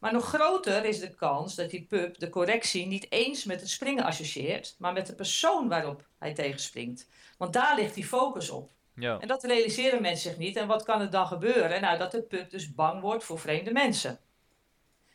Maar 0.00 0.12
nog 0.12 0.24
groter 0.24 0.84
is 0.84 1.00
de 1.00 1.14
kans 1.14 1.54
dat 1.54 1.70
die 1.70 1.86
pup 1.88 2.18
de 2.18 2.28
correctie 2.28 2.86
niet 2.86 3.06
eens 3.10 3.44
met 3.44 3.60
het 3.60 3.70
springen 3.70 4.04
associeert, 4.04 4.74
maar 4.78 4.92
met 4.92 5.06
de 5.06 5.14
persoon 5.14 5.68
waarop 5.68 6.04
hij 6.18 6.34
tegenspringt. 6.34 7.08
Want 7.38 7.52
daar 7.52 7.76
ligt 7.76 7.94
die 7.94 8.06
focus 8.06 8.50
op. 8.50 8.70
Ja. 8.94 9.18
En 9.18 9.28
dat 9.28 9.44
realiseren 9.44 10.02
mensen 10.02 10.30
zich 10.30 10.38
niet. 10.38 10.56
En 10.56 10.66
wat 10.66 10.82
kan 10.82 11.00
er 11.00 11.10
dan 11.10 11.26
gebeuren? 11.26 11.80
Nou, 11.80 11.98
dat 11.98 12.10
de 12.10 12.22
pup 12.22 12.50
dus 12.50 12.74
bang 12.74 13.00
wordt 13.00 13.24
voor 13.24 13.38
vreemde 13.38 13.72
mensen. 13.72 14.18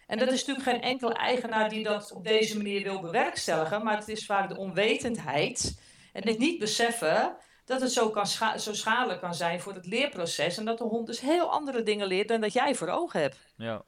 En 0.08 0.18
dat 0.18 0.32
is 0.32 0.46
natuurlijk 0.46 0.78
geen 0.78 0.90
enkele 0.92 1.14
eigenaar 1.14 1.70
die 1.70 1.84
dat 1.84 2.12
op 2.12 2.24
deze 2.24 2.58
manier 2.58 2.84
wil 2.84 3.02
bewerkstelligen, 3.02 3.84
maar 3.84 3.98
het 3.98 4.08
is 4.08 4.26
vaak 4.26 4.50
de 4.50 4.58
onwetendheid 4.58 5.82
en 6.14 6.28
het 6.28 6.38
niet 6.38 6.60
beseffen 6.60 7.36
dat 7.66 7.82
het 7.82 7.92
zo, 7.92 8.10
kan 8.10 8.28
scha 8.28 8.58
zo 8.58 8.74
schadelijk 8.74 9.20
kan 9.22 9.36
zijn 9.36 9.60
voor 9.60 9.74
het 9.74 9.86
leerproces 9.86 10.58
en 10.58 10.66
dat 10.66 10.78
de 10.78 10.84
hond 10.84 11.08
dus 11.08 11.20
heel 11.20 11.52
andere 11.52 11.84
dingen 11.84 12.08
leert 12.08 12.28
dan 12.28 12.42
dat 12.42 12.54
jij 12.54 12.76
voor 12.76 12.88
ogen 12.88 13.22
hebt. 13.22 13.38
Ja. 13.58 13.84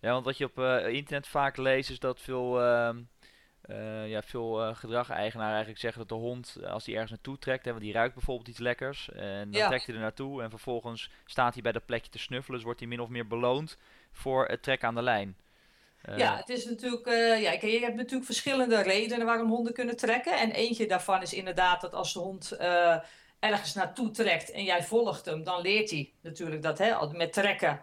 Ja, 0.00 0.12
want 0.12 0.24
wat 0.24 0.38
je 0.38 0.44
op 0.44 0.58
uh, 0.58 0.88
internet 0.88 1.28
vaak 1.28 1.56
leest 1.56 1.90
is 1.90 1.98
dat 1.98 2.20
veel 2.20 2.60
uh, 2.60 2.88
eh, 3.60 4.08
ja, 4.08 4.22
veel 4.22 4.66
uh, 4.66 4.76
gedrag-eigenaren 4.76 5.50
eigenlijk 5.50 5.80
zeggen 5.80 6.00
dat 6.00 6.08
de 6.08 6.24
hond, 6.24 6.56
als 6.66 6.84
hij 6.84 6.94
ergens 6.94 7.12
naartoe 7.12 7.38
trekt, 7.38 7.64
hè, 7.64 7.70
want 7.70 7.82
die 7.82 7.92
ruikt 7.92 8.14
bijvoorbeeld 8.14 8.48
iets 8.48 8.58
lekkers, 8.58 9.10
en 9.12 9.50
dan 9.50 9.68
trekt 9.68 9.86
hij 9.86 9.94
er 9.94 10.00
naartoe 10.00 10.42
en 10.42 10.50
vervolgens 10.50 11.10
staat 11.24 11.52
hij 11.52 11.62
bij 11.62 11.72
dat 11.72 11.86
plekje 11.86 12.10
te 12.10 12.18
snuffelen, 12.18 12.56
dus 12.56 12.64
wordt 12.64 12.80
hij 12.80 12.88
min 12.88 13.00
of 13.00 13.08
meer 13.08 13.26
beloond 13.26 13.78
voor 14.12 14.46
het 14.46 14.62
trekken 14.62 14.88
aan 14.88 14.94
de 14.94 15.02
lijn. 15.02 15.36
ja, 16.16 16.36
het 16.36 16.48
is 16.48 16.64
natuurlijk, 16.64 17.06
ja, 17.40 17.68
je 17.68 17.80
hebt 17.80 17.96
natuurlijk 17.96 18.24
verschillende 18.24 18.82
redenen 18.82 19.26
waarom 19.26 19.48
honden 19.48 19.72
kunnen 19.72 19.96
trekken. 19.96 20.38
En 20.38 20.50
eentje 20.50 20.86
daarvan 20.86 21.22
is 21.22 21.32
inderdaad 21.32 21.80
dat 21.80 21.94
als 21.94 22.12
de 22.12 22.18
hond 22.18 22.56
ergens 23.38 23.74
naartoe 23.74 24.10
trekt 24.10 24.50
en 24.50 24.64
jij 24.64 24.82
volgt 24.82 25.24
hem, 25.24 25.44
dan 25.44 25.60
leert 25.60 25.90
hij 25.90 26.12
natuurlijk 26.20 26.62
dat 26.62 26.78
hè, 26.78 27.12
met 27.12 27.32
trekken 27.32 27.80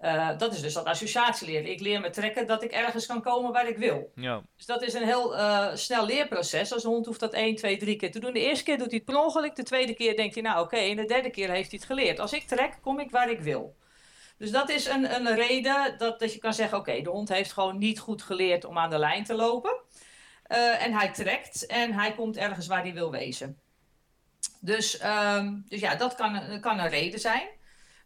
uh, 0.00 0.38
dat 0.38 0.54
is 0.54 0.60
dus 0.60 0.74
dat 0.74 0.84
associatie 0.84 1.46
leren. 1.46 1.70
Ik 1.70 1.80
leer 1.80 2.00
met 2.00 2.12
trekken 2.12 2.46
dat 2.46 2.62
ik 2.62 2.72
ergens 2.72 3.06
kan 3.06 3.22
komen 3.22 3.52
waar 3.52 3.68
ik 3.68 3.76
wil. 3.76 4.10
Ja. 4.14 4.42
Dus 4.56 4.66
dat 4.66 4.82
is 4.82 4.94
een 4.94 5.04
heel 5.04 5.36
uh, 5.36 5.74
snel 5.74 6.06
leerproces. 6.06 6.72
Als 6.72 6.84
een 6.84 6.90
hond 6.90 7.06
hoeft 7.06 7.20
dat 7.20 7.32
1, 7.32 7.56
2, 7.56 7.76
3 7.76 7.96
keer 7.96 8.12
te 8.12 8.18
doen. 8.20 8.32
De 8.32 8.40
eerste 8.40 8.64
keer 8.64 8.78
doet 8.78 8.90
hij 8.90 8.96
het 8.96 9.04
per 9.04 9.24
ongeluk. 9.24 9.56
De 9.56 9.62
tweede 9.62 9.94
keer 9.94 10.16
denkt 10.16 10.34
hij, 10.34 10.42
nou 10.42 10.60
oké. 10.64 10.74
Okay. 10.74 10.90
En 10.90 10.96
de 10.96 11.04
derde 11.04 11.30
keer 11.30 11.50
heeft 11.50 11.70
hij 11.70 11.78
het 11.78 11.88
geleerd. 11.88 12.18
Als 12.18 12.32
ik 12.32 12.46
trek, 12.46 12.78
kom 12.82 13.00
ik 13.00 13.10
waar 13.10 13.30
ik 13.30 13.40
wil. 13.40 13.76
Dus 14.38 14.50
dat 14.50 14.70
is 14.70 14.86
een, 14.86 15.14
een 15.14 15.34
reden 15.34 15.98
dat, 15.98 16.20
dat 16.20 16.32
je 16.32 16.38
kan 16.38 16.54
zeggen: 16.54 16.78
oké, 16.78 17.02
de 17.02 17.10
hond 17.10 17.28
heeft 17.28 17.52
gewoon 17.52 17.78
niet 17.78 17.98
goed 17.98 18.22
geleerd 18.22 18.64
om 18.64 18.78
aan 18.78 18.90
de 18.90 18.98
lijn 18.98 19.24
te 19.24 19.34
lopen. 19.34 19.76
Uh, 20.48 20.84
en 20.84 20.92
hij 20.92 21.12
trekt 21.12 21.66
en 21.66 21.92
hij 21.92 22.14
komt 22.14 22.36
ergens 22.36 22.66
waar 22.66 22.82
hij 22.82 22.94
wil 22.94 23.10
wezen. 23.10 23.58
Dus, 24.60 25.04
um, 25.04 25.64
dus 25.68 25.80
ja, 25.80 25.94
dat 25.94 26.14
kan, 26.14 26.60
kan 26.60 26.78
een 26.78 26.88
reden 26.88 27.20
zijn. 27.20 27.48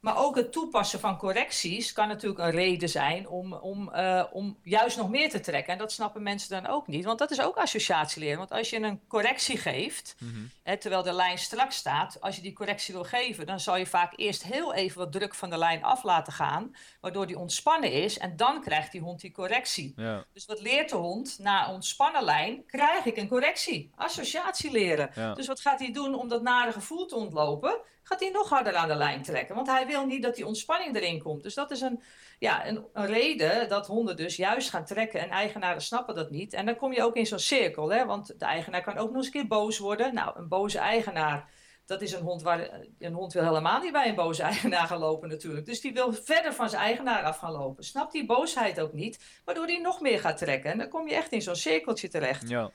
Maar 0.05 0.19
ook 0.19 0.37
het 0.37 0.53
toepassen 0.53 1.01
van 1.01 1.17
correcties 1.17 1.93
kan 1.93 2.09
natuurlijk 2.09 2.41
een 2.41 2.51
reden 2.51 2.89
zijn 2.89 3.29
om, 3.29 3.53
om, 3.53 3.91
uh, 3.95 4.25
om 4.33 4.59
juist 4.63 4.97
nog 4.97 5.11
meer 5.11 5.31
te 5.31 5.41
trekken. 5.41 5.73
En 5.73 5.79
dat 5.79 5.93
snappen 5.93 6.23
mensen 6.23 6.63
dan 6.63 6.73
ook 6.73 6.87
niet, 6.87 7.05
want 7.05 7.19
dat 7.19 7.31
is 7.31 7.41
ook 7.41 7.57
associatieleren. 7.57 8.39
Want 8.39 8.51
als 8.51 8.71
je 8.71 8.77
een 8.77 9.01
correctie 9.09 9.57
geeft, 9.57 10.17
mm 10.19 10.29
-hmm. 10.29 10.51
hè, 10.63 10.77
terwijl 10.77 11.03
de 11.03 11.13
lijn 11.13 11.39
strak 11.39 11.73
staat, 11.73 12.21
als 12.21 12.37
je 12.37 12.43
die 12.43 12.53
correctie 12.53 12.95
wil 12.95 13.05
geven, 13.05 13.47
dan 13.47 13.61
zal 13.61 13.77
je 13.77 13.87
vaak 13.87 14.13
eerst 14.17 14.43
heel 14.43 14.75
even 14.75 14.99
wat 14.99 15.13
druk 15.13 15.35
van 15.35 15.51
de 15.51 15.59
lijn 15.59 15.85
af 15.85 16.03
laten 16.03 16.33
gaan, 16.33 16.77
waardoor 17.01 17.27
die 17.27 17.39
ontspannen 17.39 17.93
is 17.93 18.19
en 18.19 18.37
dan 18.37 18.61
krijgt 18.61 18.93
die 18.93 19.01
hond 19.01 19.21
die 19.21 19.33
correctie. 19.33 19.93
Ja. 19.97 20.25
Dus 20.33 20.47
wat 20.47 20.61
leert 20.61 20.91
de 20.91 20.97
hond? 20.97 21.39
Na 21.39 21.73
ontspannen 21.73 22.25
lijn 22.25 22.67
krijg 22.67 23.05
ik 23.05 23.17
een 23.17 23.29
correctie. 23.29 23.91
Associatie 23.95 24.71
leren. 24.71 25.11
Ja. 25.15 25.35
Dus 25.35 25.47
wat 25.47 25.61
gaat 25.61 25.79
hij 25.79 25.93
doen 25.93 26.15
om 26.15 26.29
dat 26.29 26.43
nare 26.43 26.73
gevoel 26.73 27.07
te 27.07 27.17
ontlopen? 27.17 27.81
Gaat 28.07 28.21
hij 28.21 28.31
nog 28.31 28.49
harder 28.49 28.75
aan 28.75 28.89
de 28.89 28.95
lijn 28.95 29.23
trekken, 29.23 29.55
want 29.55 29.67
hij 29.67 29.87
wil 29.87 30.07
niet 30.07 30.23
dat 30.23 30.35
die 30.35 30.47
ontspanning 30.47 30.97
erin 30.97 31.23
komt. 31.23 31.43
Dus 31.43 31.55
dat 31.55 31.71
is 31.71 31.81
een, 31.81 32.03
ja, 32.39 32.67
een, 32.67 32.85
een, 32.93 33.07
reden 33.07 33.69
dat 33.69 33.87
honden 33.87 34.17
dus 34.17 34.37
juist 34.37 34.71
gaan 34.71 34.85
trekken 34.85 35.21
en 35.21 35.31
eigenaren 35.31 35.83
snappen 35.83 36.15
dat 36.15 36.31
niet. 36.31 36.53
En 36.53 36.67
dan 36.67 36.77
kom 36.77 36.93
je 36.93 37.03
ook 37.03 37.17
in 37.17 37.27
zo'n 37.27 37.39
cirkel, 37.39 37.93
hè? 37.93 38.07
want 38.07 38.27
de 38.39 38.45
eigenaar 38.45 38.83
kan 38.83 38.99
ook 38.99 39.09
nog 39.09 39.17
eens 39.17 39.27
een 39.27 39.33
keer 39.33 39.47
boos 39.47 39.79
worden. 39.79 40.15
Nou, 40.15 40.39
een 40.39 40.49
boze 40.49 40.79
eigenaar, 40.79 41.51
dat 41.87 42.03
is 42.03 42.13
een 42.13 42.23
hond 42.23 42.43
waar 42.43 42.71
een 42.99 43.13
hond 43.13 43.33
wil 43.33 43.45
helemaal 43.45 43.81
niet 43.81 43.93
bij 43.93 44.09
een 44.09 44.15
boze 44.15 44.43
eigenaar 44.53 44.87
gaan 44.87 44.99
lopen 44.99 45.29
natuurlijk. 45.29 45.67
Dus 45.67 45.81
die 45.81 45.93
wil 45.93 46.13
verder 46.13 46.55
van 46.55 46.69
zijn 46.69 46.83
eigenaar 46.83 47.23
af 47.23 47.39
gaan 47.39 47.53
lopen. 47.53 47.85
Snapt 47.85 48.13
die 48.13 48.27
boosheid 48.27 48.81
ook 48.81 48.93
niet, 48.93 49.41
waardoor 49.45 49.67
hij 49.67 49.79
nog 49.79 50.01
meer 50.01 50.21
gaat 50.21 50.39
trekken. 50.39 50.71
En 50.71 50.79
dan 50.79 50.89
kom 50.89 51.09
je 51.09 51.15
echt 51.15 51.33
in 51.33 51.43
zo'n 51.43 51.57
cirkeltje 51.57 52.09
terecht. 52.09 52.49
Ja. 52.49 52.71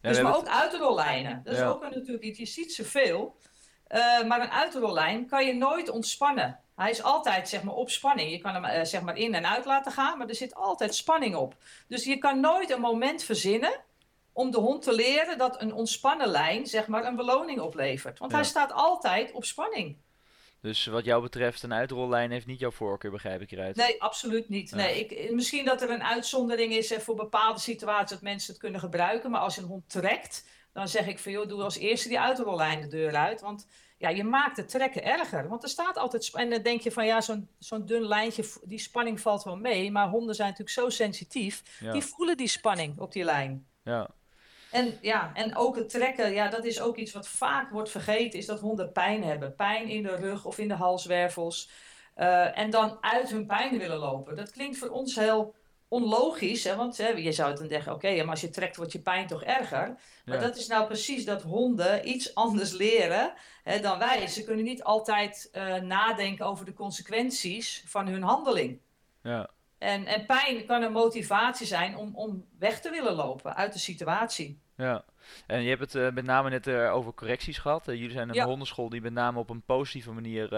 Ja, 0.00 0.12
dus 0.12 0.20
maar 0.20 0.36
ook 0.36 0.48
uitrollijnen. 0.48 1.40
Dat 1.44 1.54
is 1.54 1.62
ook 1.62 1.82
een, 1.82 1.90
natuurlijk 1.90 2.24
iets. 2.24 2.38
Je 2.38 2.46
ziet 2.46 2.72
zoveel. 2.72 3.36
Uh, 3.94 4.24
maar 4.24 4.40
een 4.40 4.50
uitrollijn 4.50 5.26
kan 5.28 5.46
je 5.46 5.54
nooit 5.54 5.88
ontspannen. 5.88 6.60
Hij 6.76 6.90
is 6.90 7.02
altijd 7.02 7.48
zeg 7.48 7.62
maar, 7.62 7.74
op 7.74 7.90
spanning. 7.90 8.30
Je 8.30 8.38
kan 8.38 8.54
hem 8.54 8.64
uh, 8.64 8.84
zeg 8.84 9.02
maar 9.02 9.16
in 9.16 9.34
en 9.34 9.46
uit 9.46 9.64
laten 9.64 9.92
gaan, 9.92 10.18
maar 10.18 10.28
er 10.28 10.34
zit 10.34 10.54
altijd 10.54 10.94
spanning 10.94 11.34
op. 11.36 11.54
Dus 11.88 12.04
je 12.04 12.18
kan 12.18 12.40
nooit 12.40 12.70
een 12.70 12.80
moment 12.80 13.22
verzinnen 13.22 13.80
om 14.32 14.50
de 14.50 14.58
hond 14.58 14.82
te 14.82 14.94
leren 14.94 15.38
dat 15.38 15.60
een 15.62 15.72
ontspannen 15.72 16.28
lijn 16.28 16.66
zeg 16.66 16.86
maar, 16.86 17.04
een 17.04 17.16
beloning 17.16 17.60
oplevert. 17.60 18.18
Want 18.18 18.30
Ja. 18.30 18.36
hij 18.36 18.46
staat 18.46 18.72
altijd 18.72 19.32
op 19.32 19.44
spanning. 19.44 19.96
Dus 20.60 20.86
wat 20.86 21.04
jou 21.04 21.22
betreft, 21.22 21.62
een 21.62 21.72
uitrollijn 21.72 22.30
heeft 22.30 22.46
niet 22.46 22.58
jouw 22.60 22.70
voorkeur, 22.70 23.10
begrijp 23.10 23.40
ik 23.40 23.50
eruit. 23.50 23.76
Nee, 23.76 24.02
absoluut 24.02 24.48
niet. 24.48 24.70
Ja. 24.70 24.76
Nee, 24.76 25.06
ik, 25.06 25.30
misschien 25.32 25.64
dat 25.64 25.82
er 25.82 25.90
een 25.90 26.02
uitzondering 26.02 26.72
is 26.72 26.90
eh, 26.92 26.98
voor 26.98 27.14
bepaalde 27.14 27.60
situaties 27.60 28.10
dat 28.10 28.20
mensen 28.22 28.52
het 28.52 28.60
kunnen 28.62 28.80
gebruiken. 28.80 29.30
Maar 29.30 29.40
als 29.40 29.54
je 29.54 29.60
een 29.60 29.66
hond 29.66 29.90
trekt, 29.90 30.44
dan 30.76 30.88
zeg 30.88 31.06
ik 31.06 31.18
van 31.18 31.32
joh, 31.32 31.48
doe 31.48 31.62
als 31.62 31.78
eerste 31.78 32.08
die 32.08 32.20
uitrollijn 32.20 32.80
de 32.80 32.86
deur 32.86 33.14
uit. 33.14 33.40
Want 33.40 33.66
ja, 33.98 34.08
je 34.08 34.24
maakt 34.24 34.56
het 34.56 34.68
trekken 34.68 35.04
erger. 35.04 35.48
Want 35.48 35.62
er 35.62 35.68
staat 35.68 35.96
altijd. 35.96 36.34
En 36.34 36.50
dan 36.50 36.62
denk 36.62 36.80
je 36.80 36.92
van 36.92 37.06
ja, 37.06 37.20
zo'n 37.20 37.48
zo'n 37.58 37.86
dun 37.86 38.02
lijntje, 38.02 38.44
die 38.62 38.78
spanning 38.78 39.20
valt 39.20 39.42
wel 39.42 39.56
mee. 39.56 39.90
Maar 39.90 40.08
honden 40.08 40.34
zijn 40.34 40.48
natuurlijk 40.48 40.78
zo 40.78 40.88
sensitief. 40.88 41.62
Ja. 41.80 41.92
Die 41.92 42.02
voelen 42.02 42.36
die 42.36 42.48
spanning 42.48 42.98
op 42.98 43.12
die 43.12 43.24
lijn. 43.24 43.66
Ja. 43.82 44.10
En 44.70 44.98
ja, 45.00 45.30
en 45.34 45.56
ook 45.56 45.76
het 45.76 45.88
trekken, 45.88 46.32
ja, 46.32 46.48
dat 46.48 46.64
is 46.64 46.80
ook 46.80 46.96
iets 46.96 47.12
wat 47.12 47.28
vaak 47.28 47.70
wordt 47.70 47.90
vergeten, 47.90 48.38
is 48.38 48.46
dat 48.46 48.60
honden 48.60 48.92
pijn 48.92 49.24
hebben. 49.24 49.54
Pijn 49.54 49.88
in 49.88 50.02
de 50.02 50.16
rug 50.16 50.44
of 50.44 50.58
in 50.58 50.68
de 50.68 50.74
halswervels. 50.74 51.70
Eh, 52.14 52.58
en 52.58 52.70
dan 52.70 52.98
uit 53.00 53.30
hun 53.30 53.46
pijn 53.46 53.78
willen 53.78 53.98
lopen. 53.98 54.36
Dat 54.36 54.50
klinkt 54.50 54.78
voor 54.78 54.88
ons 54.88 55.14
heel 55.14 55.54
onlogisch, 56.02 56.64
hè, 56.64 56.76
want 56.76 56.96
hè, 56.96 57.08
je 57.08 57.32
zou 57.32 57.48
het 57.50 57.58
dan 57.58 57.68
denken, 57.68 57.92
oké, 57.92 58.16
maar 58.16 58.30
als 58.30 58.40
je 58.40 58.50
trekt 58.50 58.76
wordt 58.76 58.92
je 58.92 58.98
pijn 59.00 59.26
toch 59.26 59.42
erger. 59.42 59.96
Maar 60.24 60.34
Ja. 60.36 60.40
dat 60.40 60.56
is 60.56 60.66
nou 60.66 60.86
precies 60.86 61.24
dat 61.24 61.42
honden 61.42 62.08
iets 62.08 62.34
anders 62.34 62.72
leren 62.72 63.32
hè, 63.62 63.80
dan 63.80 63.98
wij. 63.98 64.26
Ze 64.26 64.44
kunnen 64.44 64.64
niet 64.64 64.82
altijd 64.82 65.48
eh, 65.52 65.74
nadenken 65.74 66.46
over 66.46 66.64
de 66.64 66.72
consequenties 66.74 67.82
van 67.86 68.06
hun 68.06 68.22
handeling. 68.22 68.78
Ja. 69.22 69.48
En, 69.78 70.06
en 70.06 70.26
pijn 70.26 70.66
kan 70.66 70.82
een 70.82 70.92
motivatie 70.92 71.66
zijn 71.66 71.96
om, 71.96 72.14
om 72.14 72.44
weg 72.58 72.80
te 72.80 72.90
willen 72.90 73.14
lopen 73.14 73.56
uit 73.56 73.72
de 73.72 73.78
situatie. 73.78 74.58
Ja, 74.76 75.04
en 75.46 75.62
je 75.62 75.68
hebt 75.68 75.80
het 75.80 75.94
eh, 75.94 76.12
met 76.12 76.24
name 76.24 76.50
net 76.50 76.66
eh, 76.66 76.94
over 76.94 77.14
correcties 77.14 77.58
gehad. 77.58 77.88
Eh, 77.88 77.94
jullie 77.94 78.10
zijn 78.12 78.28
een 78.28 78.34
Ja. 78.34 78.44
hondenschool 78.44 78.88
die 78.88 79.00
met 79.00 79.12
name 79.12 79.38
op 79.38 79.50
een 79.50 79.62
positieve 79.62 80.12
manier 80.12 80.48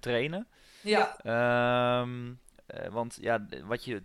trainen. 0.00 0.46
Ja, 0.80 1.16
Ehm, 1.22 2.32
eh, 2.66 2.88
want 2.92 3.18
ja, 3.20 3.46
wat 3.64 3.84
je 3.84 4.02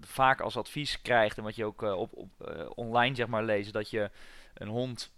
vaak 0.00 0.40
als 0.40 0.56
advies 0.56 1.02
krijgt 1.02 1.38
en 1.38 1.44
wat 1.44 1.56
je 1.56 1.64
ook 1.64 1.82
eh, 1.82 1.98
op, 1.98 2.12
op 2.12 2.48
eh, 2.48 2.70
online 2.74 3.14
zeg 3.14 3.26
maar 3.26 3.44
leest, 3.44 3.72
dat 3.72 3.90
je 3.90 4.10
een 4.54 4.68
hond, 4.68 5.12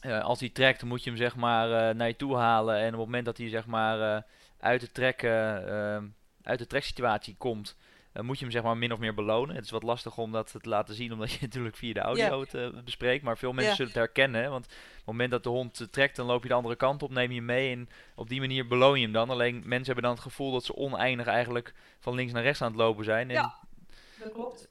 eh, 0.00 0.24
als 0.24 0.40
hij 0.40 0.48
trekt, 0.48 0.82
moet 0.82 1.04
je 1.04 1.10
hem 1.10 1.18
zeg 1.18 1.36
maar 1.36 1.94
naar 1.96 2.08
je 2.08 2.16
toe 2.16 2.36
halen. 2.36 2.76
En 2.76 2.86
op 2.86 2.90
het 2.90 2.98
moment 2.98 3.24
dat 3.24 3.36
hij 3.36 3.48
zeg 3.48 3.66
maar 3.66 4.24
uit 4.58 4.80
de 4.80 4.92
trek, 4.92 5.24
uit 6.42 6.58
de 6.58 6.66
treksituatie 6.66 7.36
komt, 7.38 7.76
dan 8.12 8.24
moet 8.26 8.38
je 8.38 8.44
hem 8.44 8.52
zeg 8.52 8.62
maar 8.62 8.76
min 8.76 8.92
of 8.92 8.98
meer 8.98 9.14
belonen. 9.14 9.54
Het 9.56 9.64
is 9.64 9.70
wat 9.70 9.82
lastig 9.82 10.18
om 10.18 10.32
dat 10.32 10.54
te 10.62 10.68
laten 10.68 10.94
zien, 10.94 11.12
omdat 11.12 11.30
je 11.32 11.38
natuurlijk 11.46 11.76
via 11.76 11.92
de 11.92 12.00
audio 12.00 12.40
het 12.40 12.54
eh, 12.54 12.68
bespreekt. 12.84 13.24
Maar 13.24 13.38
veel 13.38 13.52
mensen 13.52 13.76
zullen 13.76 13.90
het 13.92 14.00
herkennen. 14.00 14.42
hè, 14.42 14.48
Want 14.48 14.64
op 14.64 14.70
het 14.96 15.04
moment 15.06 15.30
dat 15.30 15.42
de 15.42 15.48
hond 15.48 15.80
eh, 15.80 15.86
trekt, 15.86 16.16
dan 16.16 16.26
loop 16.26 16.42
je 16.42 16.48
de 16.48 16.54
andere 16.54 16.76
kant 16.76 17.02
op, 17.02 17.10
neem 17.10 17.30
je 17.30 17.36
hem 17.36 17.44
mee. 17.44 17.72
En 17.72 17.88
op 18.14 18.28
die 18.28 18.40
manier 18.40 18.66
beloon 18.66 18.96
je 18.98 19.02
hem 19.04 19.12
dan. 19.12 19.30
Alleen 19.30 19.54
mensen 19.64 19.86
hebben 19.86 20.02
dan 20.04 20.12
het 20.12 20.22
gevoel 20.22 20.52
dat 20.52 20.64
ze 20.64 20.76
oneindig 20.76 21.26
eigenlijk 21.26 21.74
van 22.00 22.14
links 22.14 22.32
naar 22.32 22.42
rechts 22.42 22.62
aan 22.62 22.68
het 22.68 22.76
lopen 22.80 23.04
zijn. 23.04 23.28
En 23.28 23.34
Ja. 23.34 23.54
dat 24.22 24.32
klopt. 24.32 24.68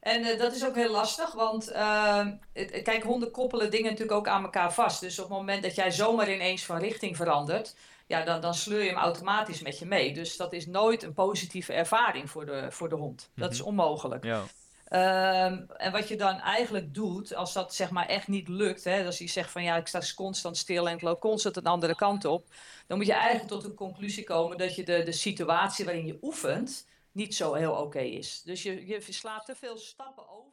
En 0.00 0.38
dat 0.38 0.54
is 0.54 0.66
ook 0.66 0.74
heel 0.74 0.90
lastig, 0.90 1.32
want 1.32 1.70
ehm, 1.70 2.32
het- 2.52 2.82
kijk, 2.82 3.02
honden 3.02 3.30
koppelen 3.30 3.70
dingen 3.70 3.90
natuurlijk 3.90 4.18
ook 4.18 4.28
aan 4.28 4.42
elkaar 4.42 4.72
vast. 4.72 5.00
Dus 5.00 5.18
op 5.18 5.28
het 5.28 5.38
moment 5.38 5.62
dat 5.62 5.74
jij 5.74 5.90
zomaar 5.90 6.32
ineens 6.32 6.64
van 6.64 6.78
richting 6.78 7.16
verandert, 7.16 7.76
ja, 8.08 8.24
dan, 8.24 8.40
dan 8.40 8.54
sleur 8.54 8.82
je 8.82 8.88
hem 8.88 8.98
automatisch 8.98 9.62
met 9.62 9.78
je 9.78 9.86
mee. 9.86 10.12
Dus 10.14 10.36
dat 10.36 10.52
is 10.52 10.66
nooit 10.66 11.02
een 11.02 11.14
positieve 11.14 11.72
ervaring 11.72 12.30
voor 12.30 12.46
de, 12.46 12.66
voor 12.70 12.88
de 12.88 12.94
hond. 12.94 13.30
Dat 13.34 13.52
is 13.52 13.58
Mhm. 13.58 13.68
onmogelijk. 13.68 14.24
ja, 14.24 14.44
Ehm, 14.88 15.62
en 15.76 15.92
wat 15.92 16.08
je 16.08 16.16
dan 16.16 16.38
eigenlijk 16.40 16.94
doet, 16.94 17.34
als 17.34 17.52
dat 17.52 17.74
zeg 17.74 17.90
maar 17.90 18.06
echt 18.06 18.28
niet 18.28 18.48
lukt, 18.48 18.84
hè, 18.84 19.04
als 19.06 19.18
je 19.18 19.28
zegt 19.28 19.50
van 19.50 19.62
ja, 19.62 19.76
ik 19.76 19.86
sta 19.86 20.00
constant 20.14 20.56
stil 20.56 20.88
en 20.88 20.94
ik 20.94 21.02
loop 21.02 21.20
constant 21.20 21.56
een 21.56 21.64
andere 21.66 21.94
kant 21.94 22.24
op, 22.24 22.46
dan 22.86 22.96
moet 22.96 23.06
je 23.06 23.12
eigenlijk 23.12 23.48
tot 23.48 23.62
de 23.62 23.74
conclusie 23.74 24.24
komen 24.24 24.58
dat 24.58 24.74
je 24.74 24.84
de, 24.84 25.02
de 25.02 25.12
situatie 25.12 25.84
waarin 25.84 26.06
je 26.06 26.18
oefent 26.22 26.86
niet 27.12 27.34
zo 27.34 27.54
heel 27.54 27.72
oké 27.72 28.00
is. 28.00 28.42
Dus 28.44 28.62
je, 28.62 28.86
je 28.86 29.02
slaat 29.08 29.46
te 29.46 29.54
veel 29.54 29.78
stappen 29.78 30.28
over. 30.28 30.48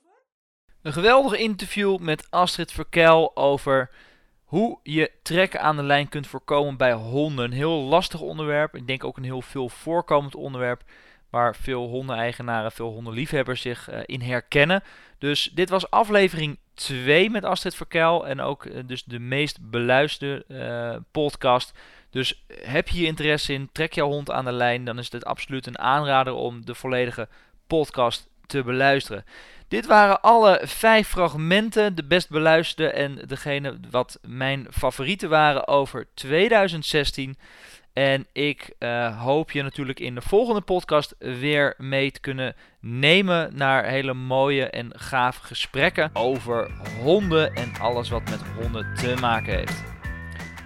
Een 0.82 0.94
geweldig 0.94 1.39
interview 1.39 1.98
met 1.98 2.28
Astrid 2.30 2.72
Verkel 2.72 3.36
over 3.36 3.91
hoe 4.45 4.79
je 4.84 5.12
trekken 5.21 5.62
aan 5.62 5.75
de 5.75 5.84
lijn 5.84 6.10
kunt 6.10 6.27
voorkomen 6.27 6.77
bij 6.77 6.93
honden. 6.93 7.45
Een 7.45 7.51
heel 7.51 7.81
lastig 7.81 8.19
onderwerp. 8.19 8.76
Ik 8.76 8.88
denk 8.88 9.03
ook 9.03 9.17
een 9.17 9.24
heel 9.24 9.41
veel 9.41 9.70
voorkomend 9.70 10.36
onderwerp 10.36 10.84
waar 11.30 11.55
veel 11.55 11.88
hondeneigenaren, 11.88 12.72
veel 12.72 12.91
hondenliefhebbers 12.91 13.61
zich 13.61 13.89
eh, 13.89 13.99
in 14.05 14.22
herkennen. 14.22 14.84
Dus 15.17 15.51
dit 15.53 15.70
was 15.70 15.89
aflevering 15.89 16.57
2 16.74 17.30
met 17.30 17.45
Astrid 17.45 17.76
Verkel 17.76 18.28
en 18.28 18.41
ook 18.41 18.65
eh, 18.65 18.82
dus 18.86 19.03
de 19.03 19.20
meest 19.20 19.70
beluisterde 19.70 20.45
eh, 20.47 21.01
podcast. 21.11 21.74
Dus 22.09 22.45
heb 22.47 22.88
je 22.88 23.05
interesse 23.05 23.53
in, 23.53 23.70
trek 23.72 23.93
jouw 23.93 24.07
hond 24.07 24.32
aan 24.32 24.45
de 24.45 24.51
lijn, 24.51 24.86
dan 24.86 24.97
is 24.97 25.11
het 25.11 25.26
absoluut 25.26 25.67
een 25.67 25.80
aanrader 25.80 26.34
om 26.34 26.65
de 26.65 26.76
volledige 26.76 27.28
podcast 27.67 28.28
te 28.48 28.64
beluisteren. 28.64 29.26
Dit 29.68 29.86
waren 29.86 30.22
alle 30.22 30.62
vijf 30.64 31.08
fragmenten, 31.08 31.96
de 31.96 32.04
best 32.04 32.30
beluisterde 32.30 32.91
en 32.91 33.20
degene 33.28 33.78
wat 33.89 34.20
mijn 34.28 34.68
favorieten 34.72 35.30
waren 35.30 35.68
over 35.68 36.08
2016. 36.14 37.38
En 37.93 38.26
ik 38.32 38.74
uh, 38.80 39.22
hoop 39.22 39.52
je 39.52 39.64
natuurlijk 39.64 40.00
in 40.00 40.16
de 40.16 40.22
volgende 40.22 40.62
podcast 40.62 41.16
weer 41.18 41.74
mee 41.78 42.12
te 42.12 42.20
kunnen 42.20 42.56
nemen 42.80 43.52
naar 43.54 43.86
hele 43.86 44.14
mooie 44.14 44.70
en 44.70 45.00
gave 45.00 45.41
gesprekken 45.41 46.10
over 46.14 46.72
honden 47.02 47.54
en 47.54 47.74
alles 47.80 48.10
wat 48.10 48.24
met 48.30 48.41
honden 48.60 48.96
te 48.96 49.16
maken 49.20 49.56
heeft. 49.56 49.95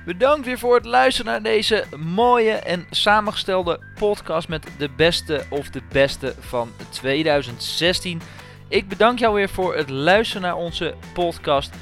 Bedankt 0.09 0.45
weer 0.45 0.59
voor 0.59 0.75
het 0.75 0.85
luisteren 0.85 1.31
naar 1.31 1.41
deze 1.41 1.85
mooie 1.97 2.51
en 2.51 2.85
samengestelde 2.89 3.79
podcast 3.95 4.47
met 4.47 4.67
de 4.77 4.89
beste 4.89 5.45
of 5.49 5.69
de 5.69 5.81
beste 5.91 6.35
van 6.39 6.71
2016. 6.89 8.21
Ik 8.67 8.87
bedank 8.87 9.19
jou 9.19 9.33
weer 9.33 9.49
voor 9.49 9.75
het 9.75 9.89
luisteren 9.89 10.41
naar 10.41 10.55
onze 10.55 10.95
podcast. 11.13 11.73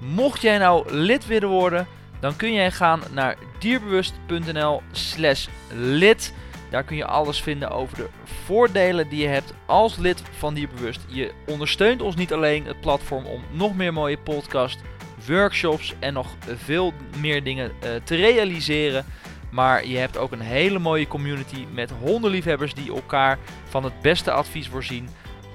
Mocht 0.00 0.40
jij 0.40 0.58
nou 0.58 0.92
lid 0.92 1.26
willen 1.26 1.48
worden, 1.48 1.86
dan 2.20 2.36
kun 2.36 2.52
jij 2.52 2.70
gaan 2.70 3.02
naar 3.12 3.36
dierbewust.nl 3.58 4.82
slash 4.92 5.46
lid. 5.72 6.34
Daar 6.70 6.84
kun 6.84 6.96
je 6.96 7.06
alles 7.06 7.42
vinden 7.42 7.70
over 7.70 7.96
de 7.96 8.08
voordelen 8.44 9.08
die 9.08 9.22
je 9.22 9.28
hebt 9.28 9.54
als 9.66 9.96
lid 9.96 10.22
van 10.38 10.54
Dierbewust. 10.54 11.00
Je 11.08 11.32
ondersteunt 11.46 12.02
ons 12.02 12.16
niet 12.16 12.32
alleen 12.32 12.66
het 12.66 12.80
platform 12.80 13.26
om 13.26 13.42
nog 13.50 13.76
meer 13.76 13.92
mooie 13.92 14.18
podcasts, 14.18 14.82
workshops 15.26 15.94
en 15.98 16.12
nog 16.12 16.26
veel 16.64 16.92
meer 17.20 17.42
dingen 17.42 17.70
uh, 17.70 17.90
te 18.04 18.14
realiseren. 18.14 19.04
Maar 19.50 19.86
je 19.86 19.96
hebt 19.96 20.16
ook 20.16 20.32
een 20.32 20.40
hele 20.40 20.78
mooie 20.78 21.08
community 21.08 21.66
met 21.72 21.92
hondenliefhebbers 22.02 22.74
die 22.74 22.94
elkaar 22.94 23.38
van 23.68 23.84
het 23.84 24.00
beste 24.00 24.30
advies 24.30 24.68
voorzien. 24.68 25.08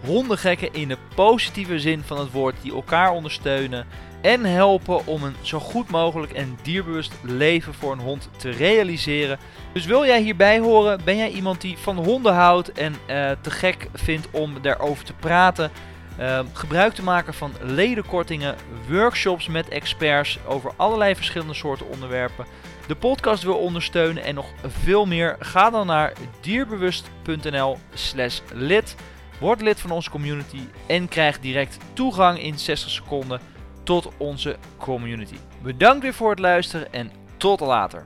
Hondengekken 0.05 0.73
in 0.73 0.87
de 0.87 0.97
positieve 1.15 1.79
zin 1.79 2.01
van 2.03 2.19
het 2.19 2.31
woord 2.31 2.55
die 2.61 2.73
elkaar 2.73 3.11
ondersteunen 3.11 3.85
en 4.21 4.45
helpen 4.45 5.07
om 5.07 5.23
een 5.23 5.35
zo 5.41 5.59
goed 5.59 5.89
mogelijk 5.89 6.31
en 6.31 6.57
dierbewust 6.61 7.13
leven 7.21 7.73
voor 7.73 7.91
een 7.91 7.99
hond 7.99 8.29
te 8.37 8.49
realiseren. 8.49 9.39
Dus 9.73 9.85
wil 9.85 10.05
jij 10.05 10.21
hierbij 10.21 10.59
horen? 10.59 11.01
Ben 11.03 11.17
jij 11.17 11.29
iemand 11.29 11.61
die 11.61 11.77
van 11.77 11.97
honden 11.97 12.33
houdt 12.33 12.71
en 12.71 12.91
uh, 12.93 13.31
te 13.41 13.51
gek 13.51 13.89
vindt 13.93 14.27
om 14.31 14.61
daarover 14.61 15.05
te 15.05 15.13
praten? 15.13 15.71
Uh, 16.19 16.39
gebruik 16.53 16.93
te 16.93 17.03
maken 17.03 17.33
van 17.33 17.51
ledenkortingen, 17.61 18.55
workshops 18.87 19.47
met 19.47 19.69
experts 19.69 20.39
over 20.45 20.71
allerlei 20.75 21.15
verschillende 21.15 21.53
soorten 21.53 21.89
onderwerpen. 21.89 22.45
De 22.87 22.95
podcast 22.95 23.43
wil 23.43 23.57
ondersteunen 23.57 24.23
en 24.23 24.35
nog 24.35 24.45
veel 24.67 25.05
meer. 25.05 25.35
Ga 25.39 25.69
dan 25.69 25.87
naar 25.87 26.13
dierbewust.nl/slash 26.41 28.39
lid. 28.53 28.95
Word 29.39 29.61
lid 29.61 29.79
van 29.79 29.91
onze 29.91 30.09
community 30.09 30.59
en 30.87 31.07
krijg 31.07 31.39
direct 31.39 31.77
toegang 31.93 32.41
in 32.41 32.59
60 32.59 32.89
seconden 32.89 33.39
tot 33.83 34.09
onze 34.17 34.57
community. 34.77 35.37
Bedankt 35.61 36.03
weer 36.03 36.13
voor 36.13 36.29
het 36.29 36.39
luisteren 36.39 36.93
en 36.93 37.11
tot 37.37 37.59
later. 37.59 38.05